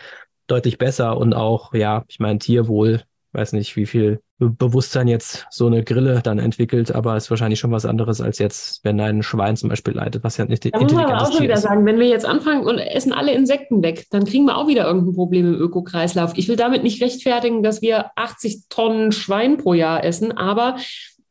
[0.48, 3.04] deutlich besser und auch, ja, ich meine, Tierwohl,
[3.34, 7.72] weiß nicht, wie viel Bewusstsein jetzt so eine Grille dann entwickelt, aber ist wahrscheinlich schon
[7.72, 10.92] was anderes als jetzt, wenn ein Schwein zum Beispiel leidet, was ja nicht da muss
[10.92, 11.62] man aber auch schon wieder ist.
[11.62, 14.86] sagen, wenn wir jetzt anfangen und essen alle Insekten weg, dann kriegen wir auch wieder
[14.86, 16.34] irgendein Problem im Ökokreislauf.
[16.36, 20.76] Ich will damit nicht rechtfertigen, dass wir 80 Tonnen Schwein pro Jahr essen, aber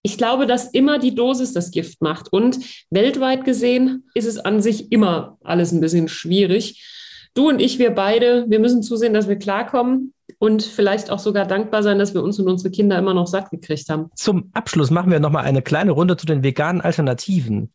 [0.02, 2.32] ich glaube, dass immer die Dosis das Gift macht.
[2.32, 2.58] Und
[2.90, 6.88] weltweit gesehen ist es an sich immer alles ein bisschen schwierig.
[7.34, 11.46] Du und ich, wir beide, wir müssen zusehen, dass wir klarkommen und vielleicht auch sogar
[11.46, 14.10] dankbar sein, dass wir uns und unsere Kinder immer noch satt gekriegt haben.
[14.16, 17.70] Zum Abschluss machen wir nochmal eine kleine Runde zu den veganen Alternativen.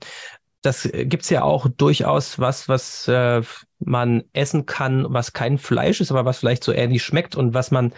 [0.62, 3.42] Das gibt es ja auch durchaus was, was äh,
[3.80, 7.72] man essen kann, was kein Fleisch ist, aber was vielleicht so ähnlich schmeckt und was
[7.72, 7.94] man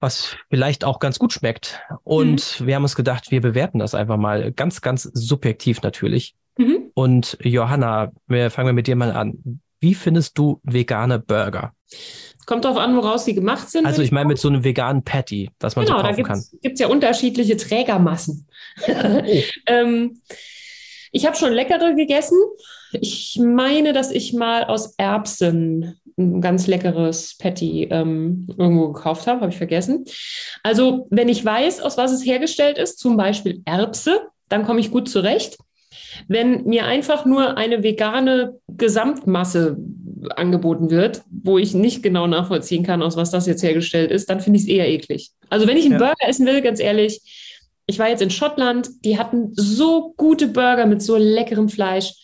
[0.00, 1.80] was vielleicht auch ganz gut schmeckt.
[2.04, 2.66] Und mhm.
[2.66, 6.34] wir haben uns gedacht, wir bewerten das einfach mal ganz, ganz subjektiv natürlich.
[6.56, 6.90] Mhm.
[6.94, 9.60] Und Johanna, wir fangen wir mit dir mal an.
[9.80, 11.72] Wie findest du vegane Burger?
[12.46, 13.86] Kommt darauf an, woraus sie gemacht sind.
[13.86, 16.38] Also ich meine mit so einem veganen Patty, was man genau, so kaufen da kann.
[16.38, 18.46] Genau, da gibt es ja unterschiedliche Trägermassen.
[18.86, 19.22] Oh.
[19.66, 20.20] ähm,
[21.10, 22.38] ich habe schon leckere gegessen.
[22.92, 29.40] Ich meine, dass ich mal aus Erbsen ein ganz leckeres Patty ähm, irgendwo gekauft habe,
[29.40, 30.04] habe ich vergessen.
[30.62, 34.90] Also wenn ich weiß, aus was es hergestellt ist, zum Beispiel Erbse, dann komme ich
[34.90, 35.58] gut zurecht.
[36.26, 39.76] Wenn mir einfach nur eine vegane Gesamtmasse
[40.36, 44.40] angeboten wird, wo ich nicht genau nachvollziehen kann, aus was das jetzt hergestellt ist, dann
[44.40, 45.30] finde ich es eher eklig.
[45.48, 45.98] Also wenn ich einen ja.
[45.98, 47.20] Burger essen will, ganz ehrlich,
[47.86, 52.14] ich war jetzt in Schottland, die hatten so gute Burger mit so leckerem Fleisch.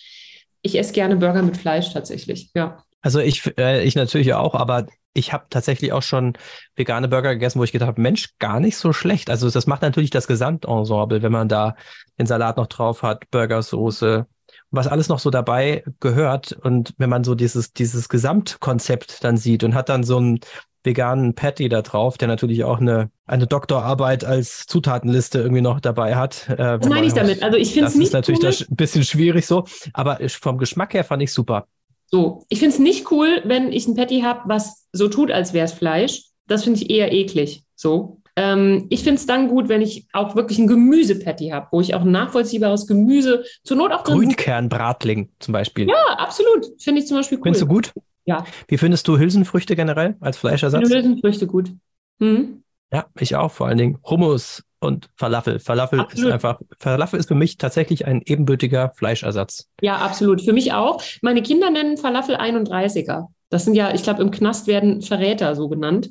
[0.63, 2.84] Ich esse gerne Burger mit Fleisch tatsächlich, ja.
[3.05, 6.33] Also ich, äh, ich natürlich auch, aber ich habe tatsächlich auch schon
[6.75, 9.29] vegane Burger gegessen, wo ich gedacht habe, Mensch, gar nicht so schlecht.
[9.29, 11.77] Also das macht natürlich das Gesamtensemble, wenn man da
[12.19, 14.27] den Salat noch drauf hat, Burgersoße,
[14.71, 16.53] was alles noch so dabei gehört.
[16.53, 20.41] Und wenn man so dieses, dieses Gesamtkonzept dann sieht und hat dann so einen
[20.83, 26.17] veganen Patty da drauf, der natürlich auch eine, eine Doktorarbeit als Zutatenliste irgendwie noch dabei
[26.17, 26.49] hat.
[26.49, 27.43] Äh, was meine ich damit?
[27.43, 28.15] Also ich finde es nicht.
[28.15, 31.67] Das ist natürlich ein bisschen schwierig so, aber vom Geschmack her fand ich super.
[32.15, 35.53] So, ich finde es nicht cool, wenn ich ein Patty habe, was so tut, als
[35.53, 36.27] wäre es Fleisch.
[36.47, 37.65] Das finde ich eher eklig.
[37.75, 38.21] So.
[38.37, 41.93] Ähm, ich finde es dann gut, wenn ich auch wirklich ein Gemüsepatty habe, wo ich
[41.93, 45.89] auch nachvollziehbares Gemüse, zur Not auch Grünkernbratling zum Beispiel.
[45.89, 46.81] Ja, absolut.
[46.81, 47.47] Finde ich zum Beispiel cool.
[47.47, 47.93] Findest du gut?
[48.27, 48.45] Ja.
[48.69, 50.83] Wie findest du Hülsenfrüchte generell als Fleischersatz?
[50.83, 51.73] Ich finde Hülsenfrüchte gut.
[52.21, 52.63] Hm?
[52.93, 53.51] Ja, ich auch.
[53.51, 55.59] Vor allen Dingen Hummus und Falafel.
[55.59, 56.29] Falafel absolut.
[56.29, 59.69] ist einfach, Falafel ist für mich tatsächlich ein ebenbürtiger Fleischersatz.
[59.81, 60.43] Ja, absolut.
[60.43, 61.03] Für mich auch.
[61.23, 63.27] Meine Kinder nennen Falafel 31er.
[63.51, 66.11] Das sind ja, ich glaube, im Knast werden Verräter so genannt.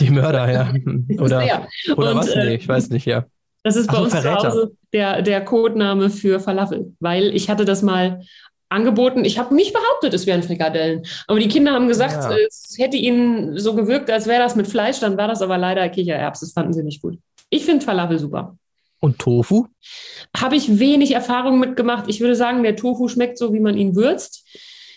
[0.00, 0.72] Die Mörder, ja.
[1.22, 1.66] Oder, ja.
[1.96, 2.34] oder und, was?
[2.34, 3.24] Nee, ich weiß nicht, ja.
[3.62, 4.38] Das ist bei Ach, uns Verräter.
[4.38, 8.20] zu Hause der, der Codename für Falafel, weil ich hatte das mal
[8.72, 9.24] angeboten.
[9.24, 11.02] Ich habe nicht behauptet, es wären Frikadellen.
[11.28, 12.36] Aber die Kinder haben gesagt, ja.
[12.46, 14.98] es hätte ihnen so gewirkt, als wäre das mit Fleisch.
[15.00, 16.40] Dann war das aber leider Kichererbs.
[16.40, 17.18] Das fanden sie nicht gut.
[17.52, 18.56] Ich finde Falafel super.
[18.98, 19.66] Und Tofu?
[20.34, 22.06] Habe ich wenig Erfahrung mitgemacht.
[22.08, 24.48] Ich würde sagen, der Tofu schmeckt so, wie man ihn würzt.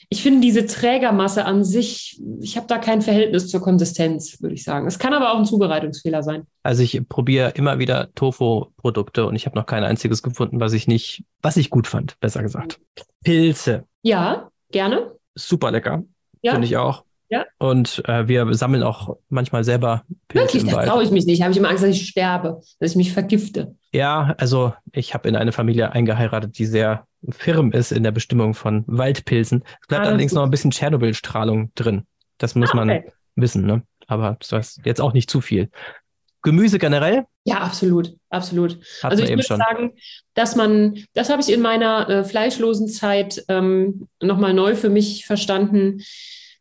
[0.08, 4.64] Ich finde diese Trägermasse an sich, ich habe da kein Verhältnis zur Konsistenz, würde ich
[4.64, 4.88] sagen.
[4.88, 6.44] Es kann aber auch ein Zubereitungsfehler sein.
[6.64, 10.88] Also ich probiere immer wieder Tofu-Produkte und ich habe noch kein einziges gefunden, was ich
[10.88, 12.80] nicht, was ich gut fand, besser gesagt.
[13.24, 13.84] Pilze.
[14.02, 15.12] Ja, gerne.
[15.34, 16.04] Super lecker.
[16.42, 16.54] Ja.
[16.54, 17.04] Finde ich auch.
[17.30, 17.46] Ja.
[17.58, 21.42] Und äh, wir sammeln auch manchmal selber Pilze Wirklich, das traue ich mich nicht.
[21.42, 23.76] Habe ich immer Angst, dass ich sterbe, dass ich mich vergifte.
[23.92, 28.54] Ja, also ich habe in eine Familie eingeheiratet, die sehr firm ist in der Bestimmung
[28.54, 29.64] von Waldpilzen.
[29.82, 32.06] Es bleibt ah, allerdings noch ein bisschen Tschernobyl-Strahlung drin.
[32.38, 32.86] Das muss ah, okay.
[32.86, 33.04] man
[33.36, 33.84] wissen, ne?
[34.08, 35.70] Aber das ist jetzt auch nicht zu viel.
[36.44, 37.26] Gemüse generell?
[37.44, 38.78] Ja, absolut, absolut.
[39.02, 39.58] Hatten also ich würde schon.
[39.58, 39.94] sagen,
[40.36, 45.26] dass man, das habe ich in meiner äh, fleischlosen Zeit ähm, nochmal neu für mich
[45.26, 46.04] verstanden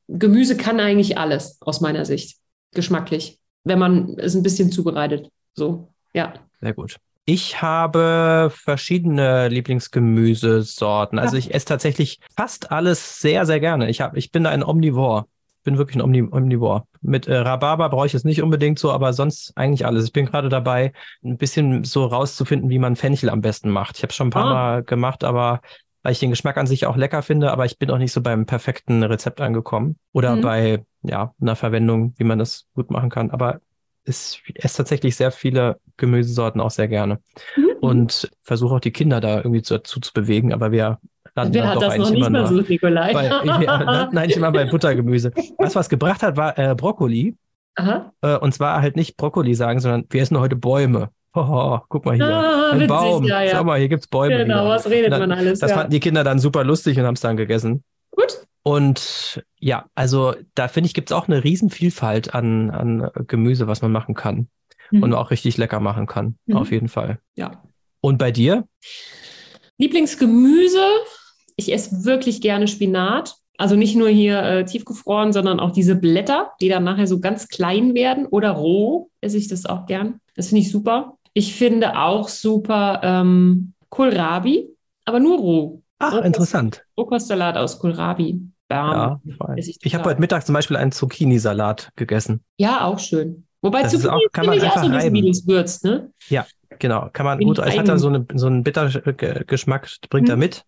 [0.08, 2.38] Gemüse kann eigentlich alles aus meiner Sicht,
[2.72, 5.30] geschmacklich, wenn man es ein bisschen zubereitet.
[5.54, 6.34] So, ja.
[6.60, 6.96] Sehr gut.
[7.26, 11.18] Ich habe verschiedene Lieblingsgemüsesorten.
[11.18, 13.88] Also ich esse tatsächlich fast alles sehr, sehr gerne.
[13.88, 15.24] Ich, hab, ich bin ein Omnivore.
[15.58, 16.84] Ich bin wirklich ein Omni Omnivore.
[17.00, 20.04] Mit äh, Rhabarber brauche ich es nicht unbedingt so, aber sonst eigentlich alles.
[20.04, 20.92] Ich bin gerade dabei,
[21.24, 23.96] ein bisschen so rauszufinden, wie man Fenchel am besten macht.
[23.96, 24.52] Ich habe es schon ein paar ah.
[24.52, 25.62] Mal gemacht, aber
[26.04, 28.20] weil ich den Geschmack an sich auch lecker finde, aber ich bin auch nicht so
[28.20, 30.40] beim perfekten Rezept angekommen oder mhm.
[30.42, 33.30] bei ja, einer Verwendung, wie man das gut machen kann.
[33.30, 33.60] Aber
[34.04, 37.20] ich esse tatsächlich sehr viele Gemüsesorten auch sehr gerne
[37.56, 37.76] mhm.
[37.80, 40.98] und versuche auch die Kinder da irgendwie dazu zu bewegen, aber wir
[41.34, 43.12] landen Wer hat doch das eigentlich noch nicht immer so, Nikolai?
[43.14, 45.32] Bei, ja, nein, nicht immer bei Buttergemüse.
[45.56, 47.34] Was was gebracht hat, war äh, Brokkoli.
[47.76, 48.12] Aha.
[48.20, 51.08] Äh, und zwar halt nicht Brokkoli sagen, sondern wir essen heute Bäume.
[51.46, 52.26] Oh, guck mal hier.
[52.26, 53.24] Ah, ein witzig, Baum.
[53.24, 53.56] Ja, ja.
[53.56, 54.36] Schau mal, hier gibt es Bäume.
[54.36, 54.68] Genau, wieder.
[54.68, 55.58] was redet dann, man alles?
[55.58, 55.78] Das ja.
[55.78, 57.82] fanden die Kinder dann super lustig und haben es dann gegessen.
[58.12, 58.46] Gut.
[58.62, 63.82] Und ja, also da finde ich, gibt es auch eine Riesenvielfalt an, an Gemüse, was
[63.82, 64.48] man machen kann.
[64.90, 65.02] mhm.
[65.02, 66.36] und auch richtig lecker machen kann.
[66.46, 66.56] Mhm.
[66.56, 67.18] Auf jeden Fall.
[67.36, 67.62] Ja.
[68.00, 68.66] Und bei dir?
[69.78, 70.84] Lieblingsgemüse.
[71.56, 73.36] Ich esse wirklich gerne Spinat.
[73.56, 77.48] Also nicht nur hier äh, tiefgefroren, sondern auch diese Blätter, die dann nachher so ganz
[77.48, 80.20] klein werden oder roh esse ich das auch gern.
[80.34, 81.16] Das finde ich super.
[81.34, 84.68] Ich finde auch super ähm, Kohlrabi,
[85.04, 85.82] aber nur roh.
[85.98, 86.84] Ach, Rohkost, interessant.
[86.96, 88.40] Rohkostsalat aus Kohlrabi.
[88.68, 89.20] Bam.
[89.24, 92.42] Ja, ich, ich habe heute Mittag zum Beispiel einen Zucchini-Salat gegessen.
[92.56, 93.46] Ja, auch schön.
[93.60, 95.16] Wobei das Zucchini auch, kann man einfach auch so reiben.
[95.16, 96.12] wie würzt, ne?
[96.28, 96.46] Ja,
[96.78, 97.10] genau.
[97.12, 97.58] Kann man Bin gut.
[97.58, 100.34] Es hat da so, eine, so einen Bittergeschmack, bringt hm.
[100.34, 100.64] er mit.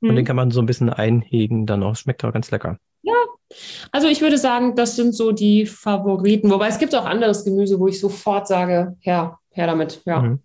[0.00, 0.16] Und hm.
[0.16, 1.96] den kann man so ein bisschen einhegen dann auch.
[1.96, 2.78] Schmeckt auch ganz lecker.
[3.02, 3.14] Ja,
[3.90, 6.50] also ich würde sagen, das sind so die Favoriten.
[6.50, 10.02] Wobei es gibt auch anderes Gemüse, wo ich sofort sage, ja, her damit.
[10.04, 10.22] Ja.
[10.22, 10.40] Mhm.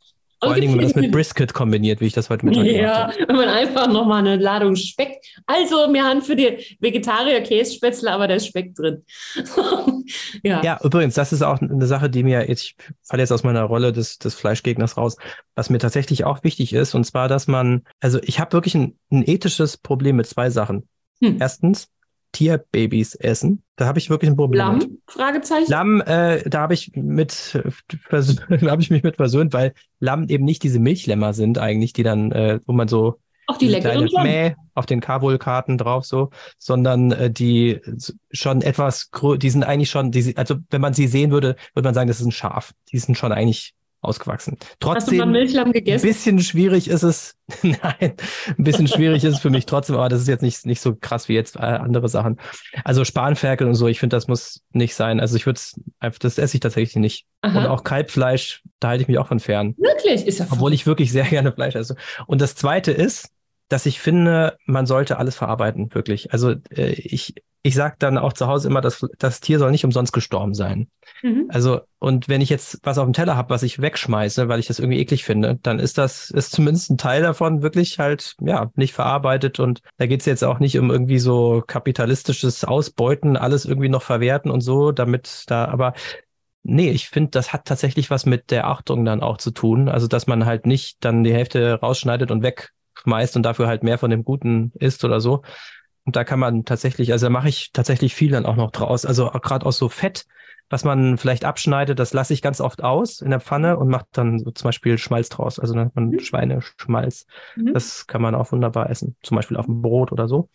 [0.46, 3.08] Vor allen Dingen, wenn man das mit Brisket kombiniert, wie ich das heute Mittag ja,
[3.08, 3.28] gemacht habe.
[3.30, 5.22] wenn man einfach nochmal eine Ladung Speck.
[5.46, 9.04] Also, wir haben für die Vegetarier Kässpätzle, aber da ist Speck drin.
[10.44, 10.62] ja.
[10.62, 13.64] ja, übrigens, das ist auch eine Sache, die mir, jetzt, ich falle jetzt aus meiner
[13.64, 15.16] Rolle des, des Fleischgegners raus,
[15.56, 19.00] was mir tatsächlich auch wichtig ist, und zwar, dass man, also ich habe wirklich ein,
[19.12, 20.88] ein ethisches Problem mit zwei Sachen.
[21.22, 21.38] Hm.
[21.40, 21.88] Erstens,
[22.36, 23.64] Tierbabys essen.
[23.78, 24.58] Da habe ich wirklich ein Problem.
[24.58, 24.78] Lamm?
[24.80, 24.92] Mit.
[25.08, 25.72] Fragezeichen.
[25.72, 27.58] Lamm, äh, da habe ich mit,
[28.12, 32.32] habe ich mich mit versöhnt, weil Lamm eben nicht diese Milchlämmer sind eigentlich, die dann,
[32.34, 37.32] äh, wo man so auch die leckeren Mäh auf den Kabul-Karten drauf so, sondern äh,
[37.32, 37.80] die
[38.32, 41.94] schon etwas, die sind eigentlich schon, die, also wenn man sie sehen würde, würde man
[41.94, 42.74] sagen, das ist ein Schaf.
[42.92, 43.76] Die sind schon eigentlich
[44.08, 44.58] ausgewachsen.
[44.80, 46.06] Trotzdem, Hast du mal Milchlamm gegessen?
[46.06, 47.36] Ein bisschen schwierig ist es.
[47.62, 48.14] Nein,
[48.58, 50.96] ein bisschen schwierig ist es für mich trotzdem, aber das ist jetzt nicht, nicht so
[50.96, 52.38] krass wie jetzt äh, andere Sachen.
[52.84, 55.20] Also Spanferkel und so, ich finde, das muss nicht sein.
[55.20, 55.80] Also ich würde es,
[56.20, 57.26] das esse ich tatsächlich nicht.
[57.42, 57.60] Aha.
[57.60, 59.76] Und auch Kalbfleisch, da halte ich mich auch von fern.
[59.78, 60.26] Wirklich?
[60.26, 61.96] Ist ja Obwohl ich wirklich sehr gerne Fleisch esse.
[62.26, 63.30] Und das zweite ist,
[63.68, 66.32] dass ich finde, man sollte alles verarbeiten, wirklich.
[66.32, 69.86] Also äh, ich, ich sage dann auch zu Hause immer, dass das Tier soll nicht
[69.86, 70.88] umsonst gestorben sein.
[71.24, 71.46] Mhm.
[71.50, 74.68] Also, und wenn ich jetzt was auf dem Teller habe, was ich wegschmeiße, weil ich
[74.68, 78.70] das irgendwie eklig finde, dann ist das, ist zumindest ein Teil davon wirklich halt, ja,
[78.76, 79.60] nicht verarbeitet.
[79.60, 84.04] Und da geht es jetzt auch nicht um irgendwie so kapitalistisches Ausbeuten, alles irgendwie noch
[84.04, 85.94] verwerten und so, damit da, aber
[86.68, 89.88] Nee, ich finde, das hat tatsächlich was mit der Achtung dann auch zu tun.
[89.88, 92.42] Also, dass man halt nicht dann die Hälfte rausschneidet und
[93.06, 95.42] wegschmeißt und dafür halt mehr von dem Guten isst oder so,
[96.06, 99.06] und da kann man tatsächlich, also da mache ich tatsächlich viel dann auch noch draus.
[99.06, 100.26] Also gerade aus so Fett,
[100.70, 104.06] was man vielleicht abschneidet, das lasse ich ganz oft aus in der Pfanne und mache
[104.12, 105.60] dann so zum Beispiel Schmalz draus.
[105.60, 106.20] Also nennt man mhm.
[106.20, 107.26] Schweineschmalz.
[107.56, 107.74] Mhm.
[107.74, 110.50] Das kann man auch wunderbar essen, zum Beispiel auf dem Brot oder so.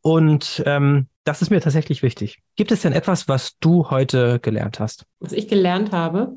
[0.00, 2.38] Und ähm, das ist mir tatsächlich wichtig.
[2.54, 5.04] Gibt es denn etwas, was du heute gelernt hast?
[5.20, 6.36] Was ich gelernt habe?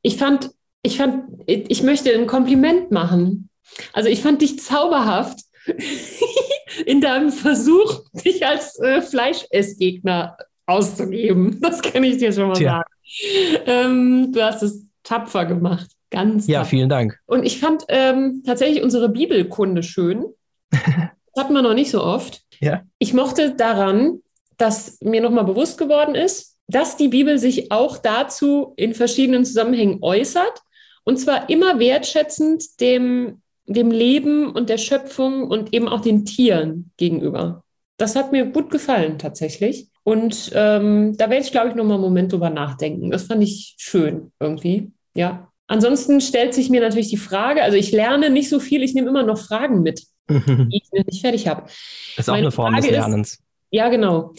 [0.00, 3.50] Ich fand, ich fand, ich möchte ein Kompliment machen.
[3.92, 5.40] Also ich fand dich zauberhaft
[6.86, 10.36] in deinem Versuch, dich als äh, Fleischessgegner
[10.66, 11.60] auszugeben.
[11.60, 12.70] Das kann ich dir schon mal Tja.
[12.70, 13.62] sagen.
[13.66, 15.88] Ähm, du hast es tapfer gemacht.
[16.10, 17.18] Ganz Ja, vielen Dank.
[17.26, 20.26] Und ich fand ähm, tatsächlich unsere Bibelkunde schön.
[20.70, 22.42] Das hatten wir noch nicht so oft.
[22.60, 22.82] Ja.
[22.98, 24.20] Ich mochte daran,
[24.56, 29.98] dass mir nochmal bewusst geworden ist, dass die Bibel sich auch dazu in verschiedenen Zusammenhängen
[30.02, 30.62] äußert.
[31.04, 36.92] Und zwar immer wertschätzend dem dem Leben und der Schöpfung und eben auch den Tieren
[36.96, 37.64] gegenüber.
[37.98, 39.88] Das hat mir gut gefallen tatsächlich.
[40.04, 43.10] Und ähm, da werde ich, glaube ich, noch mal einen Moment drüber nachdenken.
[43.10, 44.92] Das fand ich schön irgendwie.
[45.14, 45.50] Ja.
[45.66, 49.08] Ansonsten stellt sich mir natürlich die Frage, also ich lerne nicht so viel, ich nehme
[49.08, 51.68] immer noch Fragen mit, die ich nicht fertig habe.
[52.16, 53.32] Ist auch meine eine Form Frage des Lernens.
[53.32, 54.32] Ist, ja, genau.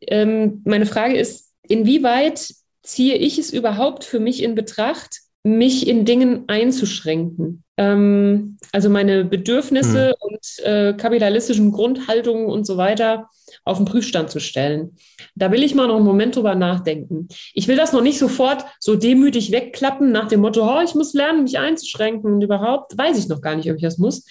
[0.00, 6.04] Ähm, meine Frage ist, inwieweit ziehe ich es überhaupt für mich in Betracht, mich in
[6.04, 7.64] Dingen einzuschränken?
[7.80, 10.26] ähm, also meine Bedürfnisse mhm.
[10.28, 13.30] und äh, kapitalistischen Grundhaltungen und so weiter
[13.64, 14.96] auf den Prüfstand zu stellen.
[15.34, 17.28] Da will ich mal noch einen Moment drüber nachdenken.
[17.54, 21.14] Ich will das noch nicht sofort so demütig wegklappen nach dem Motto, oh, ich muss
[21.14, 24.26] lernen, mich einzuschränken und überhaupt weiß ich noch gar nicht, ob ich das muss.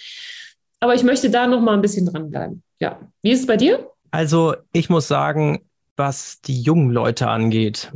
[0.78, 2.62] Aber ich möchte da noch mal ein bisschen dranbleiben.
[2.78, 3.90] Ja, wie ist es bei dir?
[4.12, 5.60] Also ich muss sagen,
[5.96, 7.92] was die jungen Leute angeht,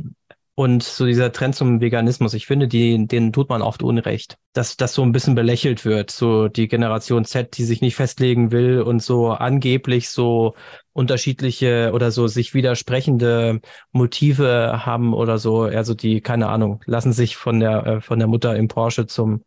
[0.57, 4.77] und so dieser Trend zum Veganismus, ich finde, die, den tut man oft Unrecht, dass
[4.77, 6.11] das so ein bisschen belächelt wird.
[6.11, 10.55] So die Generation Z, die sich nicht festlegen will und so angeblich so
[10.93, 13.59] unterschiedliche oder so sich widersprechende
[13.91, 15.63] Motive haben oder so.
[15.63, 19.43] Also die, keine Ahnung, lassen sich von der, äh, von der Mutter im Porsche zum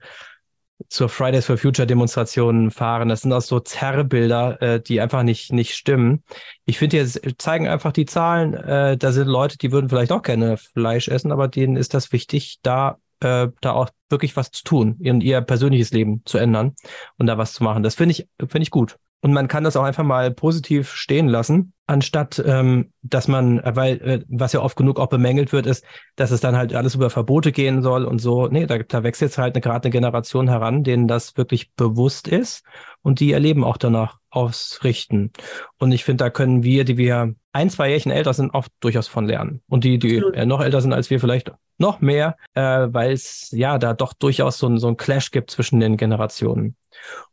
[0.88, 3.08] zur Fridays for Future Demonstrationen fahren.
[3.08, 6.22] Das sind auch so Zerrbilder, äh, die einfach nicht, nicht stimmen.
[6.64, 10.22] Ich finde, jetzt zeigen einfach die Zahlen, äh, da sind Leute, die würden vielleicht auch
[10.22, 14.64] gerne Fleisch essen, aber denen ist das wichtig, da, äh, da auch wirklich was zu
[14.64, 16.74] tun, in ihr persönliches Leben zu ändern
[17.18, 17.82] und da was zu machen.
[17.82, 18.96] Das finde ich, finde ich gut.
[19.20, 23.74] Und man kann das auch einfach mal positiv stehen lassen, anstatt ähm, dass man, äh,
[23.74, 25.84] weil äh, was ja oft genug auch bemängelt wird, ist,
[26.14, 28.46] dass es dann halt alles über Verbote gehen soll und so.
[28.46, 32.64] Nee, da, da wächst jetzt halt gerade eine Generation heran, denen das wirklich bewusst ist
[33.02, 35.32] und die ihr Leben auch danach ausrichten.
[35.78, 39.08] Und ich finde, da können wir, die wir ein, zwei Jährchen älter sind, auch durchaus
[39.08, 39.62] von lernen.
[39.68, 43.50] Und die, die äh, noch älter sind als wir, vielleicht noch mehr, äh, weil es
[43.52, 46.76] ja da doch durchaus so ein, so ein Clash gibt zwischen den Generationen.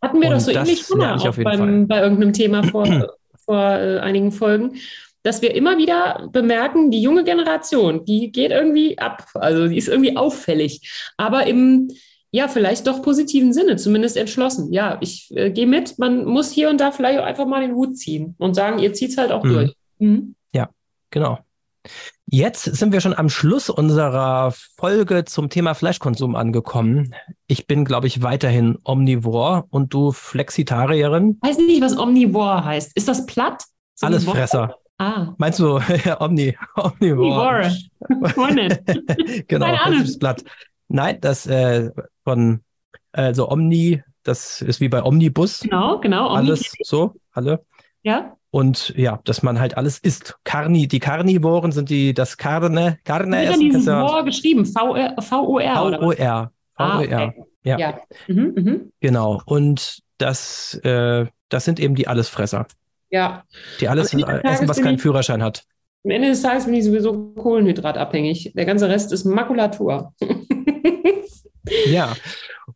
[0.01, 2.85] Hatten wir und doch so ähnlich schon mal auch beim, bei irgendeinem Thema vor,
[3.45, 4.75] vor äh, einigen Folgen,
[5.23, 9.25] dass wir immer wieder bemerken, die junge Generation, die geht irgendwie ab.
[9.33, 11.11] Also die ist irgendwie auffällig.
[11.17, 11.89] Aber im,
[12.35, 14.73] ja, vielleicht doch positiven Sinne, zumindest entschlossen.
[14.73, 15.97] Ja, ich äh, gehe mit.
[15.99, 18.93] Man muss hier und da vielleicht auch einfach mal den Hut ziehen und sagen, ihr
[18.93, 19.53] zieht es halt auch mhm.
[19.53, 19.75] durch.
[19.99, 20.35] Mhm.
[20.53, 20.69] Ja,
[21.11, 21.39] genau.
[22.25, 27.15] Jetzt sind wir schon am Schluss unserer Folge zum Thema Fleischkonsum angekommen.
[27.47, 31.37] Ich bin, glaube ich, weiterhin Omnivore und du Flexitarierin.
[31.41, 32.97] Weiß nicht, was Omnivore heißt.
[32.97, 33.63] Ist das platt?
[33.93, 34.75] So Allesfresser.
[34.97, 35.33] Ah.
[35.37, 37.71] Meinst du ja, Omni, Omnivore?
[38.09, 38.83] Omnivore.
[39.47, 40.43] genau, das ist platt.
[40.87, 41.91] Nein, das äh,
[42.23, 42.61] von
[43.11, 45.61] also Omni, das ist wie bei Omnibus.
[45.61, 46.27] Genau, genau.
[46.27, 47.63] Omni Alles so, alle.
[48.03, 48.35] Ja.
[48.51, 50.37] Und ja, dass man halt alles isst.
[50.43, 53.59] Carni, die Karnivoren sind die, das Carne, Carne essen.
[53.59, 54.65] Wie dieses Wort geschrieben?
[54.65, 55.15] V-O-R?
[55.21, 56.51] V-O-R.
[56.77, 57.33] Okay.
[57.63, 57.77] Ja.
[57.77, 57.99] ja.
[58.27, 58.91] Mhm, mhm.
[58.99, 59.41] Genau.
[59.45, 62.67] Und das, äh, das sind eben die Allesfresser.
[63.09, 63.43] Ja.
[63.79, 65.63] Die alles essen, was keinen Führerschein hat.
[66.05, 68.53] Am Ende des Tages bin ich sowieso kohlenhydratabhängig.
[68.55, 70.13] Der ganze Rest ist Makulatur.
[71.87, 72.15] ja.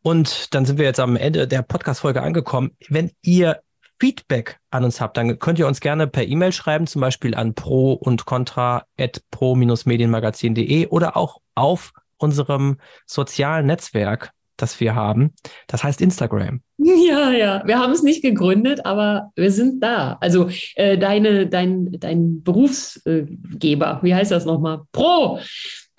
[0.01, 2.71] Und dann sind wir jetzt am Ende der Podcast-Folge angekommen.
[2.87, 3.61] Wenn ihr
[3.99, 7.53] Feedback an uns habt, dann könnt ihr uns gerne per E-Mail schreiben, zum Beispiel an
[7.53, 14.31] pro und contra at pro-medienmagazin.de oder auch auf unserem sozialen Netzwerk,
[14.61, 15.33] das wir haben.
[15.67, 16.61] Das heißt Instagram.
[16.81, 17.61] Ja, ja.
[17.65, 20.17] Wir haben es nicht gegründet, aber wir sind da.
[20.21, 24.81] Also äh, deine, dein, dein Berufsgeber, wie heißt das nochmal?
[24.93, 25.39] Pro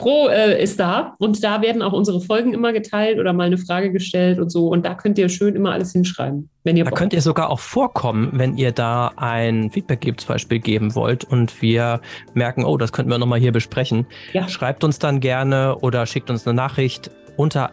[0.00, 3.58] Pro äh, ist da und da werden auch unsere Folgen immer geteilt oder mal eine
[3.58, 4.68] Frage gestellt und so.
[4.68, 6.84] Und da könnt ihr schön immer alles hinschreiben, wenn ihr.
[6.84, 10.94] Da könnt ihr sogar auch vorkommen, wenn ihr da ein Feedback gibt, zum Beispiel geben
[10.94, 12.00] wollt und wir
[12.32, 14.06] merken, oh, das könnten wir nochmal hier besprechen.
[14.32, 14.48] Ja.
[14.48, 17.70] Schreibt uns dann gerne oder schickt uns eine Nachricht unter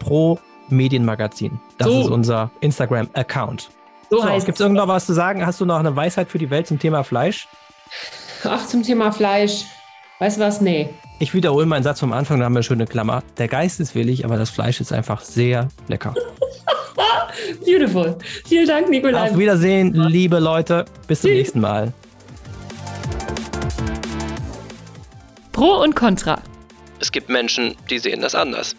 [0.00, 1.60] pro Medienmagazin.
[1.78, 2.00] Das so.
[2.00, 3.70] ist unser Instagram-Account.
[4.10, 5.46] So, so heißt Gibt es irgendwas was zu sagen?
[5.46, 7.46] Hast du noch eine Weisheit für die Welt zum Thema Fleisch?
[8.42, 9.64] Ach, zum Thema Fleisch.
[10.18, 10.60] Weißt du was?
[10.60, 10.90] Nee.
[11.18, 13.22] Ich wiederhole meinen Satz vom Anfang, da haben wir eine schöne Klammer.
[13.38, 16.14] Der Geist ist willig, aber das Fleisch ist einfach sehr lecker.
[17.64, 18.16] Beautiful.
[18.46, 19.30] Vielen Dank, Nikolai.
[19.30, 20.84] Auf Wiedersehen, liebe Leute.
[21.06, 21.92] Bis zum nächsten Mal.
[25.52, 26.40] Pro und Contra.
[27.00, 28.76] Es gibt Menschen, die sehen das anders.